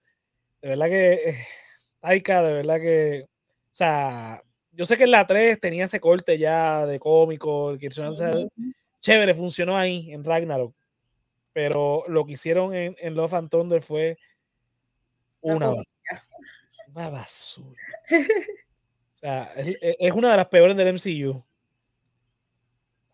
De 0.62 0.68
verdad 0.70 0.86
que. 0.88 1.34
Taika, 2.00 2.42
de 2.42 2.52
verdad 2.52 2.80
que. 2.80 3.24
O 3.24 3.74
sea, 3.78 4.42
yo 4.72 4.84
sé 4.84 4.96
que 4.96 5.04
en 5.04 5.10
la 5.12 5.26
3 5.26 5.58
tenía 5.60 5.84
ese 5.84 6.00
corte 6.00 6.38
ya 6.38 6.86
de 6.86 6.98
cómico, 7.00 7.76
que 7.78 7.86
esa- 7.88 8.10
Ujú. 8.10 8.48
chévere, 9.00 9.34
funcionó 9.34 9.76
ahí 9.76 10.12
en 10.12 10.24
Ragnarok. 10.24 10.74
Pero 11.52 12.04
lo 12.08 12.24
que 12.24 12.32
hicieron 12.32 12.74
en, 12.74 12.94
en 13.00 13.14
Love 13.14 13.34
and 13.34 13.50
Thunder 13.50 13.82
fue 13.82 14.16
una 15.40 15.68
basura. 15.68 15.84
Una 16.94 17.10
basura. 17.10 17.82
O 19.10 19.14
sea, 19.20 19.52
es- 19.56 19.76
es 19.80 20.12
una 20.12 20.30
de 20.30 20.36
las 20.36 20.46
peores 20.48 20.76
del 20.76 20.88
MCU. 20.94 21.44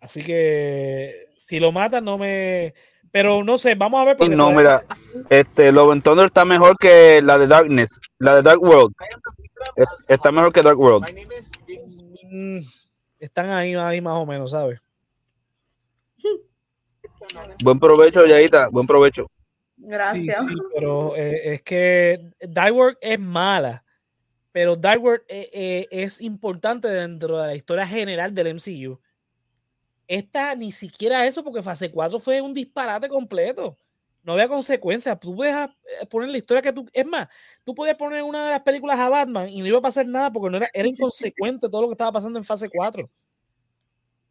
Así 0.05 0.23
que 0.23 1.25
si 1.35 1.59
lo 1.59 1.73
matan, 1.73 2.05
no 2.05 2.19
me. 2.19 2.75
Pero 3.11 3.43
no 3.43 3.57
sé, 3.57 3.75
vamos 3.75 4.03
a 4.03 4.05
ver. 4.05 4.17
Porque 4.19 4.37
no, 4.37 4.51
todavía- 4.51 4.83
mira, 5.14 5.29
este 5.31 5.73
Love 5.73 5.93
and 5.93 6.03
Thunder 6.03 6.27
está 6.27 6.45
mejor 6.45 6.77
que 6.79 7.23
la 7.23 7.38
de 7.38 7.47
Darkness, 7.47 7.99
la 8.19 8.37
de 8.37 8.43
Dark 8.43 8.61
World. 8.62 8.93
Es- 9.77 9.88
Está 10.09 10.31
mejor 10.31 10.53
que 10.53 10.61
Dark 10.61 10.79
World. 10.79 11.07
Mm, 12.31 12.59
están 13.19 13.49
ahí, 13.51 13.75
ahí 13.75 14.01
más 14.03 14.14
o 14.21 14.27
menos, 14.27 14.51
¿sabes? 14.51 14.79
Buen 17.62 17.79
provecho, 17.81 18.27
Yaita, 18.27 18.69
buen 18.69 18.87
provecho. 18.87 19.31
Gracias. 19.77 20.45
Sí, 20.45 20.51
sí, 20.51 20.55
pero 20.75 21.17
eh, 21.17 21.55
es 21.55 21.62
que 21.62 22.31
Dark 22.40 22.75
World 22.75 22.99
es 23.01 23.19
mala, 23.19 23.85
pero 24.53 24.77
Dark 24.77 25.03
World 25.03 25.23
eh, 25.29 25.49
eh, 25.53 25.88
es 25.90 26.21
importante 26.21 26.88
dentro 26.88 27.38
de 27.38 27.47
la 27.49 27.55
historia 27.55 27.87
general 27.87 28.35
del 28.35 28.49
MCU. 28.55 29.01
Esta 30.07 30.55
ni 30.55 30.73
siquiera 30.73 31.27
eso, 31.27 31.43
porque 31.43 31.62
fase 31.62 31.90
4 31.90 32.21
fue 32.21 32.40
un 32.40 32.55
disparate 32.55 33.09
completo. 33.09 33.79
No 34.23 34.33
había 34.35 34.49
consecuencias. 34.49 35.19
Tú 35.21 35.35
puedes 35.37 35.55
eh, 35.55 36.07
poner 36.09 36.31
la 36.31 36.38
historia 36.38 36.62
que 36.62 36.73
tú. 36.73 36.87
Es 36.93 37.07
más, 37.07 37.29
tú 37.64 37.75
podías 37.75 37.97
poner 37.97 38.23
una 38.23 38.45
de 38.47 38.51
las 38.53 38.61
películas 38.62 38.99
a 38.99 39.09
Batman 39.09 39.49
y 39.49 39.61
no 39.61 39.67
iba 39.67 39.79
a 39.79 39.83
pasar 39.83 40.07
nada 40.07 40.33
porque 40.33 40.51
no 40.51 40.57
era, 40.57 40.69
era 40.73 40.88
inconsecuente 40.88 41.69
todo 41.69 41.83
lo 41.83 41.88
que 41.88 41.93
estaba 41.93 42.12
pasando 42.12 42.38
en 42.38 42.45
fase 42.45 42.69
4. 42.71 43.05
O 43.05 43.11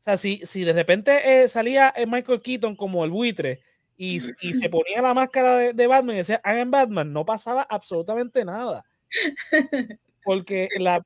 sea, 0.03 0.17
si, 0.17 0.37
si 0.45 0.63
de 0.63 0.73
repente 0.73 1.43
eh, 1.43 1.47
salía 1.47 1.93
eh, 1.95 2.05
Michael 2.05 2.41
Keaton 2.41 2.75
como 2.75 3.05
el 3.05 3.11
buitre 3.11 3.61
y, 3.95 4.17
y 4.41 4.55
se 4.55 4.69
ponía 4.69 5.01
la 5.01 5.13
máscara 5.13 5.57
de, 5.57 5.73
de 5.73 5.87
Batman 5.87 6.15
y 6.15 6.17
decía, 6.17 6.41
hagan 6.43 6.71
Batman, 6.71 7.13
no 7.13 7.25
pasaba 7.25 7.61
absolutamente 7.69 8.43
nada. 8.43 8.83
Porque 10.23 10.69
la, 10.79 11.05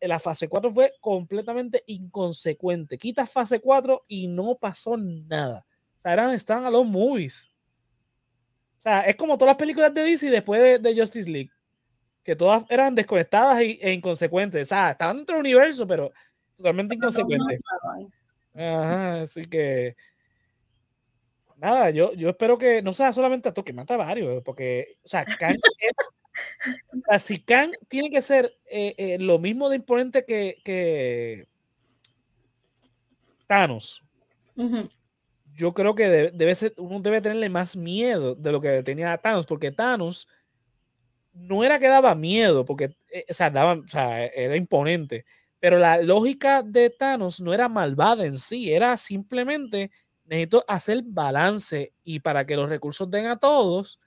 la- 0.00 0.18
fase 0.18 0.48
4 0.48 0.72
fue 0.72 0.92
completamente 1.00 1.82
inconsecuente. 1.86 2.98
Quitas 2.98 3.30
fase 3.30 3.60
4 3.60 4.04
y 4.08 4.26
no 4.26 4.56
pasó 4.56 4.96
nada. 4.96 5.64
O 5.96 6.00
sea, 6.00 6.12
eran 6.12 6.34
estaban 6.34 6.64
a 6.64 6.70
los 6.70 6.84
movies. 6.86 7.48
O 8.78 8.82
sea, 8.82 9.00
es 9.02 9.16
como 9.16 9.36
todas 9.36 9.52
las 9.52 9.58
películas 9.58 9.92
de 9.94 10.02
DC 10.02 10.30
después 10.30 10.60
de, 10.62 10.78
de 10.78 11.00
Justice 11.00 11.30
League. 11.30 11.50
Que 12.22 12.36
todas 12.36 12.64
eran 12.68 12.94
desconectadas 12.94 13.60
e, 13.60 13.78
e 13.80 13.92
inconsecuentes. 13.92 14.62
O 14.62 14.66
sea, 14.68 14.90
estaban 14.90 15.16
dentro 15.18 15.36
del 15.36 15.40
universo, 15.46 15.86
pero 15.86 16.12
totalmente 16.56 16.94
inconsecuentes. 16.94 17.60
Ajá, 18.54 19.20
así 19.22 19.46
que. 19.46 19.96
Nada, 21.56 21.90
yo, 21.90 22.12
yo 22.14 22.28
espero 22.28 22.56
que 22.56 22.82
no 22.82 22.92
sea 22.92 23.12
solamente 23.12 23.48
a 23.48 23.52
que 23.52 23.72
mata 23.72 23.94
a 23.94 23.96
varios, 23.96 24.42
porque, 24.44 24.96
o 25.02 25.08
sea, 25.08 25.24
Kang 25.24 25.56
es- 25.80 25.92
Kang 27.46 27.72
tiene 27.88 28.10
que 28.10 28.22
ser 28.22 28.52
eh, 28.70 28.94
eh, 28.96 29.18
lo 29.18 29.38
mismo 29.38 29.68
de 29.68 29.76
imponente 29.76 30.24
que, 30.24 30.56
que 30.64 31.46
Thanos, 33.46 34.02
yo 35.54 35.72
creo 35.72 35.94
que 35.94 36.08
de- 36.08 36.30
debe 36.32 36.54
ser, 36.54 36.74
uno 36.76 37.00
debe 37.00 37.20
tenerle 37.20 37.48
más 37.48 37.76
miedo 37.76 38.34
de 38.34 38.52
lo 38.52 38.60
que 38.60 38.82
tenía 38.82 39.12
a 39.12 39.18
Thanos, 39.18 39.46
porque 39.46 39.72
Thanos 39.72 40.28
no 41.32 41.62
era 41.64 41.78
que 41.78 41.88
daba 41.88 42.14
miedo, 42.14 42.64
porque 42.64 42.90
eh, 43.10 43.24
o 43.28 43.32
sea, 43.34 43.50
daba, 43.50 43.74
o 43.74 43.88
sea, 43.88 44.26
era 44.26 44.56
imponente, 44.56 45.24
pero 45.60 45.78
la 45.78 46.02
lógica 46.02 46.62
de 46.62 46.90
Thanos 46.90 47.40
no 47.40 47.54
era 47.54 47.68
malvada 47.68 48.24
en 48.26 48.36
sí, 48.36 48.72
era 48.72 48.96
simplemente 48.96 49.90
necesito 50.24 50.64
hacer 50.68 51.02
balance 51.04 51.94
y 52.04 52.20
para 52.20 52.44
que 52.44 52.56
los 52.56 52.68
recursos 52.68 53.10
den 53.10 53.26
a 53.26 53.36
todos, 53.38 53.98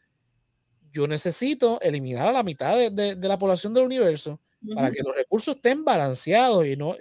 yo 0.92 1.08
necesito 1.08 1.80
eliminar 1.82 2.28
a 2.28 2.32
la 2.32 2.44
mitad 2.44 2.76
de, 2.78 2.90
de- 2.90 3.16
de 3.16 3.28
la 3.28 3.38
población 3.40 3.74
del 3.74 3.86
universo 3.86 4.40
para 4.76 4.92
que 4.92 5.02
los 5.04 5.16
recursos 5.16 5.56
estén 5.56 5.84
balanceados 5.84 6.66
y 6.68 6.76
no. 6.76 6.96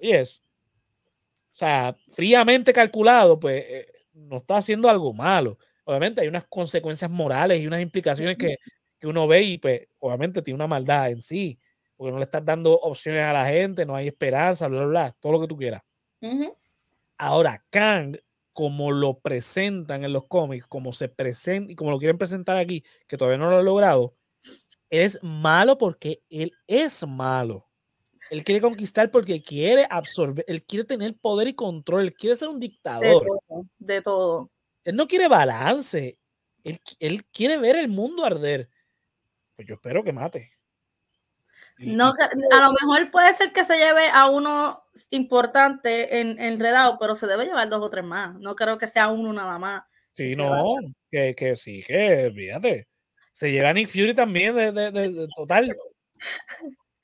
Y 0.00 0.12
es. 0.12 0.42
O 1.50 1.56
sea, 1.56 1.96
fríamente 2.14 2.72
calculado, 2.72 3.38
pues 3.38 3.64
eh, 3.68 3.86
no 4.14 4.38
está 4.38 4.56
haciendo 4.56 4.88
algo 4.88 5.12
malo. 5.12 5.58
Obviamente 5.84 6.20
hay 6.20 6.28
unas 6.28 6.46
consecuencias 6.48 7.10
morales 7.10 7.60
y 7.60 7.66
unas 7.66 7.80
implicaciones 7.80 8.36
que, 8.36 8.56
que 8.98 9.06
uno 9.06 9.26
ve 9.28 9.42
y 9.42 9.58
pues 9.58 9.86
obviamente 9.98 10.42
tiene 10.42 10.56
una 10.56 10.66
maldad 10.66 11.10
en 11.10 11.20
sí, 11.20 11.58
porque 11.96 12.10
no 12.12 12.18
le 12.18 12.24
estás 12.24 12.44
dando 12.44 12.72
opciones 12.72 13.22
a 13.24 13.32
la 13.32 13.46
gente, 13.46 13.84
no 13.86 13.94
hay 13.94 14.08
esperanza, 14.08 14.66
bla, 14.68 14.80
bla, 14.80 14.88
bla, 14.88 15.16
todo 15.20 15.32
lo 15.32 15.40
que 15.42 15.46
tú 15.48 15.56
quieras. 15.56 15.82
Ahora, 17.18 17.62
Kang, 17.70 18.16
como 18.54 18.92
lo 18.92 19.18
presentan 19.18 20.04
en 20.04 20.12
los 20.12 20.26
cómics, 20.26 20.66
como 20.66 20.92
se 20.94 21.08
presenta 21.08 21.72
y 21.72 21.76
como 21.76 21.90
lo 21.90 21.98
quieren 21.98 22.16
presentar 22.16 22.56
aquí, 22.56 22.84
que 23.06 23.18
todavía 23.18 23.36
no 23.36 23.50
lo 23.50 23.60
he 23.60 23.64
logrado, 23.64 24.16
es 24.88 25.22
malo 25.22 25.76
porque 25.76 26.22
él 26.30 26.52
es 26.66 27.06
malo. 27.06 27.68
Él 28.30 28.42
quiere 28.42 28.62
conquistar 28.62 29.10
porque 29.10 29.42
quiere 29.42 29.86
absorber, 29.90 30.44
él 30.48 30.64
quiere 30.64 30.84
tener 30.84 31.18
poder 31.18 31.48
y 31.48 31.54
control, 31.54 32.02
él 32.02 32.14
quiere 32.14 32.36
ser 32.36 32.48
un 32.48 32.58
De 32.58 32.68
dictador. 32.68 33.26
todo, 33.26 33.66
de 33.78 34.00
todo. 34.00 34.50
Él 34.84 34.96
no 34.96 35.06
quiere 35.06 35.28
balance, 35.28 36.18
él, 36.62 36.80
él 37.00 37.24
quiere 37.26 37.58
ver 37.58 37.76
el 37.76 37.88
mundo 37.88 38.24
arder. 38.24 38.70
Pues 39.56 39.68
yo 39.68 39.74
espero 39.74 40.02
que 40.02 40.12
mate. 40.12 40.53
No, 41.86 42.12
a 42.52 42.60
lo 42.68 42.72
mejor 42.72 43.10
puede 43.10 43.32
ser 43.34 43.52
que 43.52 43.64
se 43.64 43.76
lleve 43.76 44.08
a 44.12 44.28
uno 44.28 44.82
importante 45.10 46.20
en 46.20 46.38
enredado, 46.40 46.98
pero 46.98 47.14
se 47.14 47.26
debe 47.26 47.44
llevar 47.46 47.68
dos 47.68 47.82
o 47.82 47.90
tres 47.90 48.04
más. 48.04 48.34
No 48.38 48.54
creo 48.54 48.78
que 48.78 48.86
sea 48.88 49.08
uno 49.08 49.32
nada 49.32 49.58
más. 49.58 49.82
Sí, 50.12 50.36
no, 50.36 50.76
que, 51.10 51.34
que 51.34 51.56
sí, 51.56 51.82
que 51.86 52.32
fíjate. 52.34 52.86
Se 53.32 53.50
lleva 53.50 53.70
a 53.70 53.72
Nick 53.72 53.88
Fury 53.88 54.14
también, 54.14 54.54
de, 54.54 54.70
de- 54.70 54.90
de- 54.92 55.10
de- 55.10 55.28
total. 55.36 55.76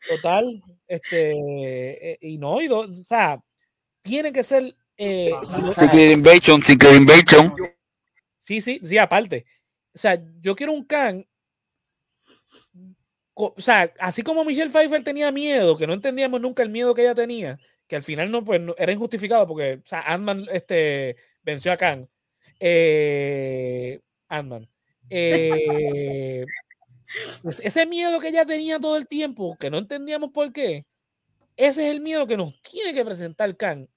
Total. 0.08 0.62
Este, 0.86 2.12
eh, 2.12 2.18
y 2.20 2.38
no, 2.38 2.60
y 2.60 2.68
do- 2.68 2.80
o 2.88 2.92
sea, 2.92 3.40
tiene 4.02 4.32
que 4.32 4.42
ser. 4.42 4.74
eh, 4.96 5.30
lo- 5.62 5.72
Secret 5.72 6.12
Invasion, 6.12 6.62
Secret 6.62 6.94
Invasion. 6.94 7.54
sí, 8.38 8.60
sí, 8.60 8.80
sí, 8.84 8.98
aparte. 8.98 9.44
O 9.94 9.98
sea, 9.98 10.20
yo 10.40 10.54
quiero 10.54 10.72
un 10.72 10.84
Kang 10.84 11.24
co- 11.24 11.29
o 13.46 13.60
sea, 13.60 13.92
así 14.00 14.22
como 14.22 14.44
Michelle 14.44 14.70
Pfeiffer 14.70 15.02
tenía 15.04 15.30
miedo, 15.32 15.76
que 15.76 15.86
no 15.86 15.92
entendíamos 15.94 16.40
nunca 16.40 16.62
el 16.62 16.70
miedo 16.70 16.94
que 16.94 17.02
ella 17.02 17.14
tenía, 17.14 17.58
que 17.86 17.96
al 17.96 18.02
final 18.02 18.30
no, 18.30 18.44
pues, 18.44 18.60
no- 18.60 18.74
era 18.78 18.92
injustificado 18.92 19.46
porque 19.46 19.80
o 19.84 19.88
sea, 19.88 20.00
Ant-Man 20.02 20.46
este, 20.52 21.16
venció 21.42 21.72
a 21.72 21.76
Kang. 21.76 22.06
Eh. 22.60 24.00
Eh, 25.10 26.44
pues 27.42 27.60
ese 27.64 27.86
miedo 27.86 28.20
que 28.20 28.28
ella 28.28 28.46
tenía 28.46 28.78
todo 28.78 28.96
el 28.96 29.08
tiempo, 29.08 29.56
que 29.58 29.70
no 29.70 29.78
entendíamos 29.78 30.30
por 30.30 30.52
qué, 30.52 30.84
ese 31.56 31.84
es 31.84 31.90
el 31.90 32.00
miedo 32.00 32.26
que 32.26 32.36
nos 32.36 32.60
tiene 32.62 32.94
que 32.94 33.04
presentar 33.04 33.56
Kang. 33.56 33.88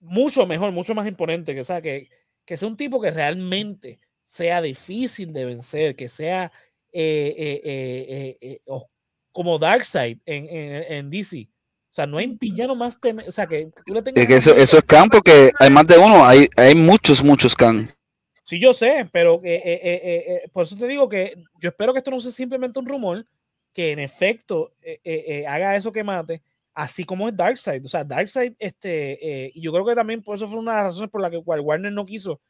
Mucho 0.00 0.46
mejor, 0.46 0.72
mucho 0.72 0.94
más 0.94 1.06
imponente, 1.06 1.54
que, 1.54 1.64
sea, 1.64 1.80
que, 1.80 2.08
que 2.44 2.56
sea 2.56 2.68
un 2.68 2.76
tipo 2.76 3.00
que 3.00 3.10
realmente 3.10 4.00
sea 4.22 4.60
difícil 4.60 5.32
de 5.32 5.44
vencer, 5.46 5.96
que 5.96 6.08
sea 6.08 6.52
eh, 6.94 7.34
eh, 7.36 7.60
eh, 7.64 8.36
eh, 8.40 8.60
eh, 8.66 8.72
como 9.32 9.58
Darkseid 9.58 10.18
en, 10.24 10.46
en, 10.48 10.92
en 10.92 11.10
DC. 11.10 11.48
O 11.48 11.92
sea, 11.94 12.06
no 12.06 12.18
hay 12.18 12.26
villano 12.40 12.74
más 12.74 12.98
teme, 12.98 13.24
o 13.26 13.30
sea, 13.30 13.46
que 13.46 13.68
tú 13.84 13.94
le 13.94 14.02
tengas 14.02 14.22
Es 14.22 14.28
que 14.28 14.36
eso, 14.36 14.54
eso 14.56 14.78
es 14.78 14.84
Khan 14.84 15.08
porque 15.10 15.50
hay 15.60 15.70
más 15.70 15.86
de 15.86 15.98
uno, 15.98 16.24
hay, 16.24 16.48
hay 16.56 16.74
muchos, 16.74 17.22
muchos 17.22 17.54
Khan. 17.54 17.88
Sí, 18.42 18.58
yo 18.60 18.72
sé, 18.72 19.08
pero 19.12 19.40
eh, 19.44 19.54
eh, 19.64 19.80
eh, 19.82 20.00
eh, 20.02 20.24
eh, 20.44 20.48
por 20.52 20.64
eso 20.64 20.76
te 20.76 20.86
digo 20.86 21.08
que 21.08 21.34
yo 21.60 21.68
espero 21.70 21.92
que 21.92 21.98
esto 21.98 22.10
no 22.10 22.20
sea 22.20 22.32
simplemente 22.32 22.78
un 22.78 22.86
rumor, 22.88 23.24
que 23.72 23.92
en 23.92 23.98
efecto 24.00 24.72
eh, 24.82 25.00
eh, 25.04 25.24
eh, 25.28 25.46
haga 25.46 25.74
eso 25.76 25.90
que 25.92 26.04
mate, 26.04 26.42
así 26.74 27.04
como 27.04 27.28
es 27.28 27.36
Darkseid. 27.36 27.84
O 27.84 27.88
sea, 27.88 28.04
Darkseid, 28.04 28.54
este, 28.58 29.44
eh, 29.46 29.52
y 29.54 29.62
yo 29.62 29.72
creo 29.72 29.86
que 29.86 29.94
también 29.94 30.22
por 30.22 30.34
eso 30.36 30.46
fue 30.48 30.58
una 30.58 30.72
de 30.72 30.76
las 30.78 30.86
razones 30.94 31.10
por 31.10 31.20
la 31.20 31.30
que 31.30 31.42
cual 31.42 31.60
Warner 31.60 31.92
no 31.92 32.04
quiso 32.04 32.40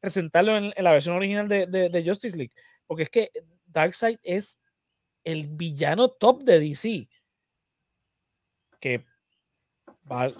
presentarlo 0.00 0.56
en, 0.56 0.72
en 0.76 0.84
la 0.84 0.92
versión 0.92 1.16
original 1.16 1.48
de, 1.48 1.66
de- 1.66 1.88
de 1.88 2.04
Justice 2.06 2.36
League, 2.36 2.52
porque 2.86 3.04
es 3.04 3.10
que 3.10 3.30
Darkseid 3.72 4.18
es 4.22 4.60
el 5.24 5.48
villano 5.48 6.08
top 6.08 6.42
de 6.42 6.60
DC. 6.60 7.08
Que, 8.80 9.04
va- 10.10 10.32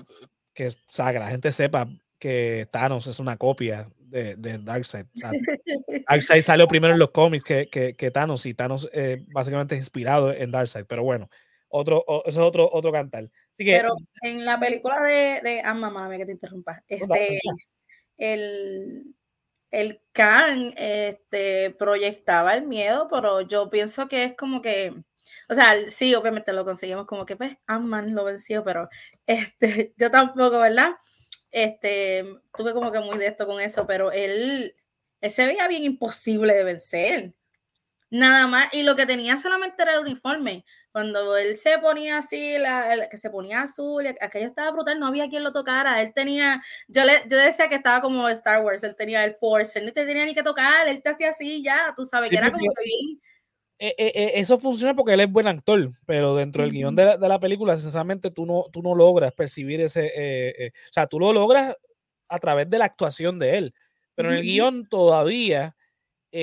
que, 0.55 0.68
o 0.68 0.73
sea, 0.88 1.12
que 1.12 1.18
la 1.18 1.29
gente 1.29 1.53
sepa 1.53 1.88
que 2.18 2.68
Thanos 2.71 3.07
es 3.07 3.18
una 3.18 3.37
copia 3.37 3.88
de, 3.99 4.37
de 4.37 4.59
Darkseid. 4.59 5.07
O 5.14 5.18
sea, 5.18 5.31
Darkseid 6.09 6.42
salió 6.42 6.68
primero 6.68 6.92
en 6.92 6.99
los 7.01 7.11
cómics 7.11 7.45
que, 7.45 7.68
que, 7.68 7.95
que 7.95 8.11
Thanos 8.11 8.47
y 8.47 8.55
Thanos 8.55 8.88
eh, 8.92 9.25
básicamente 9.33 9.75
es 9.75 9.81
inspirado 9.81 10.33
en 10.33 10.51
Darkseid, 10.51 10.85
pero 10.87 11.03
bueno, 11.03 11.29
otro, 11.68 12.05
eso 12.27 12.40
es 12.40 12.47
otro, 12.47 12.68
otro 12.71 12.92
cantar. 12.92 13.31
Así 13.53 13.64
que 13.64 13.79
Pero 13.79 13.97
en 14.23 14.45
la 14.45 14.61
película 14.61 15.01
de, 15.03 15.40
de 15.42 15.62
ah, 15.64 15.73
mamá, 15.73 16.14
que 16.16 16.27
te 16.27 16.33
interrumpa. 16.33 16.83
Este, 16.87 17.40
el, 18.18 19.14
el 19.72 20.00
Khan 20.12 20.74
este, 20.76 21.70
proyectaba 21.72 22.54
el 22.54 22.66
miedo, 22.66 23.08
pero 23.11 23.40
yo 23.40 23.70
pienso 23.70 24.06
que 24.06 24.24
es 24.24 24.37
como 24.37 24.62
que, 24.62 24.94
o 25.48 25.54
sea, 25.54 25.74
sí, 25.90 26.14
obviamente 26.14 26.52
lo 26.52 26.64
conseguimos 26.64 27.06
como 27.06 27.26
que, 27.26 27.37
pues, 27.37 27.56
Ant-Man 27.66 28.14
lo 28.14 28.24
venció, 28.24 28.62
pero 28.64 28.88
este, 29.26 29.94
yo 29.96 30.11
tampoco, 30.11 30.58
¿verdad? 30.61 30.92
Este, 31.50 32.24
tuve 32.56 32.74
como 32.74 32.92
que 32.92 33.00
muy 33.00 33.18
de 33.18 33.26
esto 33.28 33.46
con 33.46 33.61
eso, 33.61 33.87
pero 33.87 34.12
él 34.12 34.76
se 35.22 35.46
veía 35.46 35.68
bien 35.68 35.85
imposible 35.85 36.54
de 36.54 36.64
vencer. 36.64 37.35
Nada 38.11 38.46
más, 38.46 38.72
y 38.74 38.82
lo 38.82 38.96
que 38.96 39.06
tenía 39.06 39.38
solamente 39.38 39.82
era 39.82 39.94
el 39.94 40.00
uniforme. 40.00 40.64
Cuando 40.92 41.37
él 41.38 41.57
se 41.57 41.78
ponía 41.78 42.18
así, 42.18 42.59
la, 42.59 42.92
el- 42.94 43.09
que 43.09 43.16
se 43.16 43.31
ponía 43.31 43.62
azul, 43.62 44.07
aquello 44.20 44.46
estaba 44.46 44.70
brutal, 44.72 45.00
no 45.00 45.07
había 45.07 45.28
quien 45.28 45.42
lo 45.44 45.52
tocara. 45.52 46.02
Él 46.02 46.12
tenía, 46.14 46.62
yo 46.88 47.05
le 47.05 47.14
yo 47.31 47.37
decía 47.38 47.68
que 47.68 47.76
estaba 47.76 48.00
como 48.02 48.28
Star 48.28 48.62
Wars, 48.64 48.83
él 48.85 48.94
tenía 48.96 49.24
el 49.24 49.35
Force, 49.35 49.78
él 49.78 49.87
no 49.87 49.92
te 49.92 50.05
tenía 50.07 50.24
ni 50.26 50.35
que 50.35 50.42
tocar, 50.42 50.87
él 50.88 51.02
te 51.02 51.11
hacía 51.11 51.31
así 51.31 51.62
ya, 51.62 51.94
tú 51.96 52.05
sabes, 52.05 52.31
Sí, 52.31 52.35
que 52.38 52.38
era 52.38 52.52
como 52.52 52.66
que 52.74 52.83
bien. 52.85 53.20
eh, 53.78 53.94
eh, 53.98 54.12
eh, 54.14 54.33
eso 54.37 54.59
funciona 54.59 54.94
porque 54.94 55.14
él 55.14 55.20
es 55.20 55.31
buen 55.31 55.48
actor, 55.48 55.90
pero 56.07 56.37
dentro 56.37 56.62
del 56.62 56.72
guion 56.72 56.94
de 56.94 57.05
la, 57.05 57.16
de 57.16 57.28
la 57.28 57.40
película, 57.40 57.74
sinceramente, 57.76 58.31
tú 58.31 58.46
no, 58.46 58.66
tú 58.72 58.83
no 58.83 58.94
logras 58.94 59.33
percibir 59.33 59.81
ese. 59.81 60.12
eh, 60.14 60.70
o 60.90 60.92
sea, 60.92 61.07
tú 61.09 61.18
lo 61.18 61.33
logras 61.33 61.76
a 62.28 62.38
través 62.38 62.70
de 62.70 62.78
la 62.78 62.85
actuación 62.87 63.38
de 63.38 63.59
él, 63.59 63.74
pero 64.14 64.31
en 64.31 64.37
el 64.38 64.42
guion 64.44 64.87
todavía. 64.88 65.76
o 66.33 66.38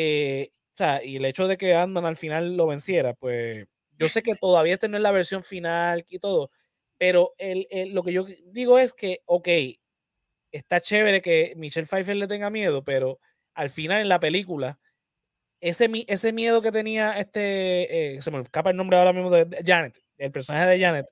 sea, 0.74 1.04
y 1.04 1.18
el 1.18 1.26
hecho 1.26 1.48
de 1.48 1.58
que 1.58 1.76
Ant-Man 1.76 2.06
al 2.06 2.18
final 2.18 2.56
lo 2.58 2.68
venciera, 2.68 3.14
pues 3.14 3.68
yo 4.00 4.10
sé 4.10 4.24
que 4.24 4.36
todavía 4.36 4.74
esta 4.76 4.88
no 4.90 4.98
es 4.98 5.04
la 5.04 5.12
versión 5.12 5.44
final 5.44 6.06
y 6.10 6.20
todo, 6.20 6.52
pero 7.00 7.34
el, 7.40 7.68
el- 7.72 7.94
lo 7.94 8.04
que 8.04 8.14
yo 8.14 8.26
digo 8.54 8.80
es 8.80 8.94
que, 8.94 9.22
ok, 9.26 9.50
está 10.52 10.82
chévere 10.82 11.22
que 11.22 11.54
Michelle 11.58 11.88
Pfeiffer 11.88 12.16
le 12.16 12.28
tenga 12.28 12.50
miedo, 12.50 12.84
pero 12.84 13.20
al 13.54 13.70
final 13.70 14.02
en 14.02 14.10
la 14.10 14.20
película, 14.20 14.80
ese, 15.62 15.90
ese 16.08 16.34
miedo 16.34 16.62
que 16.62 16.72
tenía 16.72 17.20
este, 17.20 18.18
eh, 18.18 18.24
se 18.24 18.32
me 18.32 18.42
escapa 18.42 18.72
el 18.72 18.78
nombre 18.78 18.98
ahora 18.98 19.14
mismo 19.14 19.32
de 19.32 19.48
Janet, 19.66 20.00
el 20.18 20.32
personaje 20.32 20.68
de 20.68 20.82
Janet, 20.82 21.08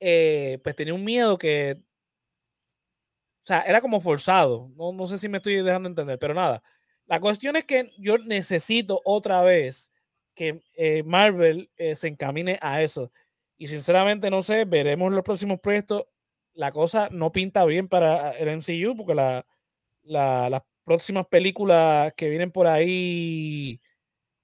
eh, 0.00 0.60
pues 0.64 0.76
tenía 0.76 0.94
un 0.94 1.04
miedo 1.04 1.38
que, 1.38 1.78
o 3.44 3.46
sea, 3.46 3.60
era 3.62 3.80
como 3.80 4.00
forzado. 4.00 4.70
No, 4.76 4.92
no 4.92 5.06
sé 5.06 5.18
si 5.18 5.28
me 5.28 5.38
estoy 5.38 5.56
dejando 5.62 5.88
entender, 5.88 6.18
pero 6.18 6.34
nada. 6.34 6.62
La 7.06 7.20
cuestión 7.20 7.56
es 7.56 7.64
que 7.64 7.90
yo 7.98 8.18
necesito 8.18 9.00
otra 9.04 9.42
vez 9.42 9.92
que 10.40 10.62
eh, 10.74 11.02
Marvel 11.02 11.70
eh, 11.76 11.94
se 11.94 12.08
encamine 12.08 12.58
a 12.62 12.80
eso. 12.82 13.12
Y 13.58 13.66
sinceramente 13.66 14.30
no 14.30 14.40
sé, 14.40 14.64
veremos 14.64 15.12
los 15.12 15.22
próximos 15.22 15.60
proyectos. 15.60 16.06
La 16.54 16.72
cosa 16.72 17.08
no 17.12 17.30
pinta 17.30 17.64
bien 17.66 17.88
para 17.88 18.30
el 18.32 18.48
MCU 18.48 18.96
porque 18.96 19.14
la, 19.14 19.44
la- 20.02 20.48
las 20.50 20.62
próximas 20.84 21.26
películas 21.26 22.14
que 22.16 22.30
vienen 22.30 22.50
por 22.52 22.66
ahí 22.66 23.80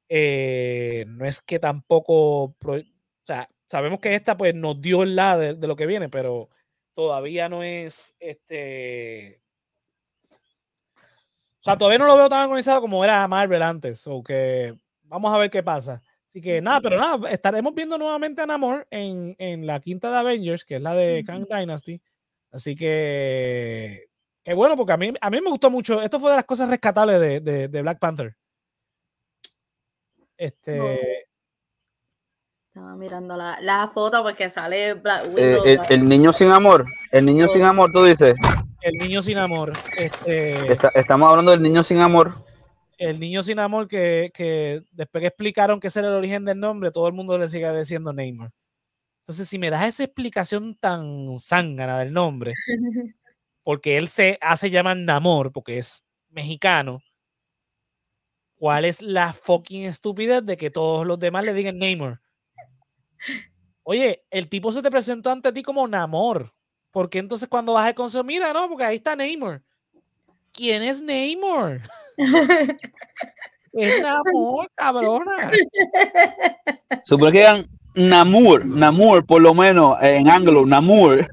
eh, 0.09 1.04
no 1.09 1.24
es 1.26 1.40
que 1.40 1.59
tampoco, 1.59 2.54
pro- 2.59 2.74
o 2.80 2.82
sea, 3.24 3.48
sabemos 3.66 4.00
que 4.00 4.14
esta 4.14 4.37
pues 4.37 4.54
nos 4.54 4.80
dio 4.80 5.04
la 5.06 5.38
de, 5.38 5.54
de 5.54 5.66
lo 5.66 5.76
que 5.76 5.87
viene, 5.87 6.09
pero 6.11 6.50
todavía 6.94 7.48
no 7.48 7.62
es 7.62 8.16
este. 8.20 9.40
O 11.61 11.62
sea, 11.66 11.76
todavía 11.78 11.98
no 11.98 12.06
lo 12.06 12.16
veo 12.16 12.28
tan 12.28 12.44
organizado 12.44 12.80
como 12.80 13.02
era 13.04 13.26
Marvel 13.28 13.62
antes. 13.62 14.06
O 14.06 14.22
que 14.22 14.74
vamos 15.07 15.35
a 15.35 15.38
ver 15.38 15.51
qué 15.51 15.62
pasa. 15.62 16.03
Así 16.27 16.40
que 16.40 16.61
nada, 16.61 16.81
pero 16.81 16.99
nada, 16.99 17.31
estaremos 17.31 17.75
viendo 17.75 17.97
nuevamente 17.97 18.42
a 18.42 18.47
Namor 18.47 18.87
en, 18.90 19.35
en 19.38 19.66
la 19.66 19.81
quinta 19.81 20.11
de 20.11 20.19
Avengers, 20.19 20.64
que 20.64 20.77
es 20.77 20.83
la 20.83 20.95
de 20.95 21.25
Kang 21.25 21.47
Dynasty. 21.49 22.01
Así 22.51 22.75
que 22.75 24.07
qué 24.45 24.55
bueno, 24.55 24.77
porque 24.77 24.92
a 24.92 24.97
mí, 24.97 25.12
a 25.21 25.31
mí 25.31 25.40
me 25.40 25.51
gustó 25.51 25.71
mucho. 25.71 26.03
Esto 26.03 26.21
fue 26.21 26.31
de 26.31 26.37
las 26.37 26.45
cosas 26.45 26.69
rescatables 26.69 27.21
de, 27.21 27.40
de- 27.40 27.69
de 27.69 27.83
Black 27.83 27.99
Panther. 27.99 28.37
Este, 30.37 31.25
Estaba 32.69 32.95
mirando 32.97 33.37
la, 33.37 33.59
la 33.62 33.88
foto 33.88 34.23
porque 34.23 34.51
sale 34.51 34.95
Black 34.95 35.27
Eh, 35.38 35.59
Widow. 35.59 35.64
el, 35.64 35.81
el 35.88 36.09
niño 36.09 36.33
sin 36.33 36.51
amor, 36.51 36.85
el 37.11 37.25
niño 37.25 37.49
sin 37.49 37.62
amor, 37.62 37.90
tú 37.90 38.05
dices. 38.05 38.37
el 38.83 38.92
niño 38.99 39.23
sin 39.23 39.38
amor. 39.38 39.73
Este, 39.97 40.71
Está- 40.73 40.92
estamos 40.95 41.31
hablando 41.31 41.53
del 41.53 41.62
niño 41.62 41.83
sin 41.83 41.99
amor. 42.01 42.35
El 42.98 43.20
niño 43.20 43.42
sin 43.42 43.59
amor 43.59 43.88
que, 43.88 44.30
que 44.35 44.82
después 44.92 45.22
que 45.22 45.28
explicaron 45.28 45.80
que 45.80 45.88
ese 45.88 46.00
era 46.00 46.09
el 46.09 46.14
origen 46.14 46.44
del 46.44 46.59
nombre, 46.61 46.90
todo 46.90 47.09
el 47.09 47.14
mundo 47.14 47.38
le 47.38 47.48
sigue 47.48 47.70
diciendo 47.76 48.12
Neymar. 48.12 48.50
Entonces, 49.20 49.48
si 49.48 49.59
me 49.59 49.70
das 49.70 49.87
esa 49.87 50.04
explicación 50.04 50.76
tan 50.76 51.38
zángana 51.40 51.98
del 51.98 52.12
nombre, 52.12 52.54
porque 53.64 53.96
él 53.98 54.09
se 54.09 54.38
hace 54.40 54.70
llamar 54.70 54.96
Namor, 54.96 55.52
porque 55.52 55.78
es 55.78 56.04
mexicano, 56.30 57.02
¿cuál 58.56 58.85
es 58.85 59.02
la 59.02 59.32
fucking 59.32 59.85
estupidez 59.85 60.44
de 60.44 60.56
que 60.56 60.70
todos 60.70 61.06
los 61.06 61.18
demás 61.18 61.44
le 61.44 61.54
digan 61.54 61.78
Neymar? 61.78 62.20
Oye, 63.82 64.24
el 64.30 64.48
tipo 64.48 64.72
se 64.72 64.82
te 64.82 64.90
presentó 64.90 65.30
ante 65.30 65.52
ti 65.52 65.62
como 65.62 65.87
Namor. 65.87 66.52
¿Por 66.90 67.11
qué 67.11 67.18
entonces 67.18 67.48
cuando 67.48 67.74
vas 67.74 67.88
a 67.88 67.94
consejo, 67.94 68.24
mira, 68.24 68.52
no? 68.52 68.68
Porque 68.68 68.85
ahí 68.85 68.96
está 68.96 69.16
Neymar. 69.16 69.62
¿Quién 70.57 70.83
es 70.83 71.03
Neymar? 71.03 71.83
Es 73.73 74.03
Namor, 74.03 74.70
cabrona. 74.74 75.51
Supone 77.05 77.33
que 77.33 77.41
eran 77.43 77.64
Namur, 77.95 78.64
Namur, 78.64 79.24
por 79.26 79.43
lo 79.43 79.55
menos 79.55 79.97
en 80.03 80.28
anglo, 80.28 80.64
Namur. 80.64 81.26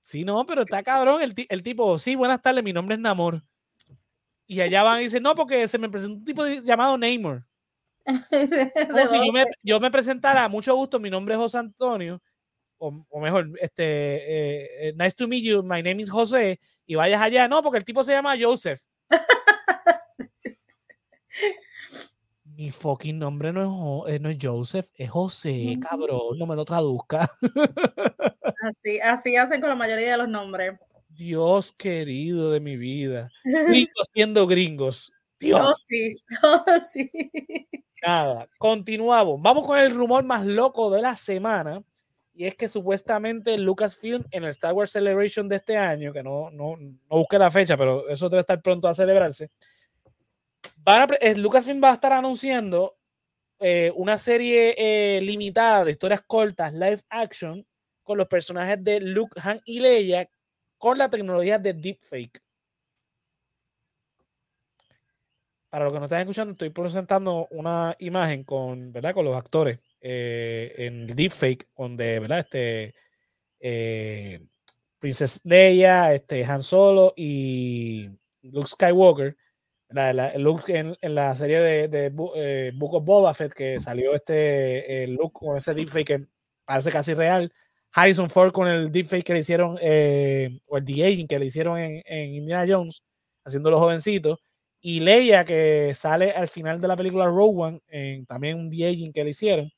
Sí, 0.00 0.24
no, 0.24 0.46
pero 0.46 0.62
está 0.62 0.82
cabrón. 0.82 1.20
El, 1.20 1.34
el 1.48 1.62
tipo, 1.62 1.98
sí, 1.98 2.14
buenas 2.14 2.40
tardes, 2.40 2.64
mi 2.64 2.72
nombre 2.72 2.94
es 2.94 3.00
Namor. 3.00 3.42
Y 4.46 4.60
allá 4.62 4.82
van 4.82 5.00
y 5.00 5.04
dicen, 5.04 5.22
no, 5.22 5.34
porque 5.34 5.68
se 5.68 5.78
me 5.78 5.90
presentó 5.90 6.16
un 6.16 6.24
tipo 6.24 6.42
de- 6.42 6.62
llamado 6.64 6.96
Neymar. 6.96 7.44
Como 8.06 9.06
si 9.06 9.26
yo 9.26 9.32
me, 9.32 9.44
yo 9.62 9.78
me 9.80 9.90
presentara, 9.90 10.48
mucho 10.48 10.74
gusto, 10.74 10.98
mi 10.98 11.10
nombre 11.10 11.34
es 11.34 11.38
José 11.40 11.58
Antonio, 11.58 12.22
o, 12.78 13.04
o 13.08 13.20
mejor, 13.20 13.50
este, 13.60 13.84
eh, 13.84 14.88
eh, 14.88 14.94
nice 14.96 15.14
to 15.14 15.28
meet 15.28 15.44
you, 15.44 15.62
my 15.62 15.82
name 15.82 16.00
is 16.00 16.10
José, 16.10 16.60
y 16.86 16.94
vayas 16.94 17.20
allá, 17.20 17.48
no, 17.48 17.62
porque 17.62 17.78
el 17.78 17.84
tipo 17.84 18.02
se 18.04 18.12
llama 18.12 18.36
Joseph. 18.38 18.80
Mi 22.44 22.70
fucking 22.72 23.18
nombre 23.18 23.52
no 23.52 24.06
es, 24.06 24.14
eh, 24.14 24.18
no 24.18 24.30
es 24.30 24.38
Joseph, 24.40 24.88
es 24.94 25.10
José, 25.10 25.78
cabrón, 25.80 26.38
no 26.38 26.46
me 26.46 26.56
lo 26.56 26.64
traduzca. 26.64 27.30
Así, 28.62 28.98
así 28.98 29.36
hacen 29.36 29.60
con 29.60 29.70
la 29.70 29.76
mayoría 29.76 30.10
de 30.10 30.16
los 30.18 30.28
nombres. 30.28 30.76
Dios 31.08 31.72
querido 31.72 32.50
de 32.50 32.58
mi 32.60 32.76
vida. 32.76 33.30
Gringos 33.44 34.06
siendo 34.12 34.46
gringos. 34.48 35.12
Dios. 35.38 35.60
Oh, 35.64 35.74
sí, 35.86 36.16
oh, 36.42 36.64
sí. 36.92 37.10
Nada, 38.04 38.48
continuamos. 38.58 39.40
Vamos 39.40 39.66
con 39.66 39.78
el 39.78 39.94
rumor 39.94 40.24
más 40.24 40.44
loco 40.46 40.90
de 40.90 41.02
la 41.02 41.16
semana. 41.16 41.82
Y 42.38 42.46
es 42.46 42.54
que 42.54 42.68
supuestamente 42.68 43.58
Lucasfilm 43.58 44.22
en 44.30 44.44
el 44.44 44.50
Star 44.50 44.72
Wars 44.72 44.92
Celebration 44.92 45.48
de 45.48 45.56
este 45.56 45.76
año, 45.76 46.12
que 46.12 46.22
no, 46.22 46.52
no, 46.52 46.76
no 46.76 47.16
busqué 47.16 47.36
la 47.36 47.50
fecha, 47.50 47.76
pero 47.76 48.08
eso 48.08 48.28
debe 48.28 48.42
estar 48.42 48.62
pronto 48.62 48.86
a 48.86 48.94
celebrarse. 48.94 49.50
Van 50.76 51.02
a 51.02 51.14
eh, 51.20 51.34
Lucasfilm 51.34 51.82
va 51.82 51.90
a 51.90 51.94
estar 51.94 52.12
anunciando 52.12 52.96
eh, 53.58 53.92
una 53.96 54.16
serie 54.16 54.76
eh, 54.78 55.20
limitada 55.20 55.84
de 55.84 55.90
historias 55.90 56.20
cortas, 56.28 56.72
live 56.72 57.00
action, 57.08 57.66
con 58.04 58.16
los 58.16 58.28
personajes 58.28 58.84
de 58.84 59.00
Luke, 59.00 59.34
Han 59.42 59.60
y 59.64 59.80
Leia, 59.80 60.30
con 60.78 60.96
la 60.96 61.10
tecnología 61.10 61.58
de 61.58 61.72
deepfake. 61.72 62.40
Para 65.70 65.86
los 65.86 65.92
que 65.92 65.98
no 65.98 66.04
están 66.04 66.20
escuchando, 66.20 66.52
estoy 66.52 66.70
presentando 66.70 67.48
una 67.50 67.96
imagen 67.98 68.44
con, 68.44 68.92
¿verdad? 68.92 69.12
con 69.12 69.24
los 69.24 69.36
actores 69.36 69.80
eh, 70.00 70.74
en 70.78 71.06
deepfake, 71.06 71.68
donde, 71.76 72.20
¿verdad? 72.20 72.40
Este, 72.40 72.94
eh, 73.60 74.40
Princess 74.98 75.40
Leia, 75.44 76.14
este, 76.14 76.44
Han 76.44 76.62
Solo 76.62 77.14
y 77.16 78.08
Luke 78.42 78.68
Skywalker. 78.68 79.36
La, 79.90 80.12
la- 80.12 80.36
Luke 80.38 80.76
en, 80.76 80.96
en 81.00 81.14
la 81.14 81.34
serie 81.34 81.60
de, 81.60 81.88
de 81.88 82.12
eh, 82.36 82.72
Book 82.74 82.94
of 82.94 83.04
Boba 83.04 83.32
Fett 83.34 83.52
que 83.54 83.80
salió 83.80 84.14
este 84.14 85.04
eh, 85.04 85.08
Luke 85.08 85.32
con 85.32 85.56
ese 85.56 85.72
deepfake 85.74 86.06
que 86.06 86.26
parece 86.66 86.90
casi 86.92 87.14
real. 87.14 87.52
Harrison 87.92 88.28
Ford 88.30 88.52
con 88.52 88.68
el 88.68 88.92
deepfake 88.92 89.24
que 89.24 89.32
le 89.34 89.40
hicieron, 89.40 89.78
eh, 89.80 90.60
o 90.66 90.76
el 90.78 90.84
de-aging 90.84 91.26
que 91.26 91.38
le 91.38 91.46
hicieron 91.46 91.78
en, 91.78 92.02
en 92.06 92.34
Indiana 92.34 92.66
Jones, 92.68 93.02
haciéndolo 93.44 93.78
jovencito. 93.78 94.38
Y 94.80 95.00
Leia, 95.00 95.44
que 95.46 95.92
sale 95.94 96.30
al 96.32 96.48
final 96.48 96.80
de 96.80 96.88
la 96.88 96.96
película 96.96 97.24
Rogue 97.26 97.62
One, 97.62 97.80
en 97.88 98.26
también 98.26 98.58
un 98.58 98.68
de-aging 98.70 99.12
que 99.12 99.24
le 99.24 99.30
hicieron. 99.30 99.70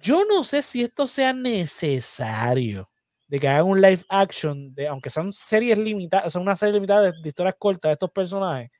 Yo 0.00 0.24
no 0.24 0.42
sé 0.42 0.62
si 0.62 0.82
esto 0.82 1.06
sea 1.06 1.32
necesario 1.32 2.86
de 3.28 3.40
que 3.40 3.48
hagan 3.48 3.66
un 3.66 3.80
live 3.80 4.04
action, 4.08 4.74
de, 4.74 4.86
aunque 4.88 5.10
son 5.10 5.32
series 5.32 5.78
limitadas, 5.78 6.32
son 6.32 6.42
una 6.42 6.54
serie 6.56 6.74
limitada 6.74 7.02
de, 7.02 7.12
de 7.22 7.28
historias 7.28 7.54
cortas 7.58 7.90
de 7.90 7.92
estos 7.94 8.10
personajes. 8.10 8.70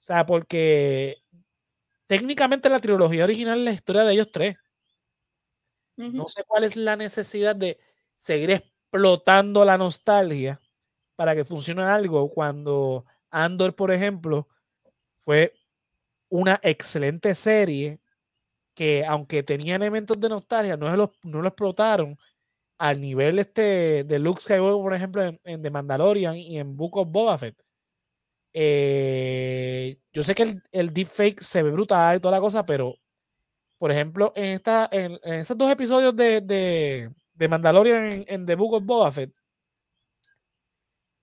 O 0.00 0.04
sea, 0.04 0.26
porque 0.26 1.18
técnicamente 2.08 2.68
la 2.68 2.80
trilogía 2.80 3.24
original 3.24 3.58
es 3.60 3.64
la 3.64 3.72
historia 3.72 4.04
de 4.04 4.14
ellos 4.14 4.30
tres. 4.32 4.56
No 5.96 6.26
sé 6.26 6.42
cuál 6.46 6.64
es 6.64 6.76
la 6.76 6.96
necesidad 6.96 7.54
de 7.54 7.78
seguir 8.16 8.50
explotando 8.50 9.64
la 9.64 9.78
nostalgia 9.78 10.60
para 11.16 11.34
que 11.34 11.44
funcione 11.44 11.82
algo 11.82 12.30
cuando 12.30 13.04
Andor, 13.30 13.76
por 13.76 13.90
ejemplo, 13.92 14.48
fue 15.24 15.54
una 16.30 16.60
excelente 16.64 17.34
serie 17.36 18.01
que 18.74 19.04
aunque 19.06 19.42
tenía 19.42 19.76
elementos 19.76 20.18
de 20.20 20.28
nostalgia, 20.28 20.76
no, 20.76 20.94
lo, 20.96 21.12
no 21.22 21.42
lo 21.42 21.48
explotaron 21.48 22.18
al 22.78 23.00
nivel 23.00 23.38
este 23.38 24.04
de 24.04 24.18
Luke 24.18 24.42
Skywalker, 24.42 24.82
por 24.82 24.94
ejemplo, 24.94 25.22
en, 25.22 25.40
en 25.44 25.62
The 25.62 25.70
Mandalorian 25.70 26.36
y 26.36 26.58
en 26.58 26.76
Book 26.76 26.96
of 26.96 27.08
Boba 27.10 27.38
Fett. 27.38 27.56
Eh, 28.54 29.98
yo 30.12 30.22
sé 30.22 30.34
que 30.34 30.42
el, 30.42 30.62
el 30.72 30.92
deepfake 30.92 31.40
se 31.40 31.62
ve 31.62 31.70
brutal 31.70 32.16
y 32.16 32.20
toda 32.20 32.32
la 32.32 32.40
cosa, 32.40 32.66
pero 32.66 32.96
por 33.78 33.90
ejemplo, 33.90 34.32
en, 34.36 34.44
esta, 34.44 34.88
en 34.92 35.18
esos 35.24 35.58
dos 35.58 35.70
episodios 35.70 36.14
de, 36.14 36.40
de, 36.40 37.10
de 37.34 37.48
Mandalorian 37.48 38.12
en, 38.12 38.24
en 38.28 38.46
The 38.46 38.54
Book 38.54 38.74
of 38.74 38.84
Boba 38.84 39.10
Fett, 39.10 39.32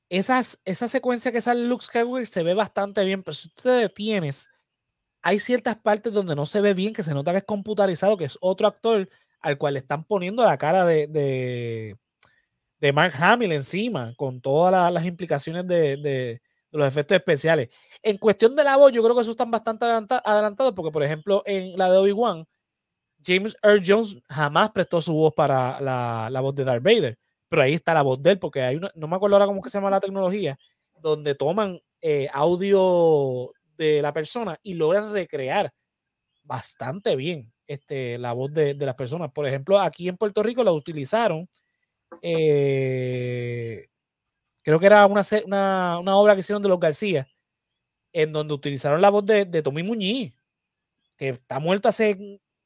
esas, 0.09 0.61
esa 0.65 0.87
secuencia 0.87 1.31
que 1.31 1.41
sale 1.41 1.65
Luke 1.65 1.85
Skywalker 1.85 2.27
se 2.27 2.43
ve 2.43 2.53
bastante 2.53 3.03
bien, 3.05 3.23
pero 3.23 3.35
si 3.35 3.49
tú 3.49 3.63
te 3.63 3.69
detienes, 3.69 4.49
hay 5.21 5.39
ciertas 5.39 5.75
partes 5.77 6.13
donde 6.13 6.35
no 6.35 6.45
se 6.45 6.61
ve 6.61 6.73
bien, 6.73 6.93
que 6.93 7.03
se 7.03 7.13
nota 7.13 7.31
que 7.31 7.37
es 7.39 7.43
computarizado, 7.43 8.17
que 8.17 8.25
es 8.25 8.37
otro 8.41 8.67
actor 8.67 9.09
al 9.41 9.57
cual 9.57 9.73
le 9.73 9.79
están 9.79 10.03
poniendo 10.03 10.43
la 10.43 10.57
cara 10.57 10.85
de, 10.85 11.07
de, 11.07 12.93
Mark 12.93 13.13
Hamill 13.19 13.51
encima, 13.51 14.13
con 14.15 14.41
todas 14.41 14.71
la- 14.71 14.91
las 14.91 15.05
implicaciones 15.05 15.67
de, 15.67 15.97
de- 15.97 16.41
los 16.71 16.87
efectos 16.87 17.15
especiales. 17.17 17.69
En 18.03 18.17
cuestión 18.17 18.55
de 18.55 18.63
la 18.63 18.77
voz, 18.77 18.91
yo 18.91 19.01
creo 19.03 19.15
que 19.15 19.21
eso 19.21 19.31
están 19.31 19.49
bastante 19.51 19.85
adelanta- 19.85 20.21
adelantados, 20.23 20.73
porque 20.73 20.91
por 20.91 21.03
ejemplo, 21.03 21.41
en 21.45 21.77
la 21.77 21.91
de 21.91 21.97
Obi-Wan, 21.97 22.45
James 23.25 23.57
Earl 23.63 23.81
Jones 23.85 24.17
jamás 24.29 24.71
prestó 24.71 25.01
su 25.01 25.13
voz 25.13 25.33
para 25.33 25.81
la, 25.81 26.29
la 26.31 26.41
voz 26.41 26.55
de 26.55 26.63
Darth 26.63 26.83
Vader, 26.83 27.17
pero 27.49 27.61
ahí 27.63 27.73
está 27.73 27.93
la 27.93 28.01
voz 28.03 28.21
de 28.21 28.31
él, 28.31 28.39
porque 28.39 28.61
hay 28.61 28.75
una, 28.77 28.91
no 28.95 29.07
me 29.07 29.15
acuerdo 29.15 29.35
ahora 29.35 29.45
cómo 29.47 29.61
que 29.61 29.69
se 29.69 29.77
llama 29.77 29.89
la 29.89 29.99
tecnología, 29.99 30.57
donde 31.01 31.35
toman 31.35 31.81
eh, 32.01 32.29
audio 32.31 33.51
de 33.79 34.01
la 34.01 34.13
persona 34.13 34.59
y 34.61 34.73
logran 34.75 35.11
recrear 35.11 35.71
bastante 36.43 37.15
bien 37.15 37.51
este, 37.65 38.17
la 38.17 38.33
voz 38.33 38.53
de, 38.53 38.73
de 38.73 38.85
las 38.85 38.95
personas. 38.95 39.31
Por 39.31 39.47
ejemplo, 39.47 39.79
aquí 39.79 40.07
en 40.07 40.17
Puerto 40.17 40.43
Rico 40.43 40.63
la 40.63 40.71
utilizaron, 40.71 41.47
eh, 42.21 43.87
creo 44.61 44.79
que 44.79 44.85
era 44.85 45.05
una, 45.05 45.21
una, 45.45 45.99
una 45.99 46.15
obra 46.15 46.33
que 46.33 46.41
hicieron 46.41 46.61
de 46.61 46.69
los 46.69 46.79
García, 46.79 47.27
en 48.11 48.33
donde 48.33 48.53
utilizaron 48.53 49.01
la 49.01 49.09
voz 49.09 49.25
de, 49.25 49.45
de 49.45 49.61
Tommy 49.61 49.83
Muñiz, 49.83 50.33
que 51.15 51.29
está 51.29 51.59
muerto 51.59 51.87
hace 51.89 52.13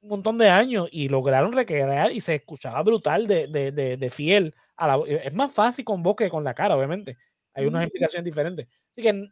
un 0.02 0.10
montón 0.10 0.38
de 0.38 0.50
años, 0.50 0.88
y 0.92 1.10
lograron 1.10 1.52
recrear 1.54 2.12
y 2.12 2.22
se 2.22 2.36
escuchaba 2.36 2.82
brutal 2.84 3.28
de, 3.28 3.48
de, 3.48 3.72
de- 3.98 4.10
fiel 4.10 4.54
a 4.78 4.88
la 4.88 4.96
voz. 4.96 5.10
Es 5.10 5.34
más 5.34 5.52
fácil 5.54 5.84
con 5.86 6.02
voz 6.02 6.16
que 6.16 6.30
con 6.30 6.44
la 6.44 6.54
cara, 6.54 6.76
obviamente. 6.78 7.18
Hay 7.54 7.66
unas 7.66 7.82
Ujú. 7.82 7.86
implicaciones 7.88 8.26
diferentes. 8.26 8.68
Así 8.92 9.02
que 9.02 9.28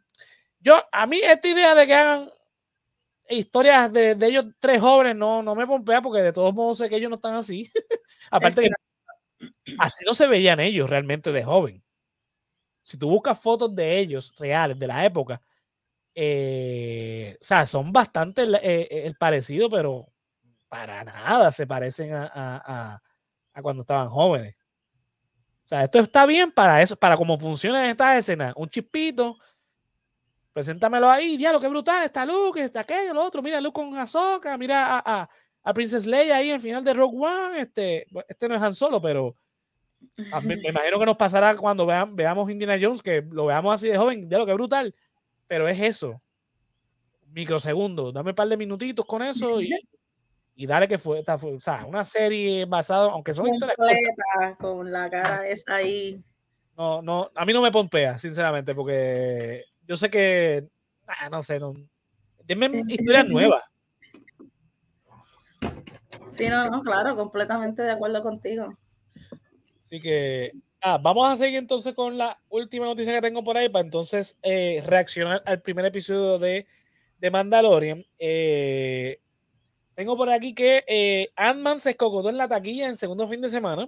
yo, 0.62 0.82
a 0.92 1.06
mí 1.06 1.20
esta 1.22 1.48
idea 1.48 1.74
de 1.74 1.86
que 1.86 1.94
hagan 1.94 2.30
historias 3.28 3.92
de, 3.92 4.14
de 4.14 4.26
ellos 4.26 4.46
tres 4.58 4.80
jóvenes 4.80 5.16
no, 5.16 5.42
no 5.42 5.54
me 5.54 5.66
pompea 5.66 6.02
porque 6.02 6.22
de 6.22 6.32
todos 6.32 6.54
modos 6.54 6.78
sé 6.78 6.88
que 6.88 6.96
ellos 6.96 7.10
no 7.10 7.16
están 7.16 7.34
así. 7.34 7.70
Aparte 8.30 8.62
que 8.62 8.68
así 9.78 10.04
no 10.04 10.14
se 10.14 10.26
veían 10.26 10.60
ellos 10.60 10.88
realmente 10.88 11.32
de 11.32 11.44
joven. 11.44 11.82
Si 12.82 12.98
tú 12.98 13.08
buscas 13.10 13.38
fotos 13.40 13.74
de 13.74 13.98
ellos 13.98 14.34
reales 14.38 14.78
de 14.78 14.86
la 14.86 15.04
época, 15.04 15.40
eh, 16.14 17.38
o 17.40 17.44
sea, 17.44 17.66
son 17.66 17.92
bastante 17.92 18.42
el, 18.42 18.54
eh, 18.56 18.88
el 19.06 19.16
parecido, 19.16 19.70
pero 19.70 20.08
para 20.68 21.04
nada 21.04 21.50
se 21.50 21.66
parecen 21.66 22.12
a, 22.14 22.24
a- 22.26 22.62
a- 22.94 23.02
a 23.54 23.62
cuando 23.62 23.82
estaban 23.82 24.08
jóvenes. 24.08 24.56
O 25.64 25.68
sea, 25.68 25.84
esto 25.84 26.00
está 26.00 26.26
bien 26.26 26.50
para 26.50 26.82
eso, 26.82 26.96
para 26.96 27.16
cómo 27.16 27.38
funcionan 27.38 27.86
estas 27.86 28.16
escenas. 28.18 28.52
Un 28.56 28.68
chispito, 28.68 29.38
preséntamelo 30.52 31.08
ahí, 31.08 31.36
diablo, 31.36 31.60
qué 31.60 31.68
brutal, 31.68 32.04
está 32.04 32.26
Luke, 32.26 32.62
está 32.62 32.80
aquello, 32.80 33.14
lo 33.14 33.24
otro, 33.24 33.42
mira 33.42 33.60
Luke 33.60 33.74
con 33.74 33.96
Ahsoka, 33.96 34.56
mira 34.58 34.98
a, 34.98 35.22
a, 35.22 35.30
a 35.62 35.74
Princess 35.74 36.06
Leia 36.06 36.36
ahí 36.36 36.50
al 36.50 36.60
final 36.60 36.84
de 36.84 36.92
Rogue 36.94 37.16
One, 37.18 37.60
este, 37.60 38.06
este 38.28 38.48
no 38.48 38.54
es 38.54 38.62
Han 38.62 38.74
Solo, 38.74 39.00
pero 39.00 39.34
me 40.44 40.54
imagino 40.68 40.98
que 40.98 41.06
nos 41.06 41.16
pasará 41.16 41.56
cuando 41.56 41.86
vean, 41.86 42.14
veamos 42.14 42.50
Indiana 42.50 42.76
Jones, 42.80 43.02
que 43.02 43.22
lo 43.30 43.46
veamos 43.46 43.74
así 43.74 43.88
de 43.88 43.96
joven, 43.96 44.28
diablo, 44.28 44.46
qué 44.46 44.52
brutal, 44.54 44.94
pero 45.46 45.66
es 45.68 45.80
eso, 45.80 46.18
microsegundos, 47.32 48.12
dame 48.12 48.30
un 48.30 48.36
par 48.36 48.48
de 48.48 48.56
minutitos 48.56 49.06
con 49.06 49.22
eso 49.22 49.60
y, 49.60 49.70
y 50.54 50.66
dale 50.66 50.86
que 50.86 50.98
fue, 50.98 51.20
esta 51.20 51.38
fue- 51.38 51.54
o 51.54 51.60
sea, 51.60 51.86
una 51.86 52.04
serie 52.04 52.66
basada, 52.66 53.10
aunque 53.10 53.32
son 53.32 53.48
historias 53.48 53.76
con 54.58 54.92
la 54.92 55.08
cara 55.08 55.48
esa 55.48 55.76
ahí. 55.76 56.22
no, 56.76 57.00
no, 57.00 57.30
a 57.34 57.46
mí 57.46 57.52
no 57.54 57.62
me 57.62 57.70
pompea, 57.70 58.18
sinceramente, 58.18 58.74
porque 58.74 59.64
yo 59.86 59.96
sé 59.96 60.10
que, 60.10 60.68
ah, 61.06 61.28
no 61.30 61.42
sé, 61.42 61.58
no, 61.58 61.74
denme 62.44 62.82
historias 62.88 63.28
nuevas. 63.28 63.64
Sí, 66.30 66.48
no, 66.48 66.70
no, 66.70 66.82
claro, 66.82 67.14
completamente 67.14 67.82
de 67.82 67.92
acuerdo 67.92 68.22
contigo. 68.22 68.76
Así 69.80 70.00
que 70.00 70.52
ah, 70.80 70.98
vamos 70.98 71.30
a 71.30 71.36
seguir 71.36 71.58
entonces 71.58 71.94
con 71.94 72.16
la 72.16 72.36
última 72.48 72.86
noticia 72.86 73.12
que 73.12 73.20
tengo 73.20 73.44
por 73.44 73.56
ahí 73.56 73.68
para 73.68 73.84
entonces 73.84 74.38
eh, 74.42 74.82
reaccionar 74.86 75.42
al 75.44 75.60
primer 75.60 75.84
episodio 75.84 76.38
de, 76.38 76.66
de 77.18 77.30
Mandalorian. 77.30 78.04
Eh, 78.18 79.20
tengo 79.94 80.16
por 80.16 80.30
aquí 80.30 80.54
que 80.54 80.84
eh, 80.86 81.30
Ant-Man 81.36 81.78
se 81.78 81.90
escocotó 81.90 82.30
en 82.30 82.38
la 82.38 82.48
taquilla 82.48 82.88
en 82.88 82.96
segundo 82.96 83.28
fin 83.28 83.40
de 83.40 83.48
semana, 83.48 83.86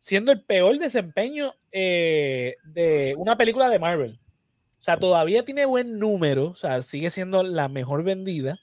siendo 0.00 0.32
el 0.32 0.42
peor 0.42 0.78
desempeño 0.78 1.54
eh, 1.70 2.56
de 2.64 3.14
una 3.16 3.36
película 3.36 3.68
de 3.68 3.78
Marvel. 3.78 4.18
O 4.80 4.82
sea, 4.82 4.96
todavía 4.96 5.44
tiene 5.44 5.66
buen 5.66 5.98
número, 5.98 6.46
o 6.46 6.54
sea, 6.54 6.80
sigue 6.80 7.10
siendo 7.10 7.42
la 7.42 7.68
mejor 7.68 8.02
vendida, 8.02 8.58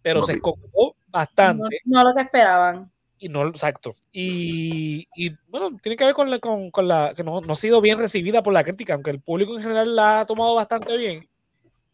pero 0.00 0.22
se 0.22 0.32
escocotó 0.32 0.70
No, 0.72 0.94
bastante. 1.08 1.80
no 1.84 2.02
lo 2.02 2.14
que 2.14 2.22
esperaban. 2.22 2.90
Y 3.18 3.28
no, 3.28 3.46
exacto. 3.46 3.92
Y, 4.10 5.06
y, 5.14 5.36
bueno, 5.48 5.76
tiene 5.82 5.96
que 5.96 6.06
ver 6.06 6.14
con 6.14 6.30
la, 6.30 6.38
con, 6.38 6.70
con 6.70 6.88
la 6.88 7.12
que 7.14 7.22
no, 7.22 7.42
no 7.42 7.52
ha 7.52 7.56
sido 7.56 7.82
bien 7.82 7.98
recibida 7.98 8.42
por 8.42 8.54
la 8.54 8.64
crítica, 8.64 8.94
aunque 8.94 9.10
el 9.10 9.20
público 9.20 9.56
en 9.56 9.62
general 9.62 9.94
la 9.94 10.20
ha 10.20 10.26
tomado 10.26 10.54
bastante 10.54 10.96
bien. 10.96 11.28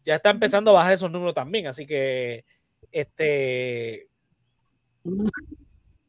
Ya 0.05 0.15
está 0.15 0.29
empezando 0.29 0.71
a 0.71 0.75
bajar 0.75 0.93
esos 0.93 1.11
números 1.11 1.35
también. 1.35 1.67
Así 1.67 1.85
que, 1.85 2.45
este. 2.93 4.07
O 5.03 5.11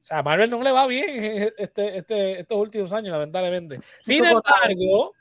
sea, 0.03 0.19
a 0.19 0.23
Marvel 0.23 0.51
no 0.51 0.63
le 0.63 0.71
va 0.71 0.87
bien 0.87 1.09
este, 1.59 1.99
este, 1.99 2.41
estos 2.41 2.59
últimos 2.59 2.93
años, 2.93 3.11
lamentablemente. 3.11 3.81
Sin 4.03 4.25
embargo, 4.25 5.15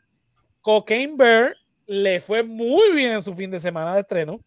Cocaine 0.61 1.17
Bear 1.17 1.55
le 1.87 2.19
fue 2.21 2.43
muy 2.43 2.91
bien 2.93 3.13
en 3.13 3.21
su 3.21 3.33
fin 3.35 3.51
de 3.51 3.59
semana 3.59 3.93
de 3.95 4.01
estreno. 4.01 4.39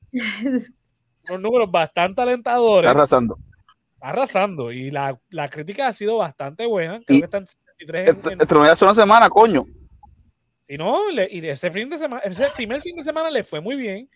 unos 1.28 1.40
números 1.40 1.70
bastante 1.70 2.12
Está 2.12 2.22
alentadores. 2.22 2.90
arrasando. 2.90 3.38
Está 3.94 4.08
arrasando. 4.10 4.72
Y 4.72 4.90
la, 4.90 5.18
la 5.30 5.48
crítica 5.48 5.88
ha 5.88 5.92
sido 5.92 6.18
bastante 6.18 6.66
buena. 6.66 7.00
Creo 7.06 7.18
que 7.20 7.24
están 7.24 7.46
73 7.46 8.08
en- 8.32 8.40
en- 8.40 8.66
es 8.72 8.82
una 8.82 8.94
semana, 8.94 9.28
coño. 9.28 9.66
Si 10.60 10.76
no, 10.76 11.10
le- 11.10 11.28
y 11.30 11.46
ese 11.46 11.70
fin 11.70 11.88
de 11.88 11.98
semana, 11.98 12.22
ese 12.24 12.48
primer 12.54 12.80
fin 12.82 12.96
de 12.96 13.02
semana 13.02 13.30
le 13.30 13.42
fue 13.44 13.60
muy 13.60 13.76
bien. 13.76 14.08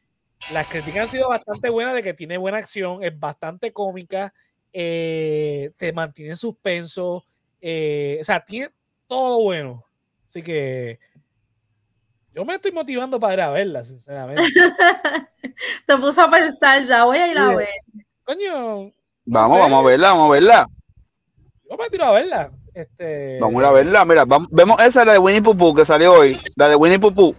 Las 0.50 0.66
críticas 0.66 1.02
han 1.02 1.08
sido 1.08 1.28
bastante 1.28 1.70
buenas 1.70 1.94
de 1.94 2.02
que 2.02 2.14
tiene 2.14 2.36
buena 2.36 2.58
acción, 2.58 3.02
es 3.02 3.16
bastante 3.18 3.72
cómica, 3.72 4.34
eh, 4.72 5.70
te 5.76 5.92
mantiene 5.92 6.32
en 6.32 6.36
suspenso, 6.36 7.24
eh, 7.60 8.18
o 8.20 8.24
sea, 8.24 8.44
tiene 8.44 8.70
todo 9.06 9.40
bueno. 9.42 9.84
Así 10.26 10.42
que 10.42 10.98
yo 12.34 12.44
me 12.44 12.54
estoy 12.54 12.72
motivando 12.72 13.18
para 13.20 13.34
ir 13.34 13.40
a 13.42 13.50
verla, 13.50 13.84
sinceramente. 13.84 14.42
Te 15.86 15.96
puso 15.96 16.22
a 16.22 16.30
pensar, 16.30 16.84
ya 16.86 17.04
voy 17.04 17.18
a 17.18 17.28
ir 17.30 17.38
a 17.38 17.48
ver. 17.54 17.68
Coño, 18.24 18.92
Vamos, 19.24 19.52
sé. 19.52 19.58
vamos 19.58 19.80
a 19.80 19.86
verla, 19.86 20.08
vamos 20.10 20.28
a 20.28 20.32
verla. 20.32 20.66
yo 21.70 21.76
me 21.76 21.90
tiro 21.90 22.04
a 22.04 22.12
verla. 22.12 22.50
Este, 22.74 23.38
Vamos 23.40 23.56
a 23.56 23.60
ir 23.60 23.66
a 23.66 23.72
verla. 23.72 24.04
Mira, 24.04 24.24
vamos- 24.24 24.48
vemos 24.50 24.80
esa, 24.82 25.04
la 25.04 25.12
de 25.12 25.18
Winnie 25.18 25.42
Pooh, 25.42 25.74
que 25.74 25.84
salió 25.84 26.14
hoy. 26.14 26.40
La 26.56 26.68
de 26.68 26.76
Winnie 26.76 26.98
Pooh. 26.98 27.34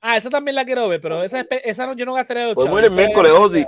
Ah, 0.00 0.16
esa 0.16 0.28
también 0.30 0.54
la 0.56 0.64
quiero 0.64 0.88
ver, 0.88 1.00
pero 1.00 1.22
esa, 1.22 1.46
esa 1.64 1.86
no, 1.86 1.94
yo 1.94 2.04
no 2.04 2.12
gastaría 2.14 2.46
los 2.46 2.54
Podemos 2.56 2.80
chavos. 2.80 2.80
ir 2.82 2.98
el 2.98 3.06
miércoles, 3.06 3.32
Ozzy. 3.32 3.66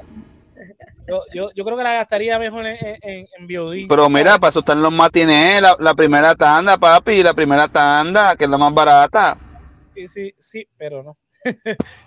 Yo, 1.08 1.22
yo, 1.32 1.48
yo 1.54 1.64
creo 1.64 1.76
que 1.76 1.82
la 1.84 1.94
gastaría 1.94 2.38
mejor 2.38 2.66
en, 2.66 2.76
en, 3.02 3.24
en-. 3.38 3.88
Pero 3.88 4.08
mira, 4.08 4.38
para 4.38 4.50
eso 4.50 4.60
están 4.60 4.82
los 4.82 4.92
matinés, 4.92 5.62
la, 5.62 5.76
la 5.78 5.94
primera 5.94 6.34
tanda, 6.34 6.76
papi, 6.78 7.22
la 7.22 7.34
primera 7.34 7.68
tanda, 7.68 8.36
que 8.36 8.44
es 8.44 8.50
la 8.50 8.58
más 8.58 8.72
barata. 8.74 9.36
Sí, 9.94 10.08
sí, 10.08 10.34
sí, 10.38 10.68
pero 10.76 11.02
no. 11.02 11.14
Y 11.44 11.52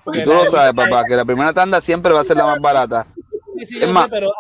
Porque 0.03 0.21
tú 0.23 0.31
la- 0.31 0.43
lo 0.45 0.51
sabes, 0.51 0.73
papá, 0.73 1.05
que 1.05 1.15
la 1.15 1.25
primera 1.25 1.53
tanda 1.53 1.79
siempre 1.81 2.11
va 2.13 2.21
a 2.21 2.23
ser 2.23 2.37
la 2.37 2.45
más 2.45 2.59
barata. 2.61 3.07
Sí, 3.57 3.65
sí, 3.65 3.75
Es 3.75 3.81
yo 3.81 3.87
sé, 3.87 3.93
más- 3.93 4.07
pero 4.09 4.31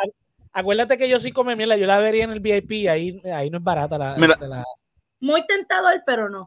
acuérdate 0.53 0.97
que 0.97 1.07
yo 1.09 1.19
sí 1.19 1.31
come 1.31 1.55
mierda, 1.55 1.77
yo 1.77 1.85
la 1.87 1.99
vería 1.99 2.23
en 2.23 2.31
el 2.31 2.39
VIP, 2.39 2.89
ahí, 2.89 3.21
ahí 3.33 3.49
no 3.49 3.59
es 3.59 3.63
barata 3.63 3.97
la, 3.97 4.15
Mira. 4.17 4.35
la- 4.39 4.63
Muy 5.19 5.45
tentador, 5.45 6.01
pero 6.05 6.29
no. 6.29 6.43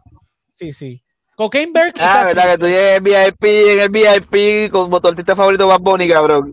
sí, 0.54 0.72
sí. 0.72 1.02
Cocaine 1.36 1.72
Bear 1.72 1.88
Ah, 1.88 1.92
quizás 1.94 2.26
verdad 2.26 2.42
sí. 2.44 2.48
que 2.50 2.58
tú 2.58 2.66
llegas 2.66 2.96
en 2.98 3.04
VIP, 3.04 3.72
en 3.72 3.80
el 3.80 3.88
VIP, 3.88 4.70
como 4.70 5.00
tu 5.00 5.08
artista 5.08 5.34
favorito 5.34 5.66
más 5.66 5.78
Bunny, 5.78 6.08
cabrón. 6.08 6.46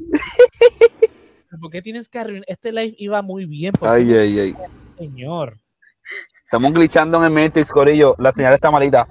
¿Por 1.60 1.72
qué 1.72 1.82
tienes 1.82 2.08
que 2.08 2.20
arruinar? 2.20 2.44
Este 2.48 2.72
live 2.72 2.96
iba 2.98 3.22
muy 3.22 3.46
bien, 3.46 3.74
¿por 3.74 3.90
qué 3.90 3.96
Ay, 3.96 4.14
ay, 4.16 4.40
ay. 4.40 4.54
señor. 4.98 5.60
Estamos 6.44 6.72
glitchando 6.74 7.18
en 7.18 7.24
el 7.26 7.30
Matrix, 7.32 7.72
Corillo. 7.72 8.16
La 8.20 8.32
señal 8.32 8.54
está 8.54 8.72
malita. 8.72 9.08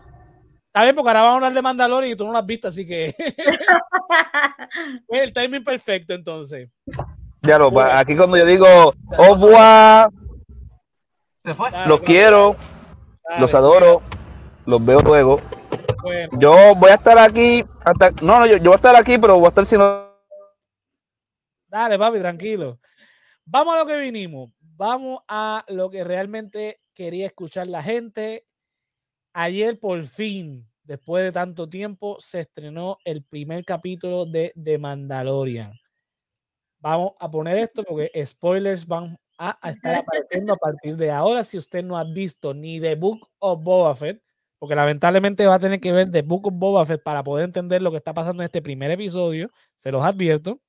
Está 0.77 0.85
bien, 0.85 0.95
porque 0.95 1.09
ahora 1.09 1.22
vamos 1.22 1.33
a 1.33 1.37
hablar 1.37 1.55
de 1.55 1.62
Mandalorian 1.62 2.12
y 2.12 2.16
tú 2.16 2.27
no 2.27 2.33
lo 2.33 2.39
has 2.39 2.45
visto, 2.45 2.68
así 2.68 2.87
que 2.87 3.14
el 5.09 5.33
timing 5.33 5.64
perfecto 5.64 6.12
entonces. 6.12 6.68
Ya 7.41 7.57
lo, 7.57 7.81
aquí 7.81 8.14
cuando 8.14 8.37
yo 8.37 8.45
digo, 8.45 8.93
Se 11.39 11.55
fue. 11.55 11.70
Dale, 11.70 11.89
los 11.89 12.01
dale, 12.03 12.05
quiero, 12.05 12.57
dale, 13.27 13.41
los 13.41 13.55
adoro, 13.55 14.03
los 14.66 14.85
veo 14.85 15.01
luego. 15.01 15.41
bueno. 16.03 16.39
Yo 16.39 16.74
voy 16.74 16.91
a 16.91 16.97
estar 16.97 17.18
aquí 17.20 17.64
hasta. 17.83 18.11
No, 18.20 18.39
no, 18.41 18.45
yo, 18.45 18.59
yo 18.59 18.64
voy 18.64 18.72
a 18.74 18.77
estar 18.77 18.97
aquí, 18.97 19.16
pero 19.16 19.37
voy 19.37 19.47
a 19.47 19.49
estar 19.49 19.64
sin. 19.64 19.81
Dale, 21.68 21.99
papi, 21.99 22.18
tranquilo. 22.18 22.81
Vamos 23.47 23.77
a 23.77 23.79
lo 23.79 23.87
que 23.87 23.97
vinimos. 23.97 24.53
Vamos 24.61 25.20
a 25.27 25.64
lo 25.68 25.89
que 25.89 26.05
realmente 26.05 26.83
quería 26.93 27.24
escuchar 27.24 27.66
la 27.66 27.83
gente. 27.83 28.45
Ayer, 29.39 29.78
por 29.78 30.03
fin, 30.05 30.66
después 30.82 31.22
de 31.22 31.30
tanto 31.30 31.68
tiempo, 31.68 32.16
se 32.20 32.41
estrenó 32.41 32.97
el 33.05 33.22
primer 33.22 33.66
capítulo 33.66 34.24
de 34.24 34.51
The 34.64 34.78
Mandalorian. 34.78 35.74
Vamos 36.78 37.12
a 37.20 37.30
poner 37.30 37.59
esto 37.59 37.84
porque 37.84 38.11
spoilers 38.24 38.87
van 38.87 39.18
a, 39.37 39.59
a 39.61 39.72
estar 39.72 39.95
apareciendo 40.09 40.55
a 40.55 40.57
partir 40.57 40.97
de 40.97 41.11
ahora. 41.11 41.45
Si 41.45 41.59
usted 41.59 41.84
no 41.84 41.99
ha 41.99 42.05
visto 42.05 42.55
ni 42.55 42.80
The 42.80 42.95
Book 42.95 43.28
of 43.39 43.62
Boba 43.62 43.95
Fett, 43.95 44.22
porque 44.59 44.74
lamentablemente 44.74 45.45
va 45.45 45.57
a 45.57 45.61
tener 45.61 45.80
que 45.80 45.93
ver 45.93 46.11
The 46.11 46.22
Book 46.22 46.47
of 46.47 46.55
Boba 46.57 46.87
Fett 46.87 47.03
para 47.03 47.22
poder 47.22 47.45
entender 47.45 47.82
lo 47.82 47.91
que 47.91 47.99
está 47.99 48.14
pasando 48.14 48.43
en 48.43 48.47
este 48.47 48.62
primer 48.62 48.91
episodio, 48.91 49.51
se 49.74 49.93
los 49.93 50.03
advierto. 50.03 50.62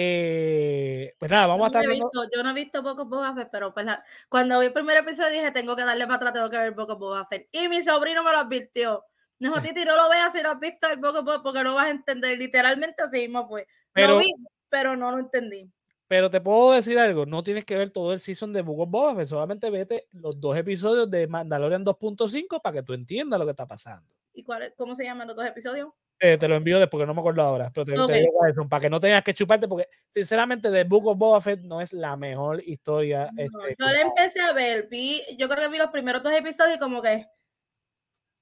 Eh, 0.00 1.12
pues 1.18 1.28
nada, 1.28 1.48
vamos 1.48 1.66
a 1.68 1.72
Yo 1.72 1.78
estar 1.80 1.90
viendo- 1.92 2.30
yo 2.32 2.42
no 2.44 2.50
he 2.50 2.54
visto 2.54 2.82
Boca 2.84 3.02
Boba 3.02 3.34
Fett, 3.34 3.48
pero 3.50 3.74
pues 3.74 3.84
la- 3.84 4.04
cuando 4.28 4.60
vi 4.60 4.66
el 4.66 4.72
primer 4.72 4.96
episodio 4.98 5.30
dije, 5.30 5.50
tengo 5.50 5.74
que 5.74 5.84
darle 5.84 6.04
para 6.06 6.16
atrás, 6.16 6.32
tengo 6.34 6.48
que 6.48 6.56
ver 6.56 6.70
Boca 6.72 6.94
Boba 6.94 7.24
Fett. 7.26 7.48
Y 7.50 7.68
mi 7.68 7.82
sobrino 7.82 8.22
me 8.22 8.30
lo 8.30 8.38
advirtió. 8.38 9.04
No, 9.40 9.60
Titi, 9.60 9.84
no 9.84 9.96
lo 9.96 10.08
veas 10.08 10.32
si 10.32 10.40
no 10.40 10.50
has 10.52 10.60
visto 10.60 10.88
el 10.88 10.98
Boba 10.98 11.42
porque 11.42 11.64
no 11.64 11.74
vas 11.74 11.86
a 11.86 11.90
entender. 11.90 12.38
Literalmente 12.38 13.02
así 13.02 13.18
mismo 13.22 13.48
fue. 13.48 13.66
Pero- 13.92 14.14
lo 14.14 14.18
vi, 14.20 14.32
pero 14.68 14.96
no 14.96 15.10
lo 15.10 15.18
entendí. 15.18 15.68
Pero 16.06 16.30
te 16.30 16.40
puedo 16.40 16.72
decir 16.72 16.98
algo, 16.98 17.26
no 17.26 17.42
tienes 17.42 17.64
que 17.64 17.76
ver 17.76 17.90
todo 17.90 18.12
el 18.12 18.20
season 18.20 18.52
de 18.52 18.62
Book 18.62 18.80
of 18.80 18.90
Boba 18.90 19.14
Fett, 19.16 19.26
solamente 19.26 19.68
vete 19.68 20.06
los 20.12 20.40
dos 20.40 20.56
episodios 20.56 21.10
de 21.10 21.26
Mandalorian 21.26 21.84
2.5 21.84 22.60
para 22.62 22.74
que 22.76 22.82
tú 22.84 22.94
entiendas 22.94 23.38
lo 23.38 23.44
que 23.46 23.50
está 23.50 23.66
pasando. 23.66 24.08
¿Y 24.32 24.44
cuál, 24.44 24.72
cómo 24.76 24.94
se 24.94 25.02
llaman 25.04 25.26
los 25.26 25.36
dos 25.36 25.44
episodios? 25.44 25.88
Te 26.18 26.48
lo 26.48 26.56
envío 26.56 26.78
después, 26.80 26.90
porque 27.00 27.06
no 27.06 27.14
me 27.14 27.20
acuerdo 27.20 27.42
ahora, 27.42 27.70
pero 27.72 27.84
te, 27.86 27.92
te 27.92 28.00
Ok. 28.00 28.10
digo 28.10 28.46
eso, 28.46 28.68
para 28.68 28.80
que 28.80 28.90
no 28.90 28.98
tengas 28.98 29.22
que 29.22 29.34
chuparte, 29.34 29.68
porque 29.68 29.86
sinceramente 30.08 30.70
The 30.70 30.82
Book 30.84 31.06
of 31.06 31.16
Boba 31.18 31.40
Fett 31.40 31.60
no 31.60 31.80
es 31.80 31.92
la 31.92 32.16
mejor 32.16 32.60
historia. 32.66 33.30
No, 33.32 33.42
este, 33.42 33.76
yo 33.78 33.86
le 33.92 34.00
empecé 34.00 34.40
a 34.40 34.52
ver, 34.52 34.88
vi, 34.90 35.22
yo 35.38 35.48
creo 35.48 35.60
que 35.62 35.68
vi 35.68 35.78
los 35.78 35.90
primeros 35.90 36.22
dos 36.22 36.32
episodios 36.32 36.76
y 36.76 36.78
como 36.80 37.00
que 37.00 37.26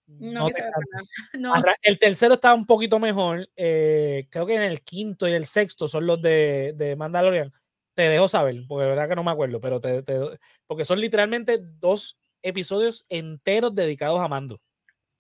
no, 0.06 0.44
no 0.44 0.50
te. 0.50 0.62
No, 1.38 1.52
Arra- 1.54 1.76
El 1.82 1.98
tercero 1.98 2.34
está 2.34 2.54
un 2.54 2.64
poquito 2.66 2.98
mejor. 2.98 3.48
eh, 3.56 4.26
creo 4.30 4.46
que 4.46 4.54
en 4.54 4.62
el 4.62 4.80
quinto 4.82 5.28
y 5.28 5.32
el 5.32 5.44
sexto 5.46 5.86
son 5.88 6.06
los 6.06 6.20
de, 6.22 6.72
de 6.76 6.96
Mandalorian. 6.96 7.52
Te 7.94 8.08
dejo 8.08 8.28
saber, 8.28 8.54
porque 8.68 8.84
de 8.84 8.90
verdad 8.90 9.08
que 9.08 9.16
no 9.16 9.24
me 9.24 9.30
acuerdo, 9.30 9.60
pero 9.60 9.80
te, 9.80 10.02
te- 10.02 10.38
porque 10.66 10.84
son 10.84 11.00
literalmente 11.00 11.58
dos 11.60 12.18
episodios 12.42 13.04
enteros 13.08 13.74
dedicados 13.74 14.20
a 14.20 14.28
Mando. 14.28 14.60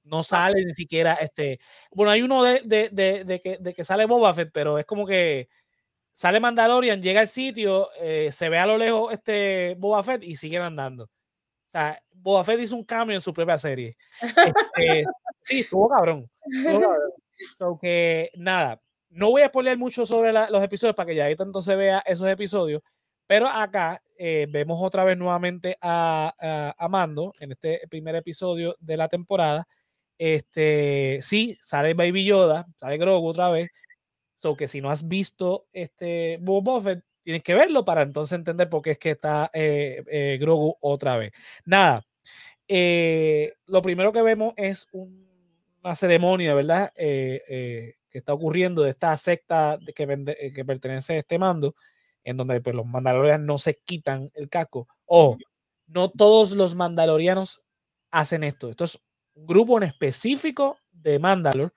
No 0.06 0.22
sale 0.22 0.64
ni 0.64 0.70
siquiera 0.70 1.14
este. 1.14 1.58
Bueno, 1.90 2.10
hay 2.12 2.22
uno 2.22 2.42
de, 2.42 2.62
de, 2.64 2.88
de- 2.92 3.24
de 3.24 3.40
que, 3.40 3.58
de 3.58 3.74
que 3.74 3.84
sale 3.84 4.06
Boba 4.06 4.32
Fett, 4.34 4.50
pero 4.52 4.78
es 4.78 4.86
como 4.86 5.04
que 5.06 5.48
sale 6.12 6.40
Mandalorian, 6.40 7.02
llega 7.02 7.20
al 7.20 7.28
sitio, 7.28 7.90
eh, 8.00 8.30
se 8.32 8.48
ve 8.48 8.58
a 8.58 8.66
lo 8.66 8.78
lejos 8.78 9.12
este 9.12 9.74
Boba 9.78 10.02
Fett 10.02 10.22
y 10.22 10.36
siguen 10.36 10.62
andando. 10.62 11.04
O 11.04 11.68
sea, 11.68 12.00
Boba 12.12 12.44
Fett 12.44 12.60
hizo 12.60 12.76
un 12.76 12.84
cambio 12.84 13.14
en 13.16 13.20
su 13.20 13.34
propia 13.34 13.58
serie. 13.58 13.96
Este, 14.22 15.04
sí, 15.42 15.60
estuvo 15.60 15.88
cabrón. 15.88 16.30
estuvo 16.50 16.80
cabrón. 16.80 17.10
So 17.56 17.78
que 17.78 18.30
nada, 18.36 18.80
no 19.10 19.30
voy 19.30 19.42
a 19.42 19.48
spoiler 19.48 19.76
mucho 19.76 20.06
sobre 20.06 20.32
la- 20.32 20.48
los 20.50 20.62
episodios 20.62 20.94
para 20.96 21.08
que 21.08 21.16
ya 21.16 21.24
ahí 21.26 21.36
tanto 21.36 21.60
se 21.60 21.76
vea 21.76 22.02
esos 22.06 22.28
episodios, 22.28 22.80
pero 23.26 23.46
acá 23.48 24.00
eh, 24.16 24.46
vemos 24.48 24.78
otra 24.80 25.04
vez 25.04 25.18
nuevamente 25.18 25.76
a, 25.82 26.32
a, 26.40 26.74
a 26.78 26.88
Mando 26.88 27.32
en 27.40 27.52
este 27.52 27.82
primer 27.90 28.14
episodio 28.14 28.76
de 28.78 28.96
la 28.96 29.08
temporada. 29.08 29.66
Este, 30.18 31.18
sí, 31.22 31.58
sale 31.62 31.94
Baby 31.94 32.24
Yoda, 32.24 32.66
sale 32.76 32.98
Grogu 32.98 33.28
otra 33.28 33.50
vez. 33.50 33.70
So 34.34 34.56
que 34.56 34.68
si 34.68 34.80
no 34.82 34.90
has 34.90 35.08
visto 35.08 35.66
este 35.72 36.38
Boba 36.42 36.82
Fett, 36.82 37.04
tienes 37.24 37.42
que 37.42 37.54
verlo 37.54 37.84
para 37.84 38.02
entonces 38.02 38.36
entender 38.38 38.68
por 38.70 38.82
qué 38.82 38.92
es 38.92 38.98
que 38.98 39.12
está 39.12 39.50
eh, 39.54 40.04
eh, 40.08 40.38
Grogu 40.40 40.76
otra 40.80 41.16
vez. 41.18 41.32
Nada, 41.66 42.04
eh, 42.68 43.54
lo 43.66 43.82
primero 43.82 44.12
que 44.12 44.22
vemos 44.22 44.54
es 44.56 44.88
un- 44.92 45.26
una 45.84 45.94
ceremonia, 45.96 46.54
¿verdad? 46.54 46.92
Eh, 46.96 47.94
que 48.10 48.18
está 48.18 48.34
ocurriendo 48.34 48.82
de 48.82 48.90
esta 48.90 49.16
secta 49.16 49.78
de 49.78 49.92
que, 49.92 50.06
vende- 50.08 50.52
que 50.54 50.64
pertenece 50.64 51.14
a 51.14 51.18
este 51.18 51.38
mando, 51.38 51.74
en 52.24 52.36
donde 52.36 52.60
pues, 52.60 52.74
los 52.76 52.86
mandalorianos 52.86 53.46
no 53.46 53.58
se 53.58 53.74
quitan 53.84 54.30
el 54.34 54.48
casco. 54.48 54.88
O 55.06 55.36
no 55.88 56.10
todos 56.10 56.52
los 56.52 56.74
mandalorianos 56.74 57.62
hacen 58.10 58.44
esto. 58.44 58.68
Esto 58.70 58.84
es 58.84 59.00
un 59.36 59.46
grupo 59.46 59.76
en 59.76 59.84
específico 59.84 60.78
de 60.90 61.18
Mandalor, 61.18 61.72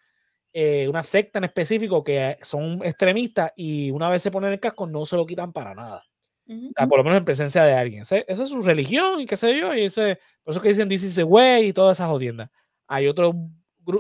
eh, 0.52 0.88
una 0.88 1.04
secta 1.04 1.40
en 1.40 1.46
específico 1.46 2.04
que 2.04 2.38
son 2.42 2.82
extremistas 2.84 3.52
y 3.56 3.92
una 3.92 4.10
vez 4.10 4.24
se 4.24 4.32
ponen 4.32 4.52
el 4.52 4.60
casco 4.60 4.88
no 4.88 5.06
se 5.06 5.16
lo 5.16 5.26
quitan 5.26 5.54
para 5.54 5.76
nada. 5.76 6.04
Ujú. 6.48 6.70
O 6.70 6.72
sea, 6.76 6.88
por 6.88 6.98
lo 6.98 7.04
menos 7.04 7.20
en 7.20 7.26
presencia 7.26 7.64
de 7.64 7.74
alguien. 7.74 8.02
Esa 8.02 8.24
es 8.28 8.50
su 8.50 8.62
religión 8.62 9.22
y 9.22 9.26
qué 9.28 9.38
sé 9.38 9.60
yo. 9.60 9.76
Y 9.76 9.82
ese, 9.82 10.20
por 10.44 10.54
eso 10.54 10.62
que 10.62 10.70
dicen 10.70 10.90
This 10.90 11.04
is 11.04 11.16
the 11.16 11.24
way 11.24 11.68
y 11.68 11.74
todas 11.74 11.98
esas 11.98 12.10
jodiendas. 12.10 12.50
Hay, 12.88 13.08
otros 13.08 13.36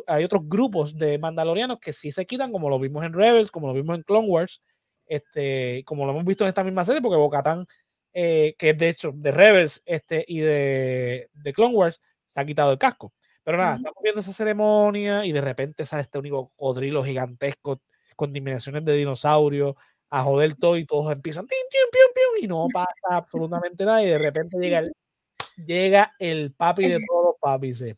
hay 0.07 0.23
otros 0.23 0.41
grupos 0.47 0.97
de 0.97 1.19
mandalorianos 1.19 1.79
que 1.79 1.93
sí 1.93 2.11
se 2.11 2.25
quitan, 2.25 2.51
como 2.51 2.69
lo 2.69 2.79
vimos 2.79 3.03
en 3.03 3.13
Rebels, 3.13 3.51
como 3.51 3.67
lo 3.67 3.73
vimos 3.73 3.95
en 3.97 4.03
Clone 4.03 4.27
Wars, 4.27 4.63
este, 5.05 5.83
como 5.85 6.05
lo 6.05 6.11
hemos 6.11 6.25
visto 6.25 6.43
en 6.43 6.49
esta 6.49 6.63
misma 6.63 6.85
serie, 6.85 7.01
porque 7.01 7.17
Bocatán, 7.17 7.67
que 8.13 8.55
es 8.59 8.77
de 8.77 8.89
hecho 8.89 9.11
de 9.13 9.31
Rebels 9.31 9.81
este, 9.85 10.25
y 10.27 10.39
de, 10.39 11.29
de 11.33 11.53
Clone 11.53 11.75
Wars, 11.75 12.01
se 12.27 12.39
ha 12.39 12.45
quitado 12.45 12.71
el 12.71 12.77
casco. 12.77 13.13
Pero 13.49 13.63
nada, 13.63 13.75
estamos 13.77 13.97
viendo 14.03 14.21
esa 14.21 14.31
ceremonia 14.31 15.25
y 15.25 15.31
de 15.31 15.41
repente 15.41 15.83
sale 15.83 16.03
este 16.03 16.19
único 16.19 16.49
cocodrilo 16.49 17.03
gigantesco 17.03 17.81
con 18.15 18.31
dimensiones 18.31 18.85
de 18.85 18.93
dinosaurio 18.93 19.75
a 20.11 20.21
joder 20.21 20.53
todo 20.55 20.77
y 20.77 20.85
todos 20.85 21.11
empiezan 21.11 21.47
tin, 21.47 21.57
tin, 21.71 22.43
y 22.43 22.47
no 22.47 22.67
pasa 22.73 22.91
absolutamente 23.09 23.85
nada 23.85 24.03
y 24.03 24.05
de 24.05 24.19
repente 24.19 24.55
llega 24.59 24.77
el, 24.79 24.93
llega 25.65 26.15
el 26.19 26.53
papi 26.53 26.87
de 26.89 26.99
todos 27.07 27.25
los 27.25 27.35
papis. 27.41 27.81
eh, 27.81 27.97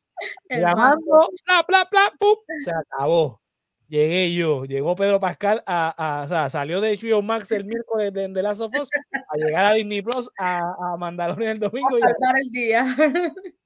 Llamando, 0.50 1.30
bla, 1.46 1.66
bla, 1.68 1.88
bla, 1.92 2.14
pum, 2.18 2.36
se 2.64 2.72
acabó. 2.72 3.42
llegué 3.90 4.34
yo, 4.34 4.64
llegó 4.64 4.96
Pedro 4.96 5.20
Pascal, 5.20 5.62
a, 5.66 5.94
a- 6.22 6.24
o 6.24 6.28
sea, 6.30 6.50
salió 6.50 6.80
de 6.80 6.98
HBO 6.98 7.22
Max 7.22 7.52
el 7.52 7.66
miércoles 7.84 8.14
de, 8.14 8.30
de 8.30 8.42
Last 8.42 8.62
of 8.62 8.72
Us, 8.80 8.90
a 9.12 9.36
llegar 9.36 9.66
a 9.66 9.74
Disney 9.74 10.02
Plus, 10.02 10.30
a, 10.38 10.60
a 10.94 10.96
Mandalorian 10.98 11.52
el 11.52 11.60
domingo, 11.60 11.90
A 11.94 11.98
y 11.98 12.02
salvar 12.04 12.38
el 12.42 12.52
día. 12.52 12.96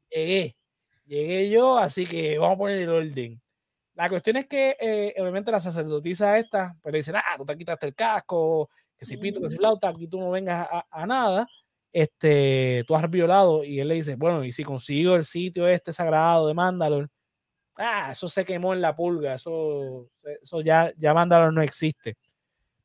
llegué, 0.10 0.56
llegué 1.06 1.50
yo, 1.50 1.78
así 1.78 2.06
que 2.06 2.38
vamos 2.38 2.56
a 2.56 2.60
poner 2.60 2.78
el 2.80 2.90
orden. 2.90 3.42
La 3.96 4.10
cuestión 4.10 4.38
es 4.38 4.48
que, 4.48 4.76
eh, 4.80 5.14
obviamente, 5.20 5.52
la 5.52 5.60
sacerdotisa 5.60 6.38
esta, 6.38 6.76
pues 6.82 6.92
le 6.92 7.00
dicen, 7.00 7.16
ah, 7.16 7.36
tú 7.38 7.46
te 7.46 7.58
quitaste 7.58 7.88
el 7.88 7.96
casco, 7.96 8.70
que 8.98 9.06
si 9.06 9.18
pito, 9.18 9.42
que 9.42 9.50
si 9.50 9.58
flauta, 9.58 9.90
aquí 9.90 10.08
tú 10.08 10.20
no 10.20 10.32
vengas 10.32 10.68
a, 10.70 10.86
a 10.92 11.06
nada, 11.08 11.48
este, 11.94 12.84
tú 12.88 12.96
has 12.96 13.10
violado, 13.10 13.64
y 13.64 13.80
él 13.80 13.88
le 13.88 13.96
dice, 13.96 14.16
bueno, 14.16 14.44
y 14.44 14.52
si 14.52 14.64
consigo 14.64 15.16
el 15.16 15.24
sitio 15.24 15.68
este 15.68 15.94
sagrado 15.94 16.48
de 16.48 16.54
Mandalor, 16.54 17.10
ah, 17.78 18.10
eso 18.12 18.28
se 18.30 18.46
quemó 18.46 18.74
en 18.74 18.82
la 18.82 18.96
pulga, 18.96 19.36
eso, 19.36 20.10
eso 20.42 20.62
ya, 20.62 20.94
ya 20.98 21.14
Mandalor 21.14 21.54
no 21.54 21.62
existe. 21.62 22.18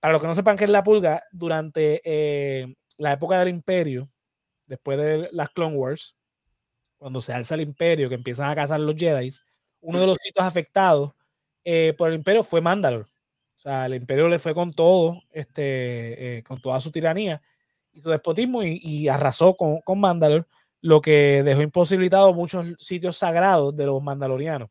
Para 0.01 0.13
los 0.13 0.23
que 0.23 0.29
no 0.29 0.35
sepan 0.35 0.57
qué 0.57 0.65
es 0.65 0.71
la 0.71 0.85
pulga, 0.85 1.25
durante 1.33 2.01
eh, 2.05 2.75
la 2.99 3.13
época 3.13 3.41
del 3.41 3.49
imperio, 3.49 4.11
después 4.67 4.99
de 4.99 5.29
las 5.33 5.51
Clone 5.51 5.77
Wars, 5.77 6.17
cuando 7.01 7.21
se 7.21 7.33
alza 7.33 7.57
el 7.57 7.63
imperio, 7.63 8.09
que 8.09 8.15
empiezan 8.15 8.51
a 8.51 8.55
cazar 8.55 8.79
los 8.79 8.95
Jedi, 8.95 9.31
uno 9.81 9.99
de 9.99 10.07
los 10.07 10.19
sitios 10.19 10.47
afectados 10.47 11.13
eh, 11.65 11.95
por 11.99 12.11
el 12.11 12.17
imperio 12.17 12.45
fue 12.45 12.61
Mandalor. 12.61 13.09
O 13.57 13.59
sea, 13.59 13.87
el 13.87 13.95
imperio 13.95 14.29
le 14.29 14.39
fue 14.39 14.55
con 14.55 14.73
todo, 14.73 15.23
este, 15.33 16.39
eh, 16.39 16.43
con 16.45 16.61
toda 16.61 16.79
su 16.81 16.93
tiranía 16.93 17.43
y 17.93 18.01
su 18.01 18.11
despotismo 18.11 18.63
y, 18.63 18.79
y 18.83 19.09
arrasó 19.09 19.57
con, 19.57 19.81
con 19.81 19.99
Mandalor, 19.99 20.47
lo 20.83 21.01
que 21.01 21.43
dejó 21.45 21.63
imposibilitado 21.63 22.33
muchos 22.35 22.67
sitios 22.79 23.17
sagrados 23.17 23.75
de 23.75 23.87
los 23.87 24.03
mandalorianos. 24.03 24.71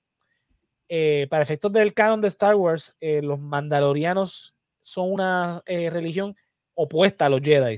Eh, 0.88 1.28
para 1.30 1.44
efectos 1.44 1.72
del 1.72 1.94
canon 1.94 2.22
de 2.22 2.28
Star 2.30 2.56
Wars, 2.56 2.96
eh, 3.00 3.22
los 3.22 3.40
mandalorianos 3.40 4.56
son 4.80 5.12
una 5.14 5.62
eh, 5.66 5.90
religión 5.92 6.36
opuesta 6.74 7.28
a 7.28 7.30
los 7.30 7.42
Jedi. 7.42 7.78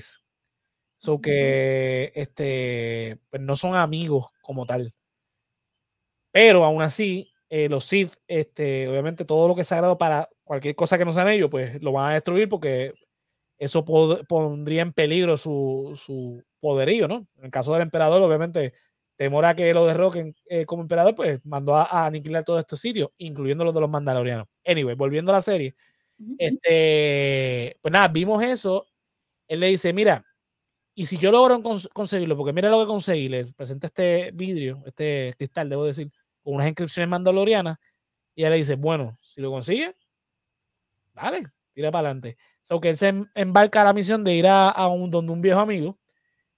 So 1.02 1.20
que 1.20 2.12
este, 2.16 3.18
pues 3.32 3.42
no 3.42 3.56
son 3.56 3.76
amigos 3.76 4.28
como 4.44 4.68
tal. 4.68 4.94
Pero 6.34 6.64
aún 6.64 6.82
así, 6.82 7.32
eh, 7.50 7.68
los 7.70 7.84
Sith, 7.86 8.14
este, 8.28 8.88
obviamente 8.88 9.26
todo 9.26 9.48
lo 9.48 9.56
que 9.56 9.62
es 9.62 9.68
sagrado 9.68 9.98
para 9.98 10.30
cualquier 10.44 10.76
cosa 10.76 10.98
que 10.98 11.06
no 11.06 11.12
sean 11.14 11.28
ellos, 11.30 11.50
pues 11.50 11.82
lo 11.82 11.92
van 11.92 12.12
a 12.12 12.14
destruir 12.14 12.48
porque 12.48 12.94
eso 13.60 13.86
pondría 13.86 14.84
en 14.84 14.94
peligro 14.94 15.38
su, 15.38 16.00
su 16.04 16.44
poderío, 16.60 17.08
¿no? 17.08 17.28
En 17.38 17.46
el 17.46 17.52
caso 17.52 17.74
del 17.74 17.84
emperador, 17.84 18.22
obviamente, 18.24 18.74
temor 19.18 19.46
a 19.46 19.56
que 19.56 19.74
lo 19.74 19.86
derroquen 19.88 20.36
eh, 20.48 20.66
como 20.66 20.84
emperador, 20.84 21.16
pues 21.16 21.40
mandó 21.46 21.76
a, 21.78 21.84
a 21.86 22.06
aniquilar 22.08 22.46
todos 22.46 22.62
estos 22.62 22.82
sitios, 22.82 23.10
incluyendo 23.18 23.66
los 23.66 23.74
de 23.76 23.82
los 23.82 23.90
mandalorianos. 23.90 24.48
Anyway, 24.66 24.96
volviendo 24.96 25.32
a 25.32 25.36
la 25.38 25.42
serie, 25.44 25.76
este, 26.38 27.78
pues 27.82 27.92
nada, 27.92 28.08
vimos 28.10 28.44
eso. 28.44 28.88
Él 29.48 29.62
le 29.62 29.68
dice, 29.68 29.94
mira, 29.94 30.26
y 31.02 31.06
si 31.08 31.18
yo 31.18 31.32
logro 31.32 31.58
cons- 31.64 31.90
conseguirlo, 31.92 32.38
porque 32.38 32.54
mira 32.54 32.70
lo 32.70 32.80
que 32.80 32.86
conseguí, 32.88 33.28
le 33.28 33.46
presenta 33.46 33.88
este 33.88 34.32
vidrio, 34.34 34.84
este 34.86 35.34
cristal, 35.38 35.68
debo 35.70 35.86
decir, 35.86 36.12
con 36.44 36.56
unas 36.56 36.68
inscripciones 36.68 37.10
mandalorianas, 37.10 37.78
y 38.36 38.42
ella 38.44 38.52
le 38.52 38.58
dice, 38.58 38.76
bueno, 38.76 39.18
si 39.22 39.42
lo 39.42 39.50
consigue, 39.52 39.96
dale, 41.14 41.44
tira 41.74 41.92
para 41.92 42.10
adelante. 42.10 42.38
So 42.62 42.80
que 42.80 42.90
él 42.90 42.98
se 42.98 43.08
em- 43.10 43.26
embarca 43.36 43.82
a 43.82 43.86
la 43.86 43.94
misión 43.94 44.24
de 44.24 44.34
ir 44.36 44.48
a, 44.48 44.70
a 44.70 44.88
un, 44.88 45.10
donde 45.10 45.32
un 45.34 45.42
viejo 45.42 45.60
amigo, 45.60 46.00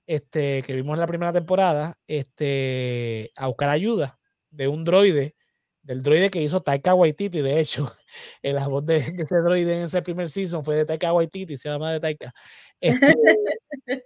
este, 0.07 0.61
que 0.63 0.73
vimos 0.75 0.95
en 0.95 0.99
la 1.01 1.07
primera 1.07 1.33
temporada, 1.33 1.97
este, 2.07 3.31
a 3.35 3.47
buscar 3.47 3.69
ayuda 3.69 4.19
de 4.49 4.67
un 4.67 4.83
droide, 4.83 5.35
del 5.81 6.03
droide 6.03 6.29
que 6.29 6.41
hizo 6.41 6.61
Taika 6.61 6.93
Waititi, 6.93 7.41
de 7.41 7.59
hecho, 7.59 7.91
en 8.41 8.55
la 8.55 8.67
voz 8.67 8.85
de, 8.85 8.99
de 9.11 9.23
ese 9.23 9.37
droide 9.37 9.75
en 9.77 9.83
ese 9.83 10.01
primer 10.01 10.29
season 10.29 10.63
fue 10.65 10.75
de 10.75 10.85
Taika 10.85 11.13
Waititi, 11.13 11.57
se 11.57 11.69
llama 11.69 11.91
de 11.93 11.99
Taika. 11.99 12.33
Este, 12.83 13.15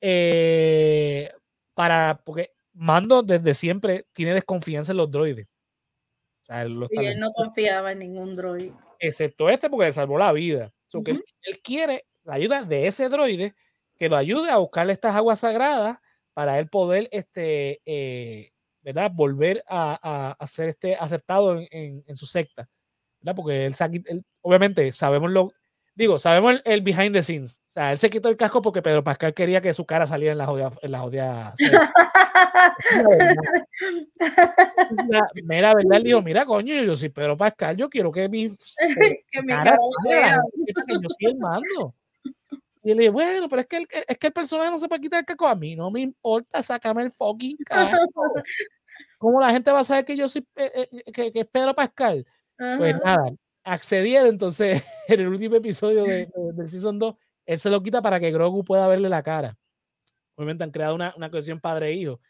eh, 0.00 1.30
para, 1.74 2.20
porque 2.24 2.52
Mando 2.72 3.22
desde 3.22 3.54
siempre 3.54 4.06
tiene 4.12 4.34
desconfianza 4.34 4.92
en 4.92 4.98
los 4.98 5.10
droides. 5.10 5.46
O 6.42 6.44
sea, 6.46 6.62
él 6.62 6.86
Y 6.90 7.04
él 7.06 7.18
no 7.18 7.30
confiaba 7.32 7.92
en 7.92 8.00
ningún 8.00 8.36
droid. 8.36 8.70
excepto 8.98 9.48
este 9.48 9.70
porque 9.70 9.86
le 9.86 9.92
salvó 9.92 10.18
la 10.18 10.32
vida. 10.32 10.72
So 10.88 11.02
que 11.02 11.12
él, 11.12 11.24
quiere 11.64 12.04
la 12.24 12.34
ayuda 12.34 12.62
de 12.64 12.86
ese 12.86 13.08
droide 13.08 13.54
que 13.96 14.08
lo 14.10 14.16
ayude 14.16 14.50
a 14.50 14.58
buscarle 14.58 14.92
estas 14.92 15.16
aguas 15.16 15.40
sagradas 15.40 15.98
para 16.34 16.58
él 16.58 16.68
poder, 16.68 17.08
este, 17.12 17.80
eh, 17.86 18.50
¿verdad? 18.82 19.10
Volver 19.12 19.64
a, 19.66 19.98
a, 20.02 20.32
a 20.32 20.46
ser 20.46 20.68
este, 20.68 20.94
aceptado 20.96 21.58
en, 21.58 21.66
en- 21.70 22.04
en 22.06 22.14
su 22.16 22.26
secta. 22.26 22.68
¿verdad? 23.20 23.34
Porque 23.36 23.64
él- 23.66 24.24
obviamente, 24.42 24.92
sabemos 24.92 25.30
lo, 25.30 25.50
digo, 25.96 26.18
sabemos 26.18 26.52
el, 26.52 26.62
el 26.64 26.80
behind 26.82 27.12
the 27.12 27.22
scenes. 27.22 27.62
O 27.66 27.70
sea, 27.70 27.90
él 27.90 27.98
se 27.98 28.10
quitó 28.10 28.28
el 28.28 28.36
casco 28.36 28.62
porque 28.62 28.82
Pedro 28.82 29.02
Pascal 29.02 29.34
quería 29.34 29.60
que 29.60 29.74
su 29.74 29.84
cara 29.84 30.06
saliera 30.06 30.32
en 30.32 30.38
la 30.38 30.46
jodida, 30.46 30.70
en 30.82 30.92
la 30.92 30.98
jodida. 31.00 31.54
La 35.60 35.74
verdad. 35.74 35.96
Él 35.96 36.02
dijo, 36.04 36.22
mira, 36.22 36.44
coño, 36.44 36.74
yo 36.82 36.94
soy 36.94 37.08
Pedro 37.08 37.36
Pascal, 37.36 37.76
yo 37.76 37.88
quiero 37.88 38.12
que 38.12 38.28
mi 38.28 38.48
que 39.30 39.42
mi 39.42 39.52
cara 39.52 39.76
que 40.06 40.94
yo 40.94 41.08
soy 41.08 41.32
el 41.32 41.38
mando. 41.38 41.94
Y 42.82 42.90
le 42.90 43.00
dije, 43.00 43.10
bueno, 43.10 43.48
pero 43.48 43.62
es 43.62 43.66
que 43.66 43.78
el, 43.78 43.88
es 44.06 44.18
que 44.18 44.28
el 44.28 44.32
personaje 44.32 44.70
no 44.70 44.78
se 44.78 44.86
puede 44.86 45.00
quitar 45.00 45.18
el 45.18 45.26
casco. 45.26 45.48
A 45.48 45.56
mí 45.56 45.74
no 45.74 45.90
me 45.90 46.00
importa, 46.02 46.62
sácame 46.62 47.02
el 47.02 47.10
fucking 47.10 47.56
casco. 47.64 47.98
¿Cómo 49.18 49.40
la 49.40 49.50
gente 49.50 49.72
va 49.72 49.80
a 49.80 49.84
saber 49.84 50.04
que 50.04 50.16
yo 50.16 50.28
soy, 50.28 50.46
eh, 50.56 50.88
eh, 50.92 51.12
que, 51.12 51.32
que 51.32 51.40
es 51.40 51.46
Pedro 51.46 51.74
Pascal? 51.74 52.24
Pues 52.56 52.94
Ajá. 52.94 53.16
nada, 53.16 53.32
accedieron 53.66 54.28
entonces 54.28 54.82
en 55.08 55.20
el 55.20 55.28
último 55.28 55.56
episodio 55.56 56.04
de, 56.04 56.26
de- 56.26 56.52
del 56.54 56.68
Season 56.70 56.98
2, 56.98 57.14
él 57.46 57.58
se 57.60 57.70
lo 57.70 57.82
quita 57.82 58.02
para 58.02 58.20
que 58.20 58.32
Grogu 58.32 58.64
pueda 58.64 58.88
verle 58.88 59.08
la 59.10 59.22
cara. 59.22 59.58
Obviamente 60.36 60.64
han 60.64 60.70
creado 60.72 60.94
una, 60.94 61.14
una 61.16 61.30
cohesión 61.30 61.60
padre-hijo 61.60 62.20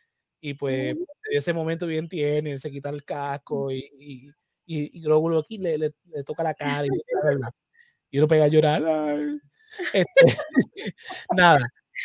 y 0.41 0.55
pues 0.55 0.97
se 1.25 1.31
dio 1.31 1.39
ese 1.39 1.53
momento 1.55 1.87
bien 1.87 2.09
tiene, 2.09 2.53
él 2.53 2.59
se 2.61 2.71
quita 2.71 2.91
el 2.91 3.05
casco 3.05 3.71
y, 3.73 3.79
y, 3.99 4.29
y, 4.67 4.99
y 4.99 5.03
Grogu 5.03 5.31
lo 5.31 5.45
le, 5.49 5.79
le, 5.79 5.95
le 6.07 6.25
toca 6.25 6.43
la 6.43 6.55
cara 6.55 6.87
y, 6.87 6.91
y 8.11 8.19
uno 8.19 8.29
pega 8.29 8.45
a 8.45 8.49
llorar. 8.49 8.83
Este, 9.93 10.07
nada, 11.37 11.59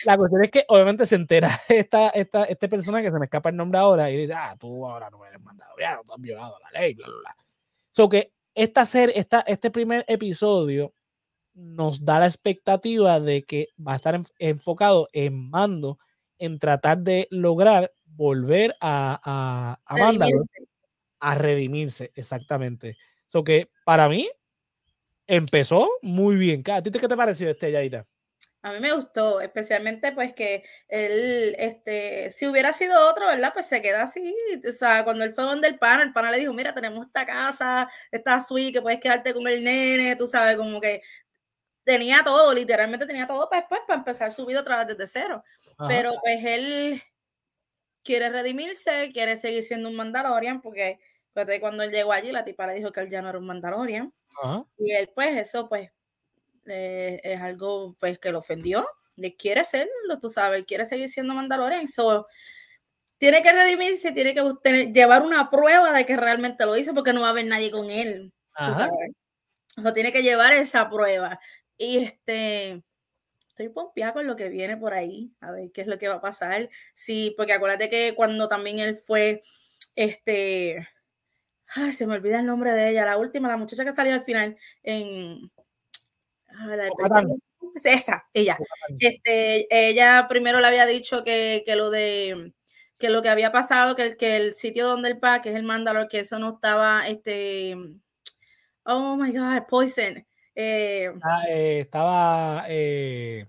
la 0.06 0.18
cuestión 0.18 0.44
es 0.44 0.52
que 0.52 0.66
obviamente 0.68 1.06
se 1.06 1.16
entera 1.16 1.50
esta, 1.70 2.10
esta, 2.10 2.46
este 2.46 2.68
persona 2.70 3.02
que 3.02 3.12
se 3.12 3.20
me 3.20 3.26
escapa 3.26 3.50
el 3.50 3.56
nombre 3.56 3.80
ahora 3.80 4.10
y 4.12 4.18
dice, 4.18 4.34
ah, 4.36 4.56
tú 4.60 4.86
ahora 4.88 5.10
no 5.10 5.26
eres 5.26 5.42
mandado, 5.42 5.74
ya 5.80 5.96
no 5.96 6.04
tú 6.04 6.14
has 6.14 6.22
violado 6.22 6.58
la 6.72 6.80
ley, 6.80 6.94
bla, 6.94 7.08
bla, 7.08 7.18
bla. 7.20 7.36
So 7.92 8.10
que 8.10 8.32
esta 8.56 8.86
serie, 8.86 9.18
esta, 9.18 9.42
este 9.42 9.72
primer 9.72 10.06
episodio 10.08 10.94
nos 11.54 12.04
da 12.06 12.20
la 12.20 12.28
expectativa 12.28 13.20
de 13.20 13.44
que 13.44 13.70
va 13.86 13.94
a 13.94 13.96
estar 13.98 14.16
en- 14.16 14.26
enfocado 14.40 15.10
en 15.14 15.50
Mando, 15.50 16.00
en 16.40 16.60
tratar 16.60 17.00
de 17.00 17.28
lograr 17.32 17.94
volver 18.06 18.76
a, 18.82 19.20
a, 19.24 19.82
a 19.86 19.96
Redimirse. 19.96 20.68
a 21.20 21.36
redimirse, 21.36 22.12
exactamente. 22.16 22.98
So 23.28 23.44
que 23.44 23.70
para 23.86 24.10
mí 24.10 24.30
empezó 25.28 25.90
muy 26.02 26.36
bien. 26.36 26.64
¿A 26.72 26.82
ti 26.82 26.92
qué 26.92 27.08
te 27.08 27.18
pareció 27.18 27.50
este 27.50 27.72
Yaita? 27.72 28.08
A 28.64 28.72
mí 28.74 28.80
me 28.80 28.94
gustó, 28.94 29.42
especialmente 29.42 30.12
pues 30.12 30.34
que 30.36 30.64
él, 30.88 31.56
este, 31.58 32.30
si 32.30 32.46
hubiera 32.46 32.74
sido 32.74 33.10
otro, 33.10 33.26
¿verdad? 33.26 33.54
Pues 33.54 33.66
se 33.66 33.82
queda 33.82 34.04
así. 34.04 34.36
O 34.68 34.72
sea, 34.72 35.04
cuando 35.04 35.24
él 35.24 35.34
fue 35.34 35.44
donde 35.46 35.68
el 35.68 35.80
pana, 35.80 36.04
el 36.04 36.14
pana 36.14 36.30
le 36.30 36.38
dijo, 36.38 36.54
mira, 36.54 36.74
tenemos 36.74 37.08
esta 37.08 37.26
casa, 37.26 37.90
esta 38.12 38.40
suite, 38.40 38.74
que 38.74 38.82
puedes 38.84 39.00
quedarte 39.00 39.34
con 39.34 39.48
el 39.48 39.64
nene, 39.64 40.16
tú 40.16 40.28
sabes, 40.28 40.58
como 40.58 40.80
que 40.80 41.02
tenía 41.84 42.24
todo, 42.24 42.54
literalmente 42.54 43.08
tenía 43.08 43.28
todo 43.28 43.50
para 43.50 43.62
después, 43.62 43.82
para 43.88 44.00
empezar 44.00 44.32
su 44.32 44.46
vida 44.46 44.62
otra 44.62 44.86
vez 44.86 44.98
desde 44.98 45.08
cero. 45.08 45.44
Pero 45.88 46.14
pues 46.24 46.40
él 46.46 47.02
quiere 48.04 48.30
redimirse, 48.30 49.12
quiere 49.14 49.38
seguir 49.38 49.64
siendo 49.64 49.90
un 49.90 49.96
Mandalorian, 49.96 50.62
porque 50.62 51.00
fíjate, 51.34 51.60
cuando 51.60 51.84
él 51.84 51.92
llegó 51.92 52.14
allí, 52.14 52.32
la 52.32 52.44
tipa 52.46 52.68
le 52.68 52.76
dijo 52.76 52.92
que 52.92 53.00
él 53.02 53.10
ya 53.10 53.22
no 53.22 53.30
era 53.30 53.40
un 53.40 53.46
Mandalorian. 53.48 54.14
Ajá. 54.44 54.66
Y 54.78 54.92
él, 54.94 55.10
pues, 55.16 55.38
eso, 55.38 55.70
pues, 55.70 55.92
eh, 56.72 57.20
es 57.24 57.42
algo, 57.42 57.96
pues, 58.00 58.20
que 58.20 58.32
lo 58.32 58.40
ofendió. 58.40 58.88
Le 59.18 59.36
quiere 59.36 59.66
serlo, 59.66 60.20
tú 60.20 60.30
sabes, 60.30 60.66
quiere 60.66 60.86
seguir 60.86 61.10
siendo 61.10 61.34
Mandalorian. 61.34 61.88
So, 61.88 62.28
tiene 63.18 63.44
que 63.44 63.52
redimirse, 63.52 64.12
tiene 64.14 64.34
que 64.34 64.42
tener- 64.64 64.94
llevar 64.94 65.22
una 65.24 65.50
prueba 65.50 65.92
de 65.94 66.06
que 66.06 66.18
realmente 66.18 66.66
lo 66.66 66.76
hizo, 66.78 66.94
porque 66.94 67.14
no 67.14 67.22
va 67.22 67.28
a 67.28 67.32
haber 67.32 67.46
nadie 67.46 67.70
con 67.70 67.90
él, 67.92 68.34
tú 68.66 68.74
sabes. 68.74 68.92
O 69.86 69.94
tiene 69.94 70.12
que 70.12 70.24
llevar 70.24 70.54
esa 70.54 70.90
prueba. 70.90 71.40
Y 71.78 71.98
este, 72.00 72.84
estoy 73.50 73.70
pompeada 73.70 74.14
con 74.14 74.28
lo 74.28 74.36
que 74.36 74.50
viene 74.50 74.78
por 74.78 74.94
ahí, 74.94 75.32
a 75.40 75.52
ver 75.52 75.72
qué 75.72 75.82
es 75.82 75.88
lo 75.88 76.00
que 76.00 76.08
va 76.08 76.16
a 76.16 76.22
pasar. 76.22 76.70
Sí, 76.96 77.34
porque 77.38 77.54
acuérdate 77.54 77.90
que 77.90 78.14
cuando 78.16 78.48
también 78.48 78.80
él 78.80 78.98
fue, 78.98 79.42
este, 79.96 80.88
ay, 81.68 81.92
se 81.92 82.08
me 82.08 82.16
olvida 82.16 82.40
el 82.40 82.46
nombre 82.46 82.72
de 82.72 82.90
ella, 82.90 83.06
la 83.06 83.18
última, 83.18 83.48
la 83.48 83.58
muchacha 83.58 83.86
que 83.86 83.94
salió 83.94 84.14
al 84.14 84.24
final 84.24 84.58
en 84.84 85.52
la 86.54 86.90
película- 86.96 87.36
esa, 87.84 88.26
ella. 88.34 88.58
Este, 89.00 89.68
ella 89.90 90.28
primero 90.30 90.60
le 90.60 90.68
había 90.68 90.86
dicho 90.86 91.24
que, 91.24 91.64
que 91.66 91.76
lo 91.76 91.90
de 91.90 92.54
que 93.00 93.10
lo 93.10 93.22
que 93.24 93.30
había 93.30 93.52
pasado, 93.52 93.96
que 93.96 94.04
el, 94.04 94.18
que 94.18 94.36
el 94.38 94.54
sitio 94.54 94.88
donde 94.88 95.10
él 95.10 95.20
va, 95.24 95.42
que 95.42 95.50
es 95.50 95.56
el 95.56 95.64
Mandalor, 95.64 96.08
que 96.08 96.20
eso 96.20 96.38
no 96.38 96.50
estaba, 96.56 97.08
este, 97.08 97.76
Oh 98.84 99.16
my 99.16 99.32
God, 99.32 99.64
Poison. 99.70 100.26
Eh, 100.56 101.12
Ah, 101.24 101.44
eh, 101.48 101.80
estaba. 101.82 102.66
eh, 102.68 103.46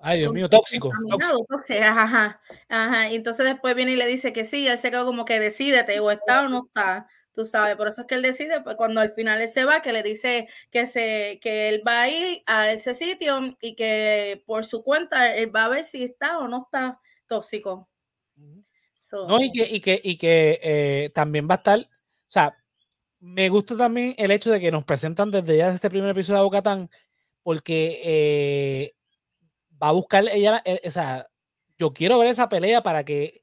ay, 0.00 0.20
Dios 0.20 0.32
mío, 0.32 0.48
tóxico. 0.48 0.90
contaminado, 0.90 1.44
tóxico. 1.44 1.56
tóxico, 1.56 1.80
Ajá, 1.82 2.02
ajá, 2.04 2.40
ajá. 2.68 3.10
Y 3.10 3.16
entonces 3.16 3.46
después 3.46 3.74
viene 3.74 3.92
y 3.92 3.96
le 3.96 4.06
dice 4.06 4.32
que 4.32 4.44
sí, 4.44 4.66
él 4.68 4.78
se 4.78 4.90
quedó 4.90 5.04
como 5.06 5.24
que 5.24 5.40
decídete, 5.40 6.00
o 6.00 6.10
está 6.10 6.44
o 6.44 6.48
no 6.48 6.64
está, 6.68 7.06
tú 7.38 7.44
sabes. 7.44 7.76
Por 7.76 7.86
eso 7.86 8.00
es 8.00 8.08
que 8.08 8.16
él 8.16 8.22
decide, 8.22 8.62
pues 8.62 8.74
cuando 8.74 9.00
al 9.00 9.12
final 9.12 9.40
él 9.40 9.48
se 9.48 9.64
va, 9.64 9.80
que 9.80 9.92
le 9.92 10.02
dice 10.02 10.48
que, 10.72 10.86
se, 10.86 11.38
que 11.40 11.68
él 11.68 11.84
va 11.86 12.02
a 12.02 12.08
ir 12.08 12.42
a 12.46 12.72
ese 12.72 12.94
sitio 12.94 13.56
y 13.60 13.76
que 13.76 14.42
por 14.44 14.64
su 14.64 14.82
cuenta 14.82 15.36
él 15.36 15.54
va 15.54 15.66
a 15.66 15.68
ver 15.68 15.84
si 15.84 16.02
está 16.02 16.40
o 16.40 16.48
no 16.48 16.64
está 16.64 16.98
tóxico. 17.28 17.88
So, 18.98 19.28
No, 19.28 19.40
y 19.40 19.52
que, 19.52 19.62
y 19.72 19.80
que, 19.80 20.00
y 20.02 20.16
que 20.16 20.58
eh, 20.60 21.10
también 21.14 21.46
va 21.48 21.54
a 21.54 21.58
estar. 21.58 21.78
O 21.78 21.86
sea, 22.26 22.58
me 23.20 23.48
gusta 23.50 23.76
también 23.76 24.16
el 24.18 24.32
hecho 24.32 24.50
de 24.50 24.58
que 24.58 24.72
nos 24.72 24.82
presentan 24.82 25.30
desde 25.30 25.58
ya 25.58 25.68
este 25.68 25.90
primer 25.90 26.10
episodio 26.10 26.38
de 26.38 26.44
Bocatán, 26.44 26.90
porque 27.44 28.00
eh, 28.04 28.94
va 29.80 29.90
a 29.90 29.92
buscar 29.92 30.24
ella. 30.26 30.60
eh, 30.64 30.80
o 30.84 30.90
sea, 30.90 31.28
yo 31.78 31.92
quiero 31.92 32.18
ver 32.18 32.30
esa 32.30 32.48
pelea 32.48 32.82
para 32.82 33.04
que 33.04 33.40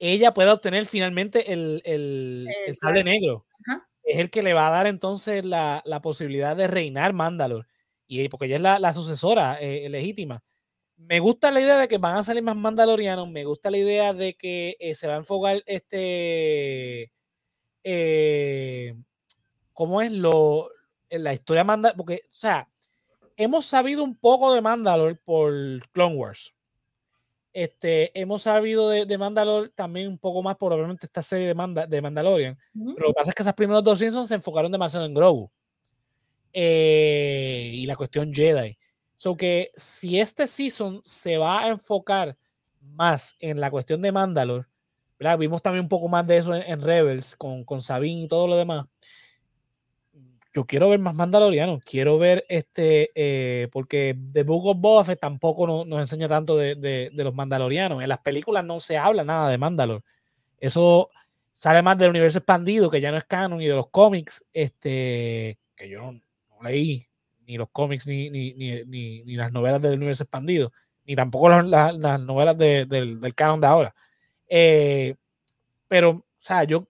ella 0.00 0.34
pueda 0.34 0.54
obtener 0.54 0.86
finalmente 0.86 1.52
el, 1.52 1.82
el, 1.84 2.48
sable 2.74 3.04
negro. 3.04 3.46
Ajá. 3.66 3.86
Es 4.02 4.18
el 4.18 4.30
que 4.30 4.42
le 4.42 4.54
va 4.54 4.66
a 4.68 4.70
dar 4.70 4.86
entonces 4.86 5.44
la, 5.44 5.82
la 5.84 6.00
posibilidad 6.00 6.56
de 6.56 6.66
reinar 6.66 7.12
Mandalor. 7.12 7.68
Y 8.06 8.28
porque 8.28 8.46
ella 8.46 8.56
es 8.56 8.62
la, 8.62 8.78
la 8.80 8.92
sucesora 8.92 9.58
eh, 9.60 9.88
legítima. 9.88 10.42
Me 10.96 11.20
gusta 11.20 11.50
la 11.50 11.60
idea 11.60 11.78
de 11.78 11.86
que 11.86 11.98
van 11.98 12.16
a 12.16 12.24
salir 12.24 12.42
más 12.42 12.56
mandalorianos. 12.56 13.28
Me 13.28 13.44
gusta 13.44 13.70
la 13.70 13.78
idea 13.78 14.12
de 14.12 14.34
que 14.34 14.76
eh, 14.80 14.94
se 14.94 15.06
va 15.06 15.14
a 15.14 15.18
enfocar 15.18 15.62
este. 15.66 17.12
eh, 17.84 18.94
¿Cómo 19.72 20.02
es 20.02 20.12
lo. 20.12 20.70
en 21.08 21.24
la 21.24 21.32
historia 21.32 21.62
Mandalor? 21.62 21.96
Porque, 21.96 22.22
o 22.24 22.32
sea, 22.32 22.68
hemos 23.36 23.66
sabido 23.66 24.02
un 24.02 24.16
poco 24.16 24.52
de 24.52 24.60
Mandalor 24.60 25.18
por 25.24 25.52
Clone 25.92 26.16
Wars. 26.16 26.54
Este, 27.52 28.18
hemos 28.18 28.42
sabido 28.42 28.88
de, 28.90 29.06
de 29.06 29.18
Mandalor 29.18 29.70
también 29.74 30.08
un 30.08 30.18
poco 30.18 30.42
más 30.42 30.56
por 30.56 30.72
obviamente 30.72 31.06
esta 31.06 31.22
serie 31.22 31.48
de, 31.48 31.54
Manda- 31.54 31.86
de 31.86 32.00
Mandalorian. 32.00 32.58
ujú. 32.74 32.94
Pero 32.94 33.08
lo 33.08 33.12
que 33.12 33.16
pasa 33.18 33.30
es 33.30 33.34
que 33.34 33.42
esas 33.42 33.54
primeros 33.54 33.82
dos 33.82 33.98
seasons 33.98 34.28
se 34.28 34.36
enfocaron 34.36 34.70
demasiado 34.70 35.04
en 35.06 35.14
Grogu. 35.14 35.50
Eh, 36.52 37.70
y 37.74 37.86
la 37.86 37.96
cuestión 37.96 38.32
Jedi. 38.32 38.76
So 39.16 39.36
que 39.36 39.70
si 39.76 40.18
este 40.18 40.46
season 40.46 41.00
se 41.04 41.38
va 41.38 41.60
a 41.64 41.68
enfocar 41.68 42.36
más 42.80 43.36
en 43.38 43.60
la 43.60 43.70
cuestión 43.70 44.00
de 44.00 44.12
Mandalore, 44.12 44.66
¿verdad? 45.18 45.38
Vimos 45.38 45.60
también 45.62 45.84
un 45.84 45.88
poco 45.88 46.08
más 46.08 46.26
de 46.26 46.38
eso 46.38 46.54
en, 46.54 46.62
en 46.62 46.80
Rebels 46.80 47.36
con, 47.36 47.64
con 47.64 47.80
Sabine 47.80 48.22
y 48.22 48.28
todo 48.28 48.46
lo 48.46 48.56
demás. 48.56 48.86
Yo 50.52 50.66
quiero 50.66 50.88
ver 50.88 50.98
más 50.98 51.14
Mandalorianos, 51.14 51.80
quiero 51.84 52.18
ver 52.18 52.44
este, 52.48 53.10
eh, 53.14 53.68
porque 53.70 54.18
The 54.32 54.42
Book 54.42 54.66
of 54.66 54.78
Boba 54.80 55.04
tampoco 55.16 55.64
no- 55.66 55.84
nos 55.84 56.00
enseña 56.00 56.28
tanto 56.28 56.56
de, 56.56 56.74
de- 56.74 57.10
de 57.12 57.24
los 57.24 57.32
Mandalorianos. 57.34 58.02
En 58.02 58.08
las 58.08 58.18
películas 58.18 58.64
no 58.64 58.80
se 58.80 58.98
habla 58.98 59.22
nada 59.22 59.48
de 59.48 59.58
Mandalore. 59.58 60.02
Eso 60.58 61.10
sale 61.52 61.82
más 61.82 61.98
del 61.98 62.10
universo 62.10 62.38
expandido, 62.38 62.90
que 62.90 63.00
ya 63.00 63.12
no 63.12 63.18
es 63.18 63.24
canon, 63.24 63.60
y 63.62 63.68
de 63.68 63.74
los 63.74 63.90
cómics, 63.90 64.44
este, 64.52 65.58
que 65.76 65.88
yo 65.88 66.00
no, 66.02 66.12
no 66.14 66.62
leí 66.62 67.06
ni 67.46 67.56
los 67.58 67.68
cómics 67.70 68.06
ni, 68.08 68.30
ni, 68.30 68.54
ni, 68.54 68.84
ni- 68.84 69.36
las 69.36 69.52
novelas 69.52 69.82
del 69.82 69.94
universo 69.94 70.24
expandido, 70.24 70.72
ni 71.04 71.16
tampoco 71.16 71.48
las 71.50 72.20
novelas 72.20 72.58
de- 72.58 72.86
del, 72.86 73.20
del 73.20 73.34
canon 73.36 73.60
de 73.60 73.66
ahora. 73.68 73.94
Eh, 74.48 75.14
pero, 75.88 76.10
o 76.10 76.24
sea, 76.40 76.64
yo, 76.64 76.88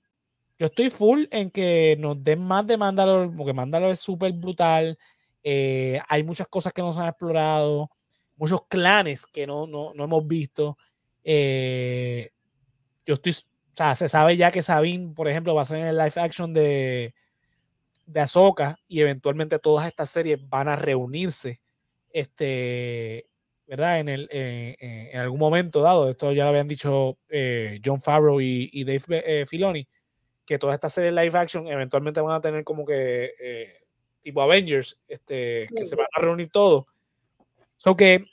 yo 0.61 0.67
estoy 0.69 0.91
full 0.91 1.25
en 1.33 1.51
que 1.51 1.97
nos 2.01 2.23
den 2.25 2.41
más 2.47 2.67
de 2.69 2.79
Mandalore, 2.79 3.31
porque 3.37 3.55
Mandalore 3.55 3.95
es 3.95 4.01
súper 4.01 4.33
brutal. 4.35 4.99
eh, 5.45 6.01
hay 6.09 6.23
muchas 6.25 6.49
cosas 6.49 6.73
que 6.75 6.83
no 6.83 6.93
se 6.95 7.01
han 7.01 7.09
explorado, 7.09 7.91
muchos 8.37 8.67
clanes 8.69 9.27
que 9.27 9.47
no, 9.49 9.67
no, 9.67 9.95
no 9.95 10.05
hemos 10.05 10.27
visto. 10.29 10.79
eh, 11.25 12.31
yo 13.07 13.15
estoy, 13.15 13.33
o 13.33 13.77
sea, 13.77 13.95
se 13.95 14.09
sabe 14.09 14.37
ya 14.37 14.51
que 14.51 14.63
Sabine, 14.63 15.15
por 15.15 15.29
ejemplo, 15.29 15.55
va 15.55 15.63
a 15.63 15.65
ser 15.67 15.79
en 15.81 15.87
el 15.89 15.97
live 15.99 16.13
action 16.17 16.53
de, 16.55 17.15
de 18.07 18.21
Ahsoka 18.21 18.79
y 18.89 19.01
eventualmente 19.01 19.59
todas 19.59 19.87
estas 19.89 20.11
series 20.11 20.39
van 20.49 20.69
a 20.69 20.77
reunirse, 20.77 21.61
este, 22.13 23.27
¿verdad? 23.67 24.01
En, 24.01 24.09
el, 24.09 24.29
en 24.33 25.19
algún 25.21 25.39
momento 25.41 25.81
dado, 25.83 26.11
esto 26.11 26.33
ya 26.33 26.45
lo 26.45 26.51
habían 26.51 26.69
dicho 26.69 27.19
eh, 27.29 27.81
John 27.85 28.01
Favreau 28.03 28.41
y, 28.41 28.69
y 28.73 28.85
Dave 28.85 29.03
eh, 29.43 29.47
Filoni, 29.47 29.87
que 30.51 30.59
todas 30.59 30.75
estas 30.75 30.93
series 30.93 31.13
live 31.15 31.39
action 31.39 31.69
eventualmente 31.69 32.21
van 32.21 32.35
a 32.35 32.41
tener 32.41 32.65
como 32.65 32.85
que 32.85 33.35
eh, 33.41 33.73
tipo 34.21 34.43
Avengers, 34.43 35.01
este, 35.07 35.69
que 35.69 35.85
Sí. 35.85 35.91
se 35.91 35.95
van 35.95 36.09
a 36.13 36.21
reunir 36.21 36.51
todos. 36.51 36.87
So 37.77 37.95
que 37.97 38.25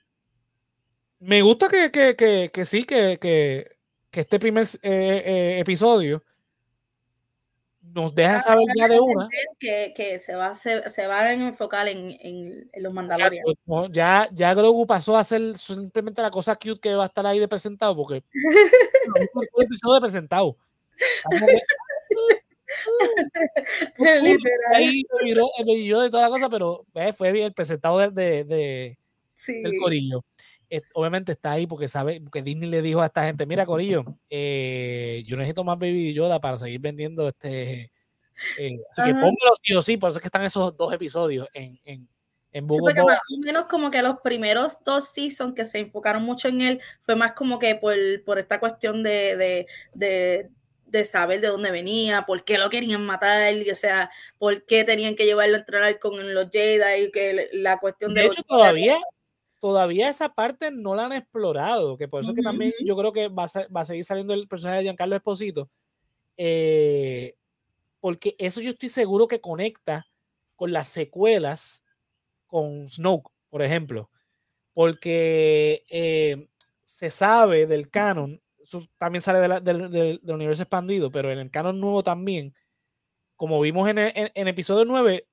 me 1.20 1.44
gusta 1.44 1.70
que, 1.70 1.92
que, 1.92 2.16
que, 2.16 2.50
que 2.52 2.66
sí, 2.66 2.86
que, 2.86 3.20
que, 3.22 3.78
que 4.10 4.20
este 4.22 4.40
primer 4.40 4.66
eh, 4.82 5.22
eh, 5.26 5.60
episodio 5.60 6.24
nos 7.82 8.16
deja 8.16 8.42
saber 8.42 8.66
ya 8.76 8.88
de 8.88 9.00
una. 9.00 9.30
que, 9.60 9.94
que 9.96 10.18
se, 10.18 10.34
va, 10.34 10.48
hacer- 10.48 10.90
se 10.90 11.06
van 11.06 11.26
a 11.26 11.32
enfocar 11.50 11.88
en, 11.88 12.18
en, 12.20 12.68
en 12.74 12.84
los 12.84 12.92
Mandalorianos. 12.94 13.54
No, 13.68 13.86
ya, 13.92 14.28
ya 14.34 14.56
Grogu 14.56 14.88
pasó 14.88 15.16
a 15.16 15.24
ser 15.24 15.56
simplemente 15.56 16.24
la 16.24 16.32
cosa 16.32 16.56
cute 16.56 16.80
que 16.82 16.96
va 16.96 17.04
a 17.04 17.08
estar 17.08 17.28
ahí 17.28 17.38
de 17.38 17.48
presentado, 17.48 17.96
porque 17.96 18.24
no, 19.36 19.42
el 19.42 19.66
episodio 19.66 19.94
de 19.94 20.02
presentado. 20.02 20.58
Que, 23.98 24.40
ahí 24.76 25.04
me 25.20 25.24
miró, 25.24 25.48
miró 25.66 26.02
de 26.02 26.10
toda 26.10 26.24
la 26.24 26.30
cosa, 26.30 26.50
pero 26.50 26.86
eh, 26.96 27.14
fue 27.14 27.32
bien 27.32 27.46
el 27.46 27.54
presentado 27.54 27.98
de, 27.98 28.10
de- 28.12 28.44
de- 28.44 29.00
Sí. 29.34 29.62
del 29.62 29.78
Corillo. 29.80 30.24
Eh, 30.70 30.82
obviamente 30.94 31.32
está 31.32 31.52
ahí 31.54 31.66
porque 31.66 31.88
sabe, 31.88 32.20
porque 32.20 32.42
Disney 32.42 32.70
le 32.70 32.82
dijo 32.82 33.02
a 33.02 33.06
esta 33.06 33.24
gente, 33.24 33.46
mira 33.46 33.66
Corillo, 33.66 34.04
eh, 34.30 35.24
yo 35.26 35.38
necesito 35.38 35.64
más 35.64 35.80
Baby 35.80 36.14
Yoda 36.14 36.42
para 36.42 36.58
seguir 36.58 36.82
vendiendo 36.82 37.28
este. 37.28 37.92
eh, 38.58 38.78
así 38.90 39.02
que 39.04 39.12
Ajá. 39.12 39.20
póngalo 39.22 39.52
sí 39.64 39.74
o 39.74 39.82
sí, 39.82 39.96
por 39.98 40.10
eso 40.10 40.18
es 40.18 40.22
que 40.22 40.28
están 40.28 40.44
esos 40.44 40.76
dos 40.76 40.94
episodios 40.94 41.48
en, 41.54 41.80
en, 41.86 42.10
en 42.52 42.70
Sí, 42.70 42.76
porque 42.80 43.02
más 43.04 43.20
o 43.20 43.40
menos 43.40 43.66
como 43.66 43.90
que 43.92 44.02
los 44.02 44.18
primeros 44.22 44.84
dos 44.84 45.10
seasons 45.14 45.54
que 45.54 45.64
se 45.64 45.80
enfocaron 45.80 46.24
mucho 46.24 46.48
en 46.50 46.62
él 46.62 46.82
fue 47.00 47.16
más 47.16 47.32
como 47.34 47.60
que 47.60 47.76
por, 47.76 47.96
por 48.26 48.40
esta 48.40 48.60
cuestión 48.60 49.04
de, 49.04 49.38
de, 49.38 49.68
de, 49.94 50.50
de 50.88 51.06
saber 51.06 51.42
de 51.42 51.48
dónde 51.48 51.72
venía, 51.72 52.26
por 52.26 52.44
qué 52.44 52.58
lo 52.58 52.70
querían 52.70 53.06
matar, 53.06 53.54
y, 53.54 53.70
o 53.70 53.76
sea, 53.76 54.10
por 54.38 54.66
qué 54.66 54.84
tenían 54.84 55.16
que 55.16 55.26
llevarlo 55.26 55.56
a 55.56 55.60
entrenar 55.60 56.00
con 56.00 56.34
los 56.34 56.50
Jedi, 56.52 57.04
y 57.04 57.12
que 57.12 57.50
la 57.54 57.80
cuestión 57.80 58.14
de, 58.14 58.22
De 58.22 58.28
hecho, 58.28 58.42
todavía, 58.44 58.98
todavía 59.60 60.10
esa 60.10 60.34
parte 60.34 60.72
no 60.72 60.96
la 60.96 61.06
han 61.06 61.14
explorado, 61.14 61.98
que 61.98 62.08
por 62.08 62.22
eso 62.22 62.32
es 62.32 62.36
que 62.36 62.44
también 62.44 62.74
yo 62.84 62.96
creo 62.96 63.12
que 63.12 63.28
va 63.28 63.44
a, 63.44 63.68
va 63.76 63.82
a 63.82 63.86
seguir 63.86 64.06
saliendo 64.06 64.34
el 64.34 64.48
personaje 64.48 64.78
de 64.78 64.84
Giancarlo 64.84 65.16
Esposito, 65.16 65.70
eh, 66.38 67.36
porque 68.00 68.36
eso 68.38 68.62
yo 68.62 68.72
estoy 68.72 68.90
seguro 68.90 69.28
que 69.28 69.42
conecta 69.42 70.08
con 70.56 70.72
las 70.72 70.88
secuelas 70.88 71.84
con 72.48 72.88
Snoke, 72.88 73.32
por 73.50 73.62
ejemplo, 73.62 74.10
porque 74.74 75.84
eh, 75.90 76.48
se 76.84 77.12
sabe 77.12 77.68
del 77.68 77.90
canon, 77.90 78.42
eso 78.68 78.86
también 78.98 79.22
sale 79.22 79.40
de 79.40 79.48
la- 79.48 79.60
del, 79.62 79.90
del- 79.90 80.20
del 80.22 80.36
universo 80.36 80.62
expandido, 80.64 81.10
pero 81.10 81.32
en 81.32 81.40
el 81.40 81.50
canon 81.50 81.80
nuevo 81.80 82.04
también, 82.04 82.54
como 83.36 83.60
vimos 83.62 83.88
en, 83.90 83.98
el- 83.98 84.12
en- 84.16 84.32
en 84.36 84.48
episodio 84.48 84.84
9, 84.86 85.26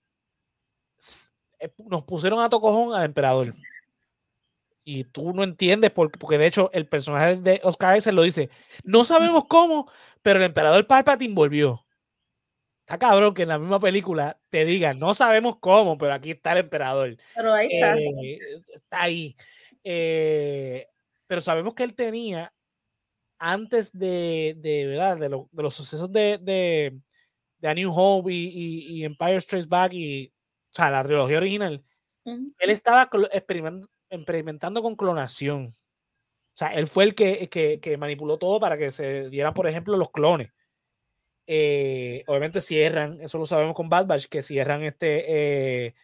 s- 0.98 1.30
eh, 1.58 1.72
nos 1.88 2.04
pusieron 2.04 2.40
a 2.40 2.48
tocojón 2.48 2.94
al 2.94 3.04
emperador. 3.04 3.52
Y 4.86 5.04
tú 5.04 5.32
no 5.32 5.42
entiendes 5.42 5.90
por 5.90 6.10
porque 6.12 6.36
de 6.38 6.46
hecho 6.46 6.70
el 6.72 6.86
personaje 6.86 7.36
de 7.36 7.60
Oscar 7.64 7.96
Isaac 7.96 8.14
lo 8.14 8.22
dice, 8.22 8.50
no 8.84 9.02
sabemos 9.02 9.44
cómo, 9.48 9.90
pero 10.22 10.38
el 10.38 10.44
emperador 10.44 10.86
Palpatine 10.86 11.34
volvió. 11.34 11.80
Está 12.86 12.98
cabrón 12.98 13.32
que 13.32 13.42
en 13.44 13.48
la 13.48 13.58
misma 13.58 13.80
película 13.80 14.38
te 14.50 14.66
digan, 14.66 14.98
no 14.98 15.14
sabemos 15.14 15.56
cómo, 15.58 15.96
pero 15.96 16.12
aquí 16.12 16.32
está 16.32 16.52
el 16.52 16.58
emperador. 16.58 17.16
Pero 17.34 17.54
ahí 17.54 17.68
está. 17.72 17.96
Eh, 17.98 18.38
está 18.74 19.02
ahí. 19.02 19.34
Eh, 19.82 20.86
pero 21.26 21.40
sabemos 21.40 21.72
que 21.74 21.82
él 21.82 21.94
tenía, 21.94 22.52
antes 23.38 23.96
de, 23.96 24.54
de, 24.58 24.86
¿verdad? 24.86 25.16
de, 25.18 25.28
lo- 25.28 25.48
de 25.52 25.62
los 25.62 25.74
sucesos 25.74 26.10
de, 26.12 26.38
de, 26.38 26.98
de 27.58 27.68
A 27.68 27.74
New 27.74 27.92
Hope 27.94 28.32
y, 28.32 28.46
y- 28.48 28.86
y 29.00 29.04
Empire 29.04 29.40
Strikes 29.40 29.66
Back, 29.68 29.92
y, 29.92 30.28
o 30.28 30.74
sea, 30.74 30.90
la 30.90 31.04
trilogía 31.04 31.38
original, 31.38 31.82
él 32.58 32.70
estaba 32.70 33.10
clo- 33.10 33.28
experimen- 33.32 33.86
experimentando 34.10 34.82
con 34.82 34.96
clonación. 34.96 35.66
O 35.66 36.56
sea, 36.56 36.68
él 36.68 36.86
fue 36.86 37.04
el 37.04 37.14
que, 37.14 37.48
que- 37.48 37.80
que 37.80 37.96
manipuló 37.96 38.38
todo 38.38 38.60
para 38.60 38.78
que 38.78 38.90
se 38.90 39.28
dieran, 39.28 39.52
por 39.54 39.66
ejemplo, 39.66 39.96
los 39.96 40.10
clones. 40.10 40.50
Eh, 41.46 42.24
obviamente 42.26 42.60
cierran, 42.62 43.20
eso 43.20 43.36
lo 43.38 43.44
sabemos 43.46 43.74
con 43.74 43.88
Bad 43.90 44.06
Batch, 44.06 44.26
que 44.26 44.42
cierran 44.42 44.82
este, 44.82 45.24
eh, 45.88 45.94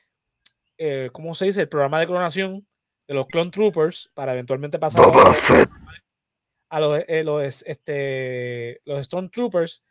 eh, 0.77 1.11
¿cómo 1.13 1.33
se 1.35 1.47
dice? 1.47 1.63
El 1.63 1.69
programa 1.69 1.99
de 2.01 2.07
clonación 2.07 2.67
de 3.09 3.15
los 3.15 3.27
Clone 3.27 3.51
Troopers 3.51 4.11
para 4.15 4.33
eventualmente 4.35 4.79
pasar 4.79 5.03
a, 5.05 5.69
a 6.71 6.81
los, 6.81 7.05
eh, 7.09 7.25
los, 7.25 7.63
este, 7.65 8.81
los 8.87 9.05
Stormtroopers. 9.05 9.85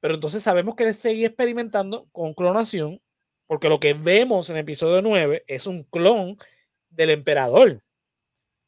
Pero 0.00 0.14
entonces 0.14 0.42
sabemos 0.42 0.74
que 0.76 0.84
él 0.84 0.94
sigue 0.94 1.26
experimentando 1.26 2.08
con 2.12 2.34
clonación, 2.34 3.00
porque 3.46 3.68
lo 3.68 3.80
que 3.80 3.94
vemos 3.94 4.50
en 4.50 4.56
el 4.56 4.62
episodio 4.62 5.02
9 5.02 5.44
es 5.46 5.66
un 5.66 5.84
clon 5.84 6.38
del 6.90 7.10
emperador. 7.10 7.82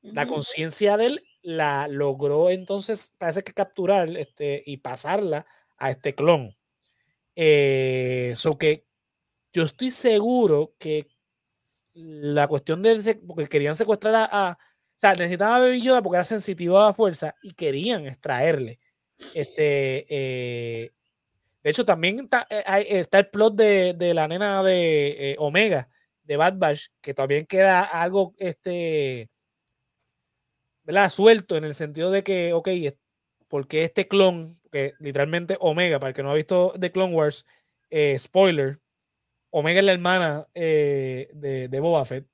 La 0.02 0.26
conciencia 0.26 0.96
de 0.96 1.06
él 1.06 1.24
la 1.42 1.88
logró 1.88 2.50
entonces, 2.50 3.14
parece 3.18 3.42
que 3.42 3.52
capturar 3.54 4.16
este, 4.16 4.62
y 4.66 4.78
pasarla 4.78 5.46
a 5.78 5.90
este 5.90 6.14
clon. 6.14 6.56
Eh, 7.36 8.32
so 8.36 8.58
que 8.58 8.86
yo 9.52 9.62
estoy 9.64 9.90
seguro 9.90 10.74
que 10.78 11.08
la 11.94 12.48
cuestión 12.48 12.82
de 12.82 13.20
porque 13.26 13.48
querían 13.48 13.76
secuestrar 13.76 14.14
a, 14.14 14.28
a- 14.32 14.58
sea, 15.00 15.14
necesitaban 15.14 15.62
a 15.62 15.64
Baby 15.64 15.80
Yoda 15.80 16.02
porque 16.02 16.16
era 16.16 16.24
sensitivo 16.24 16.78
a 16.78 16.86
la 16.86 16.94
fuerza 16.94 17.34
y 17.42 17.52
querían 17.54 18.06
extraerle. 18.06 18.78
Este, 19.34 20.06
eh, 20.10 20.90
de 21.62 21.70
hecho, 21.70 21.86
también 21.86 22.20
está, 22.20 22.46
eh, 22.50 22.86
está 23.00 23.20
el 23.20 23.30
plot 23.30 23.54
de, 23.54 24.12
la 24.14 24.28
nena 24.28 24.62
de 24.62 25.32
eh, 25.32 25.36
Omega, 25.38 25.88
de 26.24 26.36
Bad 26.36 26.58
Batch, 26.58 26.88
que 27.00 27.14
también 27.14 27.46
queda 27.46 27.82
algo, 27.82 28.34
este, 28.36 29.30
¿verdad? 30.84 31.08
Suelto 31.08 31.56
en 31.56 31.64
el 31.64 31.72
sentido 31.72 32.10
de 32.10 32.22
que, 32.22 32.52
ok, 32.52 32.68
porque 33.48 33.84
este 33.84 34.06
clon, 34.06 34.60
que 34.70 34.92
literalmente 35.00 35.56
Omega, 35.60 35.98
para 35.98 36.10
el 36.10 36.14
que 36.14 36.22
no 36.22 36.30
ha 36.30 36.34
visto 36.34 36.74
The 36.78 36.92
Clone 36.92 37.14
Wars, 37.14 37.46
spoiler, 38.18 38.80
Omega 39.48 39.80
es 39.80 39.86
la 39.86 39.92
hermana 39.92 40.46
de, 40.54 41.68
de 41.70 41.80
Boba 41.80 42.04
Fett, 42.04 42.26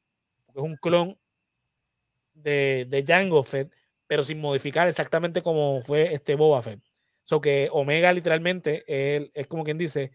es 0.48 0.56
un 0.56 0.76
clon 0.76 1.16
de, 2.46 2.86
de 2.88 3.04
Jango 3.04 3.42
Fett, 3.42 3.72
pero 4.06 4.22
sin 4.22 4.40
modificar 4.40 4.86
exactamente 4.88 5.42
como 5.42 5.82
fue 5.82 6.14
este 6.14 6.36
Boba 6.36 6.62
Fett. 6.62 6.80
So 7.24 7.40
que 7.40 7.68
Omega 7.72 8.12
literalmente 8.12 8.84
es, 8.86 9.30
es 9.34 9.46
como 9.48 9.64
quien 9.64 9.76
dice 9.78 10.12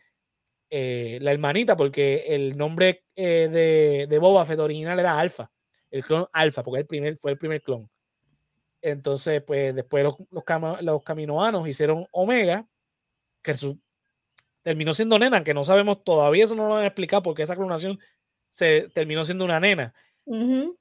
eh, 0.69 1.19
la 1.21 1.33
hermanita, 1.33 1.75
porque 1.75 2.23
el 2.29 2.57
nombre 2.57 3.03
eh, 3.15 3.49
de, 3.51 4.07
de 4.09 4.19
Boba 4.19 4.45
Fett 4.45 4.59
original 4.59 4.97
era 4.97 5.19
Alpha, 5.19 5.51
el 5.89 6.05
clon 6.05 6.25
Alpha, 6.31 6.63
porque 6.63 6.79
el 6.79 6.87
primer, 6.87 7.17
fue 7.17 7.31
el 7.31 7.37
primer 7.37 7.61
clon. 7.61 7.89
Entonces, 8.81 9.43
pues 9.45 9.75
después 9.75 10.03
los, 10.03 10.15
los, 10.31 10.43
cama- 10.45 10.81
los 10.81 11.03
caminoanos 11.03 11.67
hicieron 11.67 12.07
Omega, 12.11 12.65
que 13.43 13.53
su- 13.53 13.79
terminó 14.63 14.93
siendo 14.93 15.19
nena, 15.19 15.43
que 15.43 15.53
no 15.53 15.63
sabemos 15.63 16.03
todavía, 16.03 16.45
eso 16.45 16.55
no 16.55 16.67
lo 16.69 16.75
han 16.77 16.85
explicado, 16.85 17.23
porque 17.23 17.43
esa 17.43 17.55
clonación 17.57 17.99
se 18.49 18.89
terminó 18.93 19.25
siendo 19.25 19.43
una 19.43 19.59
nena. 19.59 19.93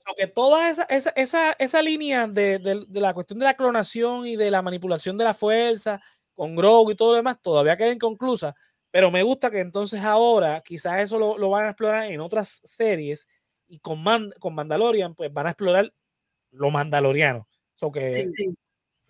So 0.07 0.14
que 0.16 0.26
toda 0.26 0.68
esa, 0.70 0.84
esa, 0.84 1.11
esa, 1.11 1.53
esa 1.59 1.82
línea 1.82 2.26
de, 2.26 2.59
de- 2.59 2.84
de 2.88 3.01
la 3.01 3.14
cuestión 3.14 3.38
de 3.38 3.45
la 3.47 3.55
clonación 3.55 4.26
y 4.26 4.36
de 4.36 4.51
la 4.51 4.62
manipulación 4.62 5.16
de 5.18 5.24
la 5.24 5.34
fuerza 5.34 6.01
con 6.34 6.57
Grogu 6.57 6.91
y 6.93 6.97
todo 6.97 7.11
lo 7.11 7.16
demás 7.16 7.41
todavía 7.43 7.76
queda 7.76 7.93
inconclusa, 7.93 8.55
pero 8.91 9.11
me 9.11 9.22
gusta 9.22 9.51
que 9.51 9.61
entonces 9.61 10.01
ahora 10.01 10.62
quizás 10.64 11.01
eso 11.03 11.18
lo, 11.18 11.36
lo 11.38 11.51
van 11.51 11.66
a 11.66 11.70
explorar 11.70 12.05
en 12.11 12.20
otras 12.20 12.61
series 12.64 13.26
y 13.68 13.78
con, 13.80 14.03
Man- 14.03 14.32
con 14.41 14.55
Mandalorian 14.55 15.14
pues 15.14 15.32
van 15.32 15.47
a 15.47 15.51
explorar 15.51 15.93
lo 16.53 16.70
mandaloriano. 16.70 17.49
So 17.74 17.91
que 17.93 18.24
Sí, 18.24 18.32
sí. 18.36 18.55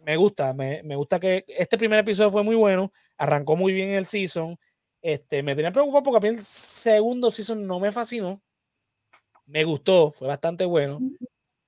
me 0.00 0.16
gusta, 0.16 0.52
me, 0.54 0.82
me 0.84 0.96
gusta 0.96 1.20
que 1.20 1.44
este 1.48 1.78
primer 1.78 2.00
episodio 2.00 2.30
fue 2.30 2.44
muy 2.44 2.56
bueno, 2.56 2.92
arrancó 3.18 3.56
muy 3.56 3.72
bien 3.72 3.90
el 3.90 4.06
season. 4.06 4.58
Este, 5.02 5.42
me 5.42 5.54
tenía 5.56 5.72
preocupado 5.72 6.02
porque 6.04 6.18
a 6.28 6.30
mí 6.30 6.36
el 6.38 6.42
segundo 6.44 7.30
season 7.30 7.66
no 7.66 7.80
me 7.80 7.92
fascinó. 7.92 8.42
Me 9.50 9.64
gustó, 9.64 10.12
fue 10.12 10.28
bastante 10.28 10.64
bueno, 10.64 11.00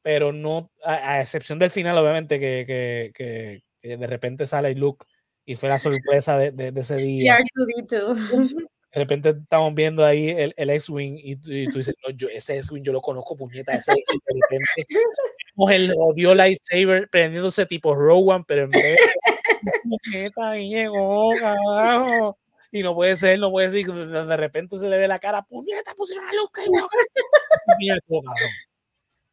pero 0.02 0.32
no, 0.32 0.70
a, 0.84 1.14
a 1.14 1.20
excepción 1.20 1.58
del 1.58 1.70
final, 1.70 1.98
obviamente, 1.98 2.38
que, 2.40 2.64
que, 2.66 3.12
que- 3.14 3.62
que 3.80 3.96
de 3.96 4.06
repente 4.06 4.46
sale 4.46 4.74
Luke 4.76 5.04
y 5.44 5.56
fue 5.56 5.68
la 5.68 5.76
sorpresa 5.78 6.38
de, 6.38 6.52
de- 6.52 6.70
de 6.70 6.80
ese 6.80 6.96
día. 7.04 7.36
R2D2. 7.38 8.48
De 8.94 9.00
repente 9.00 9.30
estamos 9.30 9.74
viendo 9.74 10.04
ahí 10.04 10.28
el, 10.28 10.52
el 10.56 10.70
X-Wing 10.70 11.14
y, 11.18 11.32
y 11.46 11.66
tú 11.66 11.78
dices, 11.78 11.94
no, 12.06 12.14
yo, 12.14 12.28
ese 12.28 12.56
X-Wing 12.58 12.82
yo 12.82 12.92
lo 12.92 13.00
conozco, 13.00 13.36
puñeta, 13.36 13.72
ese 13.72 13.90
X-Wing. 13.92 14.20
De 14.26 14.34
repente 14.40 14.86
vemos 15.56 15.72
el 15.72 15.92
odio 15.98 16.34
lightsaber 16.34 17.08
prendiéndose 17.10 17.64
tipo 17.66 17.94
Rowan, 17.94 18.44
pero 18.44 18.64
en 18.64 18.70
vez 18.70 18.82
de 19.62 19.72
puñeta, 19.82 20.56
llegó, 20.58 21.30
carajo. 21.40 22.38
Y 22.72 22.82
no 22.82 22.94
puede 22.94 23.14
ser, 23.14 23.38
no 23.38 23.50
puede 23.50 23.68
ser. 23.68 23.80
y 23.80 23.84
De, 23.84 24.36
repente 24.36 24.78
se 24.78 24.88
le 24.88 24.98
ve 24.98 25.06
la 25.06 25.18
cara, 25.18 25.42
puñeta, 25.42 25.94
pusieron 25.94 26.26
a 26.26 26.32
Luke 26.32 26.62
Skywalker. 26.62 27.00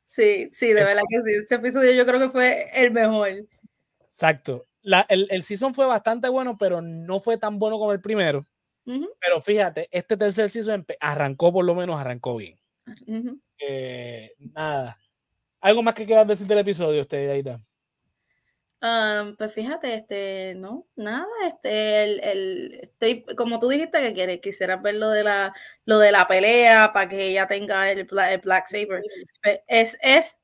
Sí, 0.06 0.50
sí, 0.52 0.68
de 0.68 0.84
verdad 0.84 1.04
que 1.10 1.22
sí. 1.22 1.38
Ese 1.44 1.56
episodio 1.56 1.94
yo 1.94 2.06
creo 2.06 2.20
que 2.20 2.30
fue 2.30 2.66
el 2.74 2.92
mejor. 2.92 3.30
Exacto. 4.02 4.68
La, 4.82 5.06
el, 5.08 5.28
el 5.32 5.44
season 5.44 5.74
fue 5.74 5.86
bastante 5.86 6.28
bueno, 6.28 6.58
pero 6.58 6.82
no 6.82 7.20
fue 7.20 7.38
tan 7.38 7.58
bueno 7.58 7.80
como 7.80 7.94
el 7.94 8.02
primero. 8.02 8.46
Pero 9.20 9.40
fíjate, 9.42 9.88
este 9.92 10.18
tercer 10.18 10.50
season 10.50 10.86
arrancó 11.00 11.54
por 11.54 11.64
lo 11.64 11.76
menos, 11.76 12.00
arrancó 12.00 12.38
bien. 12.38 12.60
Eh, 13.60 14.34
nada. 14.40 14.98
¿Algo 15.62 15.84
más 15.84 15.94
que 15.94 16.06
quieras 16.06 16.28
decir 16.28 16.48
del 16.48 16.60
episodio, 16.60 17.02
usted, 17.02 17.30
Aida? 17.30 17.62
Ah, 18.82 19.34
pues 19.38 19.54
fíjate, 19.54 19.94
este, 19.94 20.54
no, 20.56 20.88
nada, 20.96 21.28
este, 21.48 22.04
el, 22.04 22.20
el- 22.24 22.80
estoy, 22.82 23.26
como 23.36 23.60
tú 23.60 23.68
dijiste 23.68 24.00
que 24.00 24.14
quieres, 24.14 24.40
quisieras 24.40 24.82
ver 24.82 24.96
lo 24.96 25.10
de 25.10 25.24
la, 25.26 25.54
lo 25.86 26.00
de 26.00 26.14
la 26.14 26.28
pelea 26.30 26.94
para 26.94 27.10
que 27.10 27.26
ella 27.28 27.46
tenga 27.46 27.92
el, 27.92 28.00
el 28.10 28.38
Black 28.40 28.68
Saber. 28.68 29.02
Pe- 29.42 29.64
Es, 29.68 29.98
es, 30.02 30.40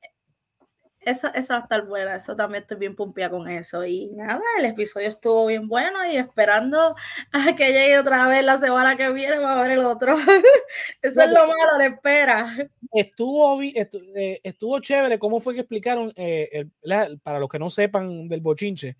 esa, 1.06 1.28
esa 1.30 1.54
va 1.54 1.60
a 1.60 1.62
estar 1.62 1.86
buena, 1.86 2.16
eso 2.16 2.36
también 2.36 2.62
estoy 2.62 2.76
bien 2.76 2.94
pumpia 2.94 3.30
con 3.30 3.48
eso. 3.48 3.84
Y 3.86 4.08
nada, 4.08 4.40
el 4.58 4.64
episodio 4.66 5.08
estuvo 5.08 5.46
bien 5.46 5.66
bueno 5.68 6.04
y 6.10 6.16
esperando 6.16 6.94
a 7.32 7.56
que 7.56 7.72
llegue 7.72 7.98
otra 7.98 8.26
vez 8.28 8.44
la 8.44 8.58
semana 8.58 8.96
que 8.96 9.10
viene 9.12 9.38
va 9.38 9.58
a 9.58 9.62
ver 9.62 9.70
el 9.72 9.80
otro. 9.84 10.14
Eso 11.02 11.22
es 11.22 11.30
lo 11.30 11.46
malo, 11.46 11.78
la 11.78 11.86
espera. 11.86 12.56
Estuvo, 12.92 13.62
eh, 13.62 14.40
estuvo 14.42 14.80
chévere 14.80 15.18
cómo 15.18 15.40
fue 15.40 15.54
que 15.54 15.60
explicaron, 15.60 16.12
eh, 16.16 16.48
el- 16.52 16.70
la- 16.82 17.08
para 17.22 17.38
los 17.40 17.48
que 17.48 17.58
no 17.58 17.70
sepan 17.70 18.28
del 18.28 18.40
bochinche, 18.40 18.96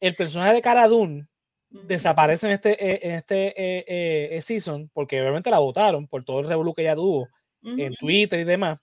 el 0.00 0.14
personaje 0.14 0.54
de 0.54 0.62
Cara 0.62 0.86
Dune 0.88 1.26
desaparece 1.70 2.46
en 2.46 2.52
este, 2.52 2.72
eh, 2.72 3.00
en 3.02 3.10
este 3.12 3.46
eh, 3.48 3.84
eh, 3.88 4.28
eh, 4.32 4.42
season, 4.42 4.90
porque 4.92 5.20
obviamente 5.20 5.50
la 5.50 5.58
votaron 5.58 6.06
por 6.06 6.22
todo 6.24 6.40
el 6.40 6.48
revolú 6.48 6.74
que 6.74 6.82
ella 6.82 6.94
tuvo 6.94 7.28
en. 7.62 7.94
Twitter 7.94 8.40
y 8.40 8.44
demás. 8.44 8.78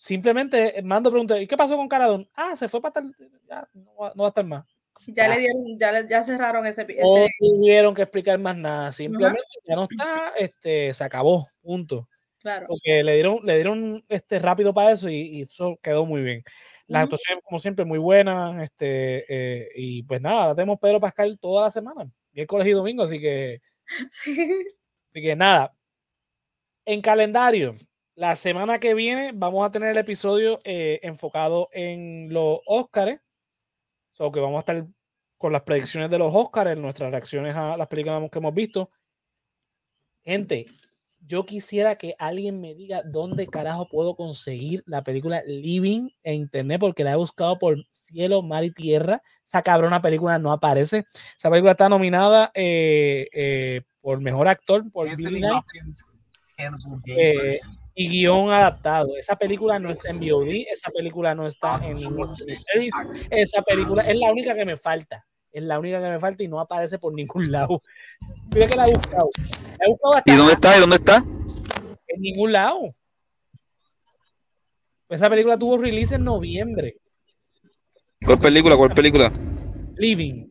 Simplemente 0.00 0.80
mando 0.84 1.10
preguntas, 1.10 1.40
¿y 1.40 1.46
qué 1.48 1.56
pasó 1.56 1.76
con 1.76 1.88
Cara 1.88 2.06
Dune? 2.06 2.28
Ah, 2.34 2.54
se 2.54 2.68
fue 2.68 2.80
para 2.80 2.92
tal, 2.92 3.12
ya, 3.48 3.68
no, 3.74 3.96
va, 3.96 4.12
no 4.14 4.22
va 4.22 4.28
a 4.28 4.30
estar 4.30 4.44
más. 4.44 4.64
Ya 5.08 5.24
Ah. 5.24 5.28
le 5.34 5.38
dieron, 5.40 5.64
ya, 5.76 5.90
le- 5.90 6.08
ya 6.08 6.22
cerraron 6.22 6.64
ese, 6.66 6.84
pi- 6.84 6.94
No 7.02 7.16
ese- 7.16 7.32
tuvieron 7.40 7.94
que 7.96 8.02
explicar 8.02 8.38
más 8.38 8.56
nada, 8.56 8.92
simplemente 8.92 9.42
ya 9.66 9.74
no 9.74 9.88
está, 9.90 10.32
este, 10.38 10.94
se 10.94 11.02
acabó, 11.02 11.48
punto. 11.60 12.08
claro. 12.40 12.66
porque 12.68 13.02
le 13.02 13.14
dieron, 13.14 13.40
le 13.44 13.56
dieron 13.56 14.04
este 14.08 14.38
rápido 14.38 14.72
para 14.72 14.92
eso 14.92 15.08
y, 15.10 15.16
y 15.16 15.42
eso 15.42 15.76
quedó 15.82 16.06
muy 16.06 16.22
bien. 16.22 16.44
Las 16.86 17.00
Ujú. 17.02 17.04
actuaciones, 17.06 17.44
como 17.44 17.58
siempre, 17.58 17.84
muy 17.84 17.98
buenas. 17.98 18.62
Este, 18.62 19.24
eh, 19.28 19.68
y 19.74 20.04
pues 20.04 20.20
nada, 20.20 20.42
ahora 20.44 20.54
tenemos 20.54 20.78
Pedro 20.78 21.00
Pascal 21.00 21.36
toda 21.40 21.64
la 21.64 21.70
semana, 21.72 22.08
miércoles 22.32 22.68
y 22.68 22.70
domingo, 22.70 23.02
así 23.02 23.18
que, 23.20 23.58
Sí. 24.12 24.48
así 25.10 25.20
que 25.22 25.34
nada. 25.34 25.74
En 26.86 27.02
calendario, 27.02 27.74
la 28.18 28.34
semana 28.34 28.80
que 28.80 28.94
viene 28.94 29.30
vamos 29.32 29.64
a 29.64 29.70
tener 29.70 29.90
el 29.90 29.96
episodio 29.96 30.58
eh, 30.64 30.98
enfocado 31.04 31.68
en 31.72 32.32
los 32.32 32.58
Óscares. 32.66 33.20
So 34.12 34.32
que 34.32 34.40
vamos 34.40 34.56
a 34.56 34.58
estar 34.58 34.86
con 35.36 35.52
las 35.52 35.62
predicciones 35.62 36.10
de 36.10 36.18
los 36.18 36.34
Óscares, 36.34 36.76
nuestras 36.76 37.12
reacciones 37.12 37.54
a 37.54 37.76
las 37.76 37.86
películas 37.86 38.28
que 38.28 38.38
hemos 38.40 38.52
visto. 38.52 38.90
Gente, 40.24 40.66
yo 41.20 41.46
quisiera 41.46 41.94
que 41.94 42.16
alguien 42.18 42.60
me 42.60 42.74
diga 42.74 43.04
dónde 43.04 43.46
carajo 43.46 43.88
puedo 43.88 44.16
conseguir 44.16 44.82
la 44.86 45.04
película 45.04 45.44
Living 45.46 46.08
en 46.24 46.34
internet, 46.34 46.80
porque 46.80 47.04
la 47.04 47.12
he 47.12 47.16
buscado 47.16 47.56
por 47.60 47.76
cielo, 47.92 48.42
mar 48.42 48.64
y 48.64 48.72
tierra. 48.72 49.22
Esa 49.46 49.62
cabrona 49.62 50.02
película 50.02 50.40
no 50.40 50.50
aparece. 50.50 51.06
Esa 51.36 51.50
película 51.50 51.70
está 51.70 51.88
nominada 51.88 52.50
eh, 52.52 53.28
eh, 53.32 53.82
por 54.00 54.20
mejor 54.20 54.48
actor 54.48 54.90
por 54.90 55.08
Anthony 55.08 55.38
Knight 55.38 55.54
Hopkins, 55.54 56.04
Eh. 57.06 57.60
Y 57.98 58.08
guion 58.08 58.50
adaptado. 58.50 59.16
Esa 59.18 59.34
película 59.34 59.80
no 59.80 59.90
está 59.90 60.10
en 60.10 60.20
VOD, 60.20 60.66
esa 60.70 60.88
película 60.90 61.34
no 61.34 61.48
está 61.48 61.84
en 61.84 61.96
ningún 61.96 62.30
series. 62.30 62.94
Esa 63.28 63.60
película 63.62 64.02
es 64.02 64.16
la 64.16 64.30
única 64.30 64.54
que 64.54 64.64
me 64.64 64.76
falta. 64.76 65.26
Es 65.50 65.64
la 65.64 65.80
única 65.80 66.00
que 66.00 66.08
me 66.08 66.20
falta 66.20 66.44
y 66.44 66.48
no 66.48 66.60
aparece 66.60 67.00
por 67.00 67.12
ningún 67.12 67.50
lado. 67.50 67.82
Mira 68.54 68.68
que 68.68 68.76
la 68.76 68.86
he 68.86 68.92
buscado. 68.92 69.28
La 69.80 69.86
he 69.86 69.90
buscado 69.90 70.14
hasta 70.16 70.32
¿Y 70.32 70.36
dónde 70.36 70.52
está? 70.52 70.76
¿Y 70.76 70.80
dónde 70.80 70.96
está? 70.96 71.24
en 72.06 72.20
ningún 72.20 72.52
lado. 72.52 72.94
Esa 75.08 75.28
película 75.28 75.58
tuvo 75.58 75.78
release 75.78 76.14
en 76.14 76.22
noviembre. 76.22 76.98
¿Cuál 78.24 78.38
película? 78.38 78.76
¿Cuál 78.76 78.94
película? 78.94 79.32
Living. 79.96 80.46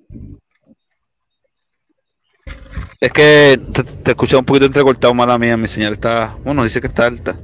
Es 3.00 3.12
que 3.12 3.60
te, 3.74 3.84
te 3.84 4.12
escuché 4.12 4.36
un 4.36 4.46
poquito 4.46 4.66
entrecortado, 4.66 5.14
mala 5.14 5.38
mía. 5.38 5.56
Mi 5.58 5.68
señal 5.68 5.94
está. 5.94 6.36
Bueno, 6.44 6.64
dice 6.64 6.82
que 6.82 6.88
está 6.88 7.06
alta. 7.06 7.36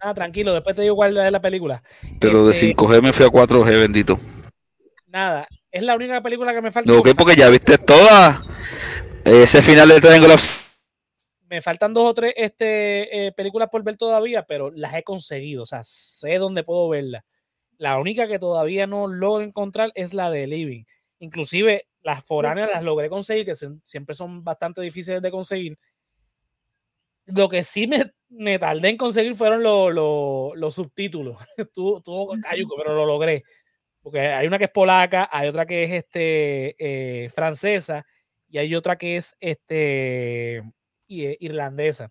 Ah, 0.00 0.14
tranquilo, 0.14 0.52
después 0.52 0.76
te 0.76 0.82
digo 0.82 0.94
cuál 0.94 1.16
es 1.18 1.32
la 1.32 1.40
película. 1.40 1.82
Pero 2.20 2.46
de 2.46 2.52
Este, 2.52 2.74
5G 2.74 3.02
me 3.02 3.12
fui 3.12 3.24
a 3.24 3.28
4G, 3.28 3.80
bendito. 3.80 4.20
Nada, 5.08 5.48
es 5.72 5.82
la 5.82 5.96
única 5.96 6.22
película 6.22 6.54
que 6.54 6.62
me 6.62 6.70
falta. 6.70 6.90
No, 6.90 7.00
ok, 7.00 7.10
porque 7.16 7.34
ya 7.34 7.48
viste 7.48 7.78
todas. 7.78 8.40
Ese 9.24 9.60
final 9.60 9.88
de 9.88 10.00
Triangle 10.00 10.34
of 10.34 10.68
me 11.50 11.62
faltan 11.62 11.94
dos 11.94 12.10
o 12.10 12.14
tres 12.14 12.34
este, 12.36 13.26
eh, 13.26 13.32
películas 13.32 13.68
por 13.70 13.82
ver 13.82 13.96
todavía, 13.96 14.44
pero 14.44 14.70
las 14.70 14.94
he 14.94 15.02
conseguido, 15.02 15.62
o 15.62 15.66
sea, 15.66 15.82
sé 15.82 16.38
dónde 16.38 16.62
puedo 16.62 16.88
verlas. 16.88 17.24
La 17.78 17.98
única 17.98 18.28
que 18.28 18.38
todavía 18.38 18.86
no 18.86 19.06
logro 19.06 19.42
encontrar 19.42 19.90
es 19.94 20.12
la 20.12 20.30
de 20.30 20.46
Living. 20.46 20.84
Inclusive 21.20 21.86
las 22.02 22.24
foráneas 22.24 22.70
las 22.72 22.82
logré 22.84 23.08
conseguir, 23.10 23.44
que 23.46 23.54
siempre 23.84 24.14
son 24.14 24.44
bastante 24.44 24.80
difíciles 24.80 25.20
de 25.22 25.30
conseguir. 25.30 25.78
Lo 27.26 27.48
que 27.48 27.62
sí 27.62 27.86
me, 27.86 28.10
me 28.30 28.58
tardé 28.58 28.88
en 28.90 28.96
conseguir 28.96 29.34
fueron 29.34 29.62
los, 29.62 29.92
los- 29.92 30.56
los 30.56 30.74
subtítulos. 30.74 31.36
Tuvo, 31.74 32.00
tuvo 32.00 32.34
cayuco, 32.42 32.74
pero 32.78 32.94
lo 32.94 33.04
logré. 33.04 33.42
Porque 34.02 34.20
hay 34.20 34.46
una 34.46 34.58
que 34.58 34.64
es 34.64 34.70
polaca, 34.70 35.28
hay 35.32 35.48
otra 35.48 35.66
que 35.66 35.84
es 35.84 35.90
este, 35.92 36.76
eh, 37.24 37.30
francesa 37.30 38.06
y 38.48 38.58
hay 38.58 38.74
otra 38.74 38.96
que 38.96 39.16
es 39.16 39.36
este, 39.40 40.62
irlandesa. 41.08 42.10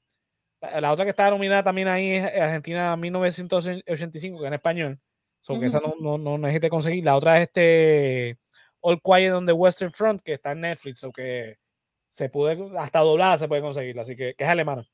La, 0.81 0.91
otra 0.91 1.05
que 1.05 1.11
está 1.11 1.29
nominada 1.29 1.63
también 1.63 1.87
ahí 1.87 2.11
es 2.11 2.25
Argentina 2.41 2.95
1985, 2.97 4.41
que 4.41 4.47
en 4.47 4.53
español. 4.53 4.99
So, 5.39 5.59
que 5.59 5.67
esa 5.67 5.79
no, 5.79 5.95
no, 6.01 6.17
no 6.17 6.37
necesité 6.37 6.69
conseguir. 6.69 7.05
La 7.05 7.15
otra 7.15 7.37
es 7.37 7.43
este 7.49 8.37
All 8.87 9.01
Quiet 9.01 9.33
on 9.33 9.45
the 9.45 9.51
Western 9.51 9.91
Front, 9.91 10.21
que 10.21 10.33
está 10.33 10.53
en 10.53 10.61
Netflix, 10.61 11.03
o 11.03 11.11
que 11.11 11.57
se 12.07 12.29
puede, 12.29 12.57
hasta 12.77 12.99
doblada 12.99 13.37
se 13.37 13.47
puede 13.49 13.61
conseguir, 13.61 13.99
así 13.99 14.15
que, 14.15 14.33
que 14.33 14.43
es 14.45 14.49
alemana. 14.49 14.87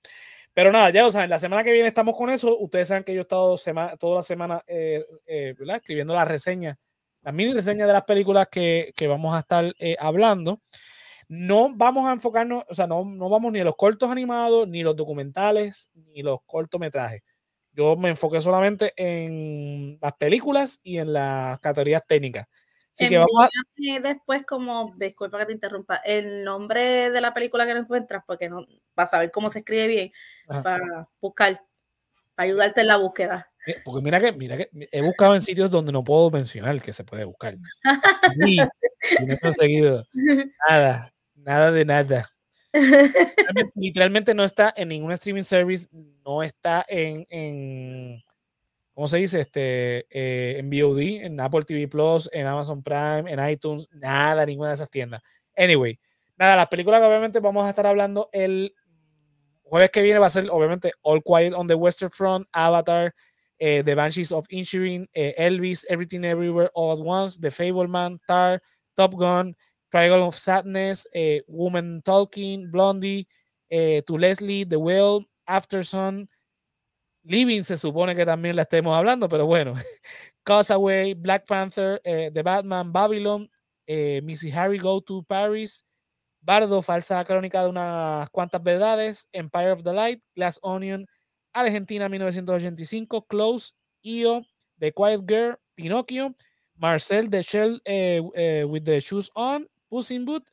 Pero 0.51 0.71
nada, 0.71 0.89
ya 0.89 1.03
lo 1.03 1.11
saben, 1.11 1.29
la 1.29 1.37
semana 1.37 1.63
que 1.63 1.71
viene 1.71 1.87
estamos 1.87 2.15
con 2.15 2.29
eso. 2.31 2.57
Ustedes 2.57 2.87
saben 2.87 3.03
que 3.03 3.13
yo 3.13 3.19
he 3.19 3.21
estado 3.21 3.55
sema- 3.55 3.95
toda 3.97 4.15
la 4.17 4.23
semana 4.23 4.63
eh, 4.65 5.05
eh, 5.27 5.53
escribiendo 5.75 6.13
las 6.13 6.27
reseñas, 6.27 6.75
las 7.21 7.33
mini 7.33 7.53
reseñas 7.53 7.87
de 7.87 7.93
las 7.93 8.03
películas 8.03 8.47
que, 8.51 8.93
que 8.95 9.07
vamos 9.07 9.35
a 9.35 9.39
estar 9.39 9.73
eh, 9.79 9.95
hablando. 9.99 10.61
No 11.27 11.71
vamos 11.75 12.07
a 12.07 12.13
enfocarnos, 12.13 12.63
o 12.67 12.73
sea, 12.73 12.87
no, 12.87 13.05
no 13.05 13.29
vamos 13.29 13.51
ni 13.51 13.59
a 13.59 13.63
los 13.63 13.75
cortos 13.75 14.09
animados, 14.09 14.67
ni 14.67 14.83
los 14.83 14.95
documentales, 14.95 15.89
ni 15.93 16.21
los 16.21 16.39
cortometrajes. 16.45 17.21
Yo 17.71 17.95
me 17.95 18.09
enfoqué 18.09 18.41
solamente 18.41 18.93
en 18.95 19.97
las 20.01 20.13
películas 20.13 20.79
y 20.83 20.97
en 20.97 21.13
las 21.13 21.59
categorías 21.59 22.05
técnicas. 22.07 22.45
Así 22.93 23.09
que 23.09 23.17
vamos 23.17 23.43
a, 23.43 23.49
Envíame 23.75 24.07
después 24.07 24.45
como, 24.45 24.93
disculpa 24.97 25.39
que 25.39 25.47
te 25.47 25.53
interrumpa, 25.53 25.95
el 25.97 26.43
nombre 26.43 27.09
de 27.09 27.21
la 27.21 27.33
película 27.33 27.65
que 27.65 27.73
no 27.73 27.79
encuentras, 27.81 28.23
porque 28.25 28.49
no, 28.49 28.65
para 28.93 29.07
saber 29.07 29.31
cómo 29.31 29.49
se 29.49 29.59
escribe 29.59 29.87
bien, 29.87 30.11
Ajá. 30.47 30.63
para 30.63 31.09
buscar, 31.19 31.59
para 32.35 32.47
ayudarte 32.47 32.81
en 32.81 32.87
la 32.87 32.97
búsqueda. 32.97 33.49
Porque 33.83 34.03
mira 34.03 34.19
que, 34.19 34.31
mira 34.33 34.57
que 34.57 34.69
he 34.91 35.01
buscado 35.01 35.33
en 35.35 35.41
sitios 35.41 35.71
donde 35.71 35.91
no 35.91 36.03
puedo 36.03 36.29
mencionar 36.29 36.81
que 36.81 36.93
se 36.93 37.03
puede 37.03 37.23
buscar. 37.23 37.55
Y, 38.45 38.59
y 39.19 39.25
no 39.25 39.33
he 39.33 39.39
conseguido 39.39 40.05
nada, 40.69 41.13
nada 41.35 41.71
de 41.71 41.85
nada. 41.85 42.29
Literalmente, 42.73 43.71
literalmente 43.75 44.33
no 44.33 44.43
está 44.43 44.73
en 44.75 44.89
ningún 44.89 45.11
streaming 45.13 45.43
service, 45.43 45.87
no 46.25 46.43
está 46.43 46.85
en, 46.87 47.25
en 47.29 48.23
¿cómo 48.93 49.07
se 49.07 49.17
dice? 49.17 49.41
Este, 49.41 50.05
eh, 50.09 50.59
en 50.59 50.69
VOD, 50.69 51.25
en 51.25 51.39
Apple 51.39 51.63
TV 51.63 51.87
Plus, 51.87 52.29
en 52.31 52.45
Amazon 52.45 52.83
Prime, 52.83 53.31
en 53.31 53.49
iTunes, 53.49 53.87
nada, 53.91 54.45
ninguna 54.45 54.69
de 54.69 54.75
esas 54.75 54.89
tiendas. 54.89 55.21
Anyway, 55.55 55.99
nada, 56.37 56.55
las 56.55 56.67
películas 56.67 57.01
que 57.01 57.07
obviamente 57.07 57.39
vamos 57.39 57.65
a 57.65 57.69
estar 57.69 57.85
hablando 57.85 58.29
el 58.31 58.73
jueves 59.63 59.89
que 59.91 60.01
viene 60.01 60.19
va 60.19 60.27
a 60.27 60.29
ser 60.29 60.47
obviamente 60.49 60.91
All 61.01 61.23
Quiet 61.23 61.53
on 61.53 61.67
the 61.67 61.75
Western 61.75 62.11
Front, 62.11 62.47
Avatar, 62.53 63.13
eh, 63.57 63.81
The 63.83 63.95
Banshees 63.95 64.31
of 64.31 64.45
Inisherin, 64.49 65.09
eh, 65.13 65.33
Elvis, 65.37 65.85
Everything 65.89 66.23
Everywhere 66.23 66.69
All 66.75 66.99
at 66.99 67.05
Once, 67.05 67.39
The 67.39 67.49
Fableman, 67.49 68.19
Tar, 68.27 68.61
Top 68.95 69.15
Gun, 69.15 69.55
Triangle 69.91 70.27
of 70.27 70.35
Sadness, 70.35 71.07
Woman 71.47 72.01
Talking, 72.03 72.71
Blondie, 72.71 73.27
To 73.69 74.17
Leslie, 74.17 74.65
The 74.65 74.77
Whale, 74.77 75.25
Aftersun, 75.47 76.27
Living 77.23 77.63
se 77.63 77.77
supone 77.77 78.15
que 78.15 78.25
también 78.25 78.55
la 78.55 78.63
estemos 78.63 78.95
hablando, 78.95 79.29
pero 79.29 79.45
bueno. 79.45 79.73
Causeway, 80.43 81.13
Black 81.13 81.45
Panther, 81.47 82.01
eh, 82.03 82.29
The 82.33 82.43
Batman, 82.43 82.91
Babylon, 82.91 83.49
eh, 83.87 84.21
Missy 84.23 84.51
Harry 84.51 84.77
Go 84.77 85.01
to 85.01 85.23
Paris, 85.23 85.85
Bardo, 86.41 86.81
falsa 86.81 87.23
crónica 87.23 87.63
de 87.63 87.69
unas 87.69 88.29
cuantas 88.29 88.61
verdades, 88.61 89.29
Empire 89.31 89.71
of 89.71 89.83
the 89.83 89.93
Light, 89.93 90.21
Glass 90.35 90.59
Onion, 90.61 91.07
Argentina 91.53 92.09
1985, 92.09 93.25
Close, 93.27 93.73
Io, 94.03 94.41
The 94.79 94.91
Quiet 94.91 95.21
Girl, 95.25 95.55
Pinocchio, 95.75 96.35
Marcel, 96.75 97.29
The 97.29 97.41
Shell 97.41 97.81
eh, 97.85 98.21
eh, 98.35 98.65
with 98.65 98.83
the 98.83 98.99
Shoes 98.99 99.31
On, 99.35 99.67
Puss 99.89 100.11
in 100.11 100.25
Boot, 100.25 100.43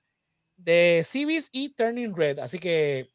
The 0.62 1.02
Seabees 1.04 1.48
y 1.52 1.70
Turning 1.70 2.14
Red. 2.14 2.38
Así 2.38 2.58
que 2.58 3.10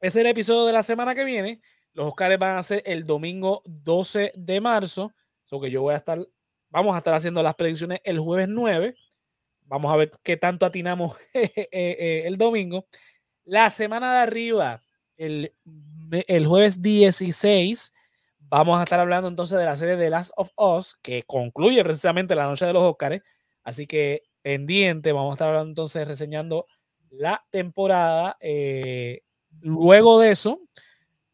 ese 0.00 0.08
es 0.08 0.16
el 0.16 0.26
episodio 0.26 0.66
de 0.66 0.72
la 0.72 0.82
semana 0.82 1.14
que 1.14 1.24
viene. 1.24 1.60
Los 1.92 2.06
Oscars 2.06 2.38
van 2.38 2.56
a 2.56 2.62
ser 2.62 2.82
el 2.86 3.04
domingo 3.04 3.62
12 3.66 4.32
de 4.36 4.60
marzo. 4.60 5.12
So 5.44 5.60
que 5.60 5.70
yo 5.70 5.82
voy 5.82 5.94
a 5.94 5.98
estar, 5.98 6.18
vamos 6.68 6.94
a 6.94 6.98
estar 6.98 7.14
haciendo 7.14 7.42
las 7.42 7.54
predicciones 7.54 8.00
el 8.04 8.18
jueves 8.20 8.48
9. 8.48 8.94
Vamos 9.62 9.92
a 9.92 9.96
ver 9.96 10.10
qué 10.22 10.36
tanto 10.36 10.66
atinamos 10.66 11.16
eh, 11.34 11.68
eh, 11.72 12.22
el 12.26 12.36
domingo. 12.36 12.86
La 13.44 13.70
semana 13.70 14.14
de 14.14 14.20
arriba, 14.20 14.82
el, 15.16 15.52
el 16.26 16.46
jueves 16.46 16.82
16, 16.82 17.92
vamos 18.38 18.78
a 18.78 18.84
estar 18.84 19.00
hablando 19.00 19.28
entonces 19.28 19.58
de 19.58 19.64
la 19.64 19.76
serie 19.76 19.96
The 19.96 20.10
Last 20.10 20.32
of 20.36 20.50
Us, 20.56 20.96
que 21.02 21.22
concluye 21.24 21.82
precisamente 21.82 22.34
la 22.34 22.46
noche 22.46 22.66
de 22.66 22.72
los 22.72 22.82
Oscars. 22.82 23.22
Así 23.62 23.86
que 23.86 24.22
pendiente, 24.42 25.12
vamos 25.12 25.32
a 25.32 25.34
estar 25.34 25.48
hablando 25.48 25.70
entonces, 25.70 26.06
reseñando 26.06 26.66
la 27.10 27.44
temporada. 27.50 28.36
eh, 28.40 29.22
luego 29.60 30.20
de 30.20 30.30
eso, 30.30 30.60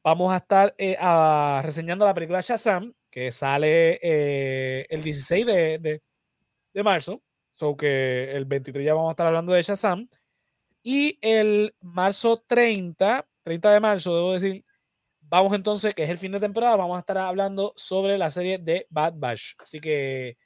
vamos 0.07 0.33
a 0.33 0.37
estar 0.39 0.75
eh, 0.79 0.97
a- 1.01 1.63
reseñando 1.65 2.05
la 2.07 2.15
película 2.15 2.41
Shazam, 2.41 2.95
que 3.11 3.33
sale 3.33 3.99
eh, 4.03 4.87
el 4.91 5.03
16 5.03 5.47
de, 5.47 5.79
de- 5.81 6.03
de 6.75 6.83
marzo. 6.85 7.23
So 7.55 7.77
que 7.77 8.33
el 8.33 8.45
23 8.47 8.85
ya 8.87 8.95
vamos 8.95 9.11
a 9.11 9.13
estar 9.13 9.27
hablando 9.29 9.53
de 9.53 9.63
Shazam. 9.63 10.09
Y 10.83 11.19
el 11.23 11.75
marzo 11.81 12.43
30, 12.47 13.27
30 13.45 13.73
de 13.73 13.81
marzo, 13.81 14.15
debo 14.17 14.33
decir, 14.35 14.65
vamos 15.21 15.55
entonces, 15.55 15.95
que 15.95 16.05
es 16.05 16.11
el 16.11 16.19
fin 16.19 16.33
de 16.33 16.41
temporada, 16.41 16.77
vamos 16.77 16.97
a 16.97 17.01
estar 17.01 17.19
hablando 17.19 17.73
sobre 17.77 18.19
la 18.19 18.31
serie 18.31 18.59
de 18.59 18.87
Bad 18.91 19.15
Batch. 19.17 19.55
Así 19.59 19.81
que 19.81 20.37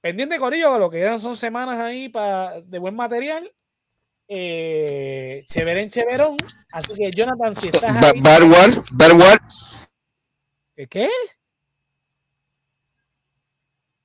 pendiente 0.00 0.38
con 0.38 0.54
ello, 0.54 0.78
lo 0.78 0.90
que 0.90 0.98
quedan 1.00 1.18
son 1.20 1.36
semanas 1.36 1.80
ahí 1.80 2.08
para 2.08 2.60
de 2.62 2.78
buen 2.78 2.94
material. 2.96 3.52
Eh, 4.34 5.44
chévere 5.46 5.82
en 5.82 5.90
Cheverón. 5.90 6.34
Así 6.72 6.94
que, 6.94 7.10
Jonathan, 7.10 7.54
si 7.54 7.68
estás 7.68 8.02
ahí. 8.02 8.18
Bad 8.22 8.42
what? 8.44 8.84
Bad 8.92 9.12
what? 9.12 9.38
¿Qué? 10.88 11.10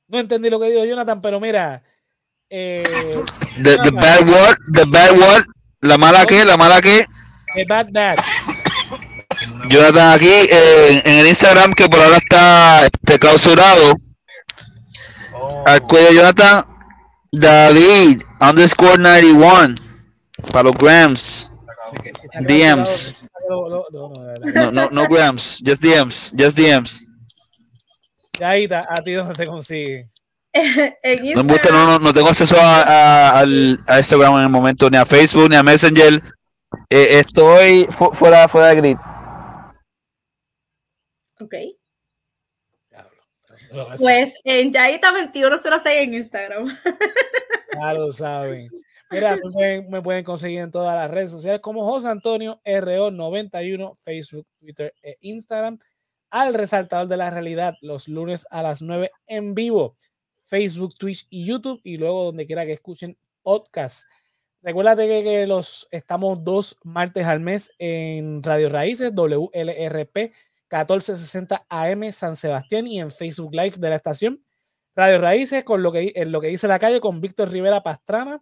No 0.09 0.19
entendí 0.19 0.49
lo 0.49 0.59
que 0.59 0.69
dijo 0.69 0.83
Jonathan, 0.83 1.21
pero 1.21 1.39
mira. 1.39 1.81
Eh, 2.49 3.23
The, 3.63 3.77
the 3.77 3.91
bad 3.91 4.27
what? 4.27 4.57
The 4.73 4.83
bad 4.85 5.17
what? 5.17 5.43
La 5.79 5.97
mala 5.97 6.25
que, 6.25 6.43
la 6.43 6.57
mala 6.57 6.81
que. 6.81 7.05
The 7.55 7.63
Bad 7.63 7.87
Batch. 7.93 8.25
Jonathan 9.69 10.13
aquí 10.13 10.27
eh, 10.27 11.01
en 11.05 11.19
el 11.19 11.27
Instagram 11.27 11.73
que 11.73 11.87
por 11.87 12.01
ahora 12.01 12.17
está 12.17 12.85
este, 12.85 13.17
clausurado. 13.17 13.95
Al 15.65 15.81
cuello 15.83 16.11
Jonathan 16.11 16.65
David 17.31 18.23
underscore 18.41 18.97
91 18.97 19.86
para 20.51 20.63
los 20.69 20.77
grams. 20.77 21.49
DMs. 22.41 23.23
no, 23.49 23.67
no, 23.69 23.85
no, 23.91 24.09
de 24.09 24.39
verdad. 24.39 24.53
No, 24.53 24.71
no, 24.71 24.89
no 24.89 25.07
grams, 25.07 25.61
just 25.65 25.81
DMs, 25.81 26.33
just 26.37 26.57
DMs. 26.57 27.07
Ya 28.39 28.49
ahí 28.49 28.63
está, 28.63 28.85
a 28.89 28.95
ti 29.03 29.13
donde 29.13 29.33
te 29.35 29.45
consiguen. 29.47 30.05
en 30.53 31.33
No, 31.35 31.43
me 31.43 31.53
gusta, 31.53 31.69
no, 31.71 31.85
no, 31.85 31.99
no 31.99 32.13
tengo 32.13 32.29
acceso 32.29 32.55
a, 32.59 32.81
a- 32.83 33.39
al- 33.39 33.79
a 33.87 33.99
Instagram 33.99 34.37
en 34.37 34.43
el 34.43 34.49
momento, 34.49 34.89
ni 34.89 34.97
a 34.97 35.05
Facebook, 35.05 35.49
ni 35.49 35.55
a 35.55 35.63
Messenger. 35.63 36.21
Eh, 36.89 37.19
estoy 37.19 37.85
fu- 37.97 38.11
fuera, 38.13 38.47
fuera 38.49 38.67
de 38.69 38.75
grid. 38.75 38.97
ok. 41.39 41.53
Pues 43.99 44.33
en 44.43 44.73
Yaita2106 44.73 45.81
en 45.85 46.13
Instagram. 46.15 46.77
Ya 47.75 47.93
lo 47.93 48.11
saben. 48.11 48.69
Mira, 49.09 49.35
me 49.35 49.51
pueden, 49.51 49.89
me 49.89 50.01
pueden 50.01 50.23
conseguir 50.23 50.59
en 50.59 50.71
todas 50.71 50.95
las 50.95 51.09
redes 51.09 51.31
sociales 51.31 51.61
como 51.61 51.85
José 51.85 52.09
Antonio 52.09 52.59
RO91, 52.65 53.95
Facebook, 53.97 54.47
Twitter 54.59 54.93
e 55.01 55.17
Instagram. 55.21 55.79
Al 56.29 56.53
resaltador 56.53 57.07
de 57.07 57.15
la 57.15 57.29
realidad 57.29 57.75
los 57.81 58.09
lunes 58.09 58.45
a 58.49 58.61
las 58.61 58.81
9 58.81 59.11
en 59.27 59.55
vivo, 59.55 59.95
Facebook, 60.43 60.95
Twitch 60.97 61.25
y 61.29 61.45
YouTube 61.45 61.79
y 61.83 61.97
luego 61.97 62.25
donde 62.25 62.45
quiera 62.45 62.65
que 62.65 62.73
escuchen 62.73 63.17
podcast. 63.43 64.07
Recuérdate 64.61 65.07
que, 65.07 65.23
que 65.23 65.47
los 65.47 65.87
estamos 65.91 66.43
dos 66.43 66.77
martes 66.83 67.25
al 67.25 67.39
mes 67.39 67.71
en 67.79 68.43
Radio 68.43 68.67
Raíces, 68.67 69.13
WLRP 69.15 70.33
1460 70.69 71.65
AM 71.69 72.11
San 72.11 72.35
Sebastián 72.35 72.87
y 72.87 72.99
en 72.99 73.11
Facebook 73.11 73.53
Live 73.53 73.75
de 73.77 73.89
la 73.89 73.95
estación. 73.95 74.43
Radio 74.97 75.19
Raíces 75.19 75.63
con 75.63 75.81
lo 75.81 75.93
que, 75.93 76.11
en 76.15 76.31
lo 76.31 76.41
que 76.41 76.47
dice 76.47 76.67
la 76.67 76.79
calle 76.79 76.99
con 76.99 77.21
Víctor 77.21 77.51
Rivera 77.51 77.83
Pastrana 77.83 78.41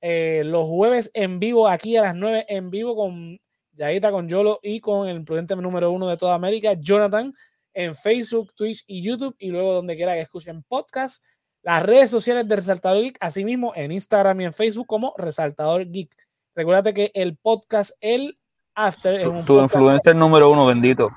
eh, 0.00 0.42
los 0.44 0.66
jueves 0.66 1.10
en 1.14 1.38
vivo, 1.40 1.68
aquí 1.68 1.96
a 1.96 2.02
las 2.02 2.14
9 2.14 2.46
en 2.48 2.70
vivo 2.70 2.94
con 2.96 3.38
Yaita, 3.72 4.10
con 4.10 4.28
Yolo 4.28 4.58
y 4.62 4.80
con 4.80 5.08
el 5.08 5.24
prudente 5.24 5.54
número 5.56 5.90
uno 5.90 6.08
de 6.08 6.16
toda 6.16 6.34
América, 6.34 6.74
Jonathan, 6.74 7.34
en 7.74 7.94
Facebook, 7.94 8.54
Twitch 8.54 8.84
y 8.86 9.02
YouTube, 9.02 9.34
y 9.38 9.50
luego 9.50 9.74
donde 9.74 9.96
quiera 9.96 10.14
que 10.14 10.20
escuchen 10.22 10.62
podcast. 10.62 11.24
Las 11.62 11.84
redes 11.84 12.10
sociales 12.10 12.46
de 12.46 12.56
Resaltador 12.56 13.02
Geek, 13.02 13.18
asimismo 13.20 13.72
en 13.74 13.90
Instagram 13.92 14.40
y 14.40 14.44
en 14.44 14.52
Facebook 14.52 14.86
como 14.86 15.14
Resaltador 15.18 15.84
Geek. 15.90 16.14
Recuerda 16.54 16.92
que 16.94 17.10
el 17.12 17.36
podcast, 17.36 17.90
el 18.00 18.38
After, 18.74 19.14
es 19.14 19.26
un 19.26 19.44
Tu 19.44 19.54
podcast- 19.54 19.62
influencer 19.64 20.14
número 20.16 20.50
uno, 20.50 20.64
bendito. 20.66 21.10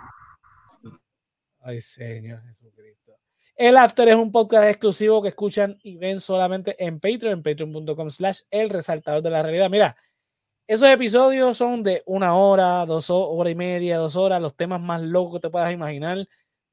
Ay, 1.62 1.82
Señor 1.82 2.42
Jesucristo. 2.44 3.09
El 3.60 3.76
After 3.76 4.08
es 4.08 4.16
un 4.16 4.32
podcast 4.32 4.70
exclusivo 4.70 5.22
que 5.22 5.28
escuchan 5.28 5.76
y 5.84 5.98
ven 5.98 6.22
solamente 6.22 6.82
en 6.82 7.02
Patreon, 7.02 7.34
en 7.34 7.44
patreon.com 7.44 8.10
slash 8.10 8.44
el 8.50 8.70
resaltador 8.70 9.22
de 9.22 9.30
la 9.30 9.44
realidad. 9.44 9.70
Mira, 9.70 9.98
esos 10.66 10.88
episodios 10.88 11.58
son 11.58 11.84
de 11.84 12.02
una 12.06 12.36
hora, 12.38 12.86
dos 12.86 13.10
ho- 13.10 13.30
hora 13.32 13.50
y 13.50 13.56
media, 13.56 13.98
dos 13.98 14.16
horas, 14.16 14.42
los 14.42 14.56
temas 14.56 14.80
más 14.80 15.02
locos 15.02 15.34
que 15.34 15.40
te 15.42 15.50
puedas 15.50 15.74
imaginar. 15.74 16.26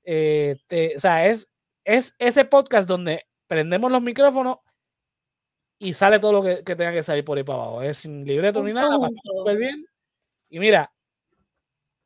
Eh, 0.04 0.58
te- 0.68 0.94
o 0.96 1.00
sea, 1.00 1.26
es, 1.26 1.52
es 1.84 2.14
ese 2.20 2.44
podcast 2.44 2.88
donde 2.88 3.26
prendemos 3.48 3.90
los 3.90 4.00
micrófonos 4.00 4.58
y 5.80 5.92
sale 5.92 6.20
todo 6.20 6.30
lo 6.34 6.42
que, 6.44 6.62
que 6.62 6.76
tenga 6.76 6.92
que 6.92 7.02
salir 7.02 7.24
por 7.24 7.36
ahí 7.36 7.42
para 7.42 7.58
abajo. 7.62 7.82
Es 7.82 7.98
sin 7.98 8.24
libreto 8.24 8.62
ni 8.62 8.72
nada, 8.72 8.96
pasa 8.96 9.16
súper 9.24 9.56
bien. 9.58 9.84
Y 10.50 10.60
mira, 10.60 10.94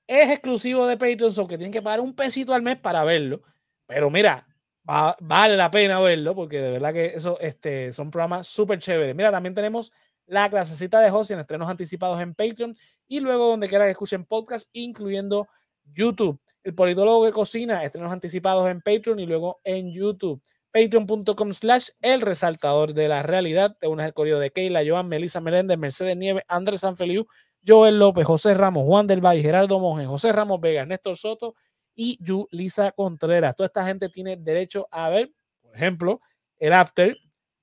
es 0.07 0.31
exclusivo 0.31 0.87
de 0.87 0.97
Patreon, 0.97 1.33
so 1.33 1.47
que 1.47 1.59
tienen 1.59 1.71
que 1.73 1.83
pagar 1.83 2.01
un 2.01 2.15
pesito 2.17 2.55
al 2.55 2.63
mes 2.63 2.79
para 2.79 3.05
verlo. 3.05 3.43
Pero 3.87 4.09
mira, 4.09 4.47
va- 4.91 5.17
vale 5.21 5.57
la 5.57 5.71
pena 5.71 6.01
verlo 6.01 6.35
porque 6.35 6.61
de 6.61 6.71
verdad 6.73 6.93
que 6.93 7.07
eso 7.07 7.39
este, 7.41 7.93
son 7.93 8.11
programas 8.11 8.47
súper 8.47 8.79
chéveres. 8.79 9.15
Mira, 9.15 9.31
también 9.31 9.55
tenemos 9.55 9.93
la 10.27 10.49
clasecita 10.51 11.01
de 11.01 11.11
José 11.11 11.35
en 11.35 11.41
estrenos 11.41 11.69
anticipados 11.69 12.21
en 12.21 12.35
Patreon 12.35 12.75
y 13.09 13.21
luego 13.21 13.49
donde 13.49 13.69
quiera 13.69 13.85
que 13.85 13.91
escuchen 13.93 14.25
podcast, 14.25 14.69
incluyendo 14.73 15.49
YouTube. 15.85 16.41
El 16.63 16.75
politólogo 16.75 17.25
que 17.25 17.33
cocina, 17.33 17.83
estrenos 17.85 18.13
anticipados 18.13 18.69
en 18.69 18.81
Patreon 18.81 19.19
y 19.19 19.27
luego 19.27 19.61
en 19.65 19.93
YouTube. 19.93 20.41
Patreon.com 20.73 21.53
slash 21.53 21.89
el 22.01 22.21
resaltador 22.21 22.95
de 22.95 23.09
la 23.09 23.23
realidad. 23.23 23.77
Te 23.81 23.89
unes 23.89 24.07
al 24.07 24.15
correo 24.15 24.39
de 24.39 24.51
Keila, 24.51 24.83
Joan, 24.87 25.09
Melissa 25.09 25.41
Meléndez, 25.41 25.79
Mercedes 25.79 26.17
Nieves, 26.17 26.45
Andrés 26.47 26.81
Sanfeliu, 26.81 27.27
Joel 27.67 27.99
López, 27.99 28.25
José 28.25 28.55
Ramos, 28.55 28.85
Juan 28.85 29.07
del 29.07 29.21
Valle, 29.25 29.43
Gerardo 29.43 29.81
Monge, 29.81 30.07
José 30.07 30.31
Ramos 30.33 30.61
Vega, 30.61 30.87
Néstor 30.87 31.17
Soto 31.17 31.55
y 32.03 32.17
Yulisa 32.25 32.93
Contreras. 32.93 33.55
Toda 33.55 33.67
esta 33.67 33.85
gente 33.85 34.09
tiene 34.09 34.39
derecho 34.39 34.89
a 34.91 35.11
ver, 35.11 35.31
por 35.61 35.77
ejemplo, 35.77 36.23
el 36.59 36.73
after, 36.73 37.15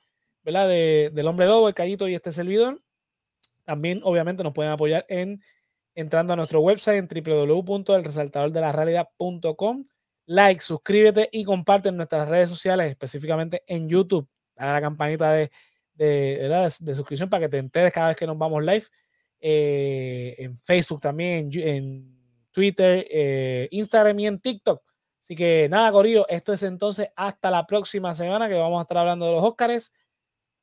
¿verdad? 0.44 0.68
De, 0.68 1.10
del 1.12 1.26
hombre 1.26 1.46
lobo, 1.46 1.66
el 1.68 1.74
callito 1.74 2.06
y 2.06 2.14
este 2.14 2.30
servidor. 2.32 2.78
También, 3.64 4.00
obviamente, 4.04 4.44
nos 4.44 4.52
pueden 4.52 4.72
apoyar 4.72 5.06
en 5.08 5.42
entrando 5.94 6.32
a 6.32 6.36
nuestro 6.36 6.60
website 6.60 6.98
en 6.98 7.08
www.elresaltadordelarealidad.com. 7.08 9.86
Like, 10.26 10.60
suscríbete 10.60 11.28
y 11.32 11.44
comparte 11.44 11.88
en 11.88 11.96
nuestras 11.96 12.28
redes 12.28 12.50
sociales, 12.50 12.90
específicamente 12.90 13.62
en 13.66 13.88
YouTube. 13.88 14.28
Dale 14.54 14.70
a 14.70 14.74
la 14.74 14.80
campanita 14.80 15.32
de, 15.32 15.50
de, 15.94 16.72
de 16.80 16.94
suscripción 16.94 17.28
para 17.30 17.42
que 17.42 17.48
te 17.48 17.58
enteres 17.58 17.92
cada 17.92 18.08
vez 18.08 18.16
que 18.16 18.26
nos 18.26 18.36
vamos 18.36 18.62
live. 18.62 18.84
Eh, 19.46 20.34
en 20.38 20.58
Facebook 20.60 21.02
también, 21.02 21.50
en, 21.52 22.18
Twitter, 22.50 23.06
eh, 23.10 23.68
Instagram 23.72 24.18
y 24.20 24.26
en 24.26 24.38
TikTok. 24.38 24.82
Así 25.20 25.34
que 25.36 25.68
nada, 25.68 25.92
Corillo, 25.92 26.26
esto 26.28 26.54
es 26.54 26.62
entonces 26.62 27.08
hasta 27.14 27.50
la 27.50 27.66
próxima 27.66 28.14
semana 28.14 28.48
que 28.48 28.54
vamos 28.54 28.78
a 28.78 28.82
estar 28.82 28.96
hablando 28.96 29.26
de 29.26 29.32
los 29.32 29.42
Óscares. 29.44 29.92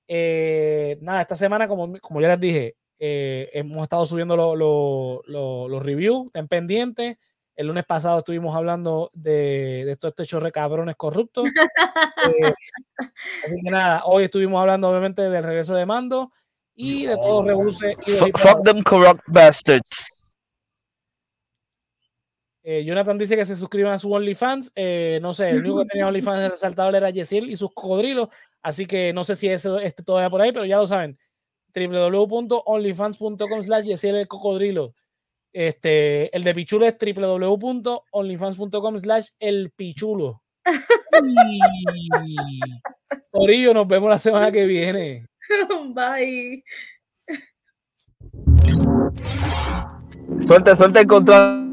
Eh, 0.08 0.98
nada, 1.02 1.22
esta 1.22 1.36
semana, 1.36 1.68
como, 1.68 1.94
como 2.00 2.22
ya 2.22 2.30
les 2.30 2.40
dije, 2.40 2.76
eh, 2.98 3.50
hemos 3.54 3.84
estado 3.84 4.04
subiendo 4.08 4.36
lo- 4.36 4.56
lo- 4.56 5.22
lo- 5.28 5.68
los 5.68 5.84
reviews, 5.84 6.28
estén 6.28 6.48
pendientes. 6.48 7.18
El 7.56 7.68
lunes 7.68 7.84
pasado 7.86 8.20
estuvimos 8.20 8.56
hablando 8.56 9.12
de, 9.14 9.84
de 9.86 9.92
estos 9.92 10.16
techos 10.16 10.44
cabrones 10.52 10.96
corruptos. 10.96 11.44
Eh, 12.24 12.54
así 13.44 13.56
que 13.64 13.72
nada, 13.72 14.04
hoy 14.06 14.26
estuvimos 14.26 14.60
hablando 14.62 14.88
obviamente 14.90 15.24
del 15.30 15.44
regreso 15.44 15.74
de 15.74 15.86
Mando 15.88 16.32
y 16.76 17.06
de 17.06 17.16
todos 17.16 17.44
los 17.44 17.48
revoluces 17.48 17.96
y 18.06 18.12
de 18.12 18.18
Fuck, 18.18 18.40
fuck 18.40 18.64
them 18.64 18.84
corrupt 18.84 19.22
bastards. 19.28 20.22
Eh, 22.64 22.84
Jonathan 22.84 23.18
dice 23.18 23.36
que 23.36 23.46
se 23.46 23.56
suscriban 23.56 23.94
a 23.94 24.00
su 24.00 24.14
OnlyFans. 24.14 24.72
Eh, 24.76 25.18
no 25.22 25.34
sé, 25.34 25.50
el 25.50 25.62
único 25.62 25.80
que 25.80 25.88
tenía 25.88 26.08
OnlyFans 26.08 26.42
de 26.42 26.50
resaltador 26.50 26.96
era 26.96 27.10
Yesiel 27.10 27.50
y 27.50 27.56
sus 27.56 27.74
cocodrilos. 27.74 28.30
Así 28.62 28.86
que 28.86 29.14
no 29.14 29.24
sé 29.24 29.36
si 29.36 29.50
eso 29.50 29.80
esté 29.80 30.04
todavía 30.04 30.30
por 30.30 30.42
ahí, 30.42 30.52
pero 30.52 30.66
ya 30.66 30.78
lo 30.78 30.86
saben. 30.86 31.18
www.onlyfans.com 31.74 33.64
slash 33.64 33.86
Yesiel 33.86 34.18
el 34.18 34.28
cocodrilo. 34.28 34.94
Este, 35.54 36.36
el 36.36 36.44
de 36.44 36.54
Pichulo 36.54 36.86
es 36.86 36.98
www.onlyfans.com 36.98 39.00
slash 39.00 39.30
el 39.40 39.72
pichulo. 39.72 40.44
Corillo, 43.32 43.74
nos 43.74 43.88
vemos 43.88 44.10
la 44.10 44.20
semana 44.20 44.52
que 44.52 44.66
viene. 44.66 45.31
Bye. 45.94 46.64
Suelta, 50.40 50.76
suelta 50.76 51.00
el 51.00 51.08
control. 51.08 51.71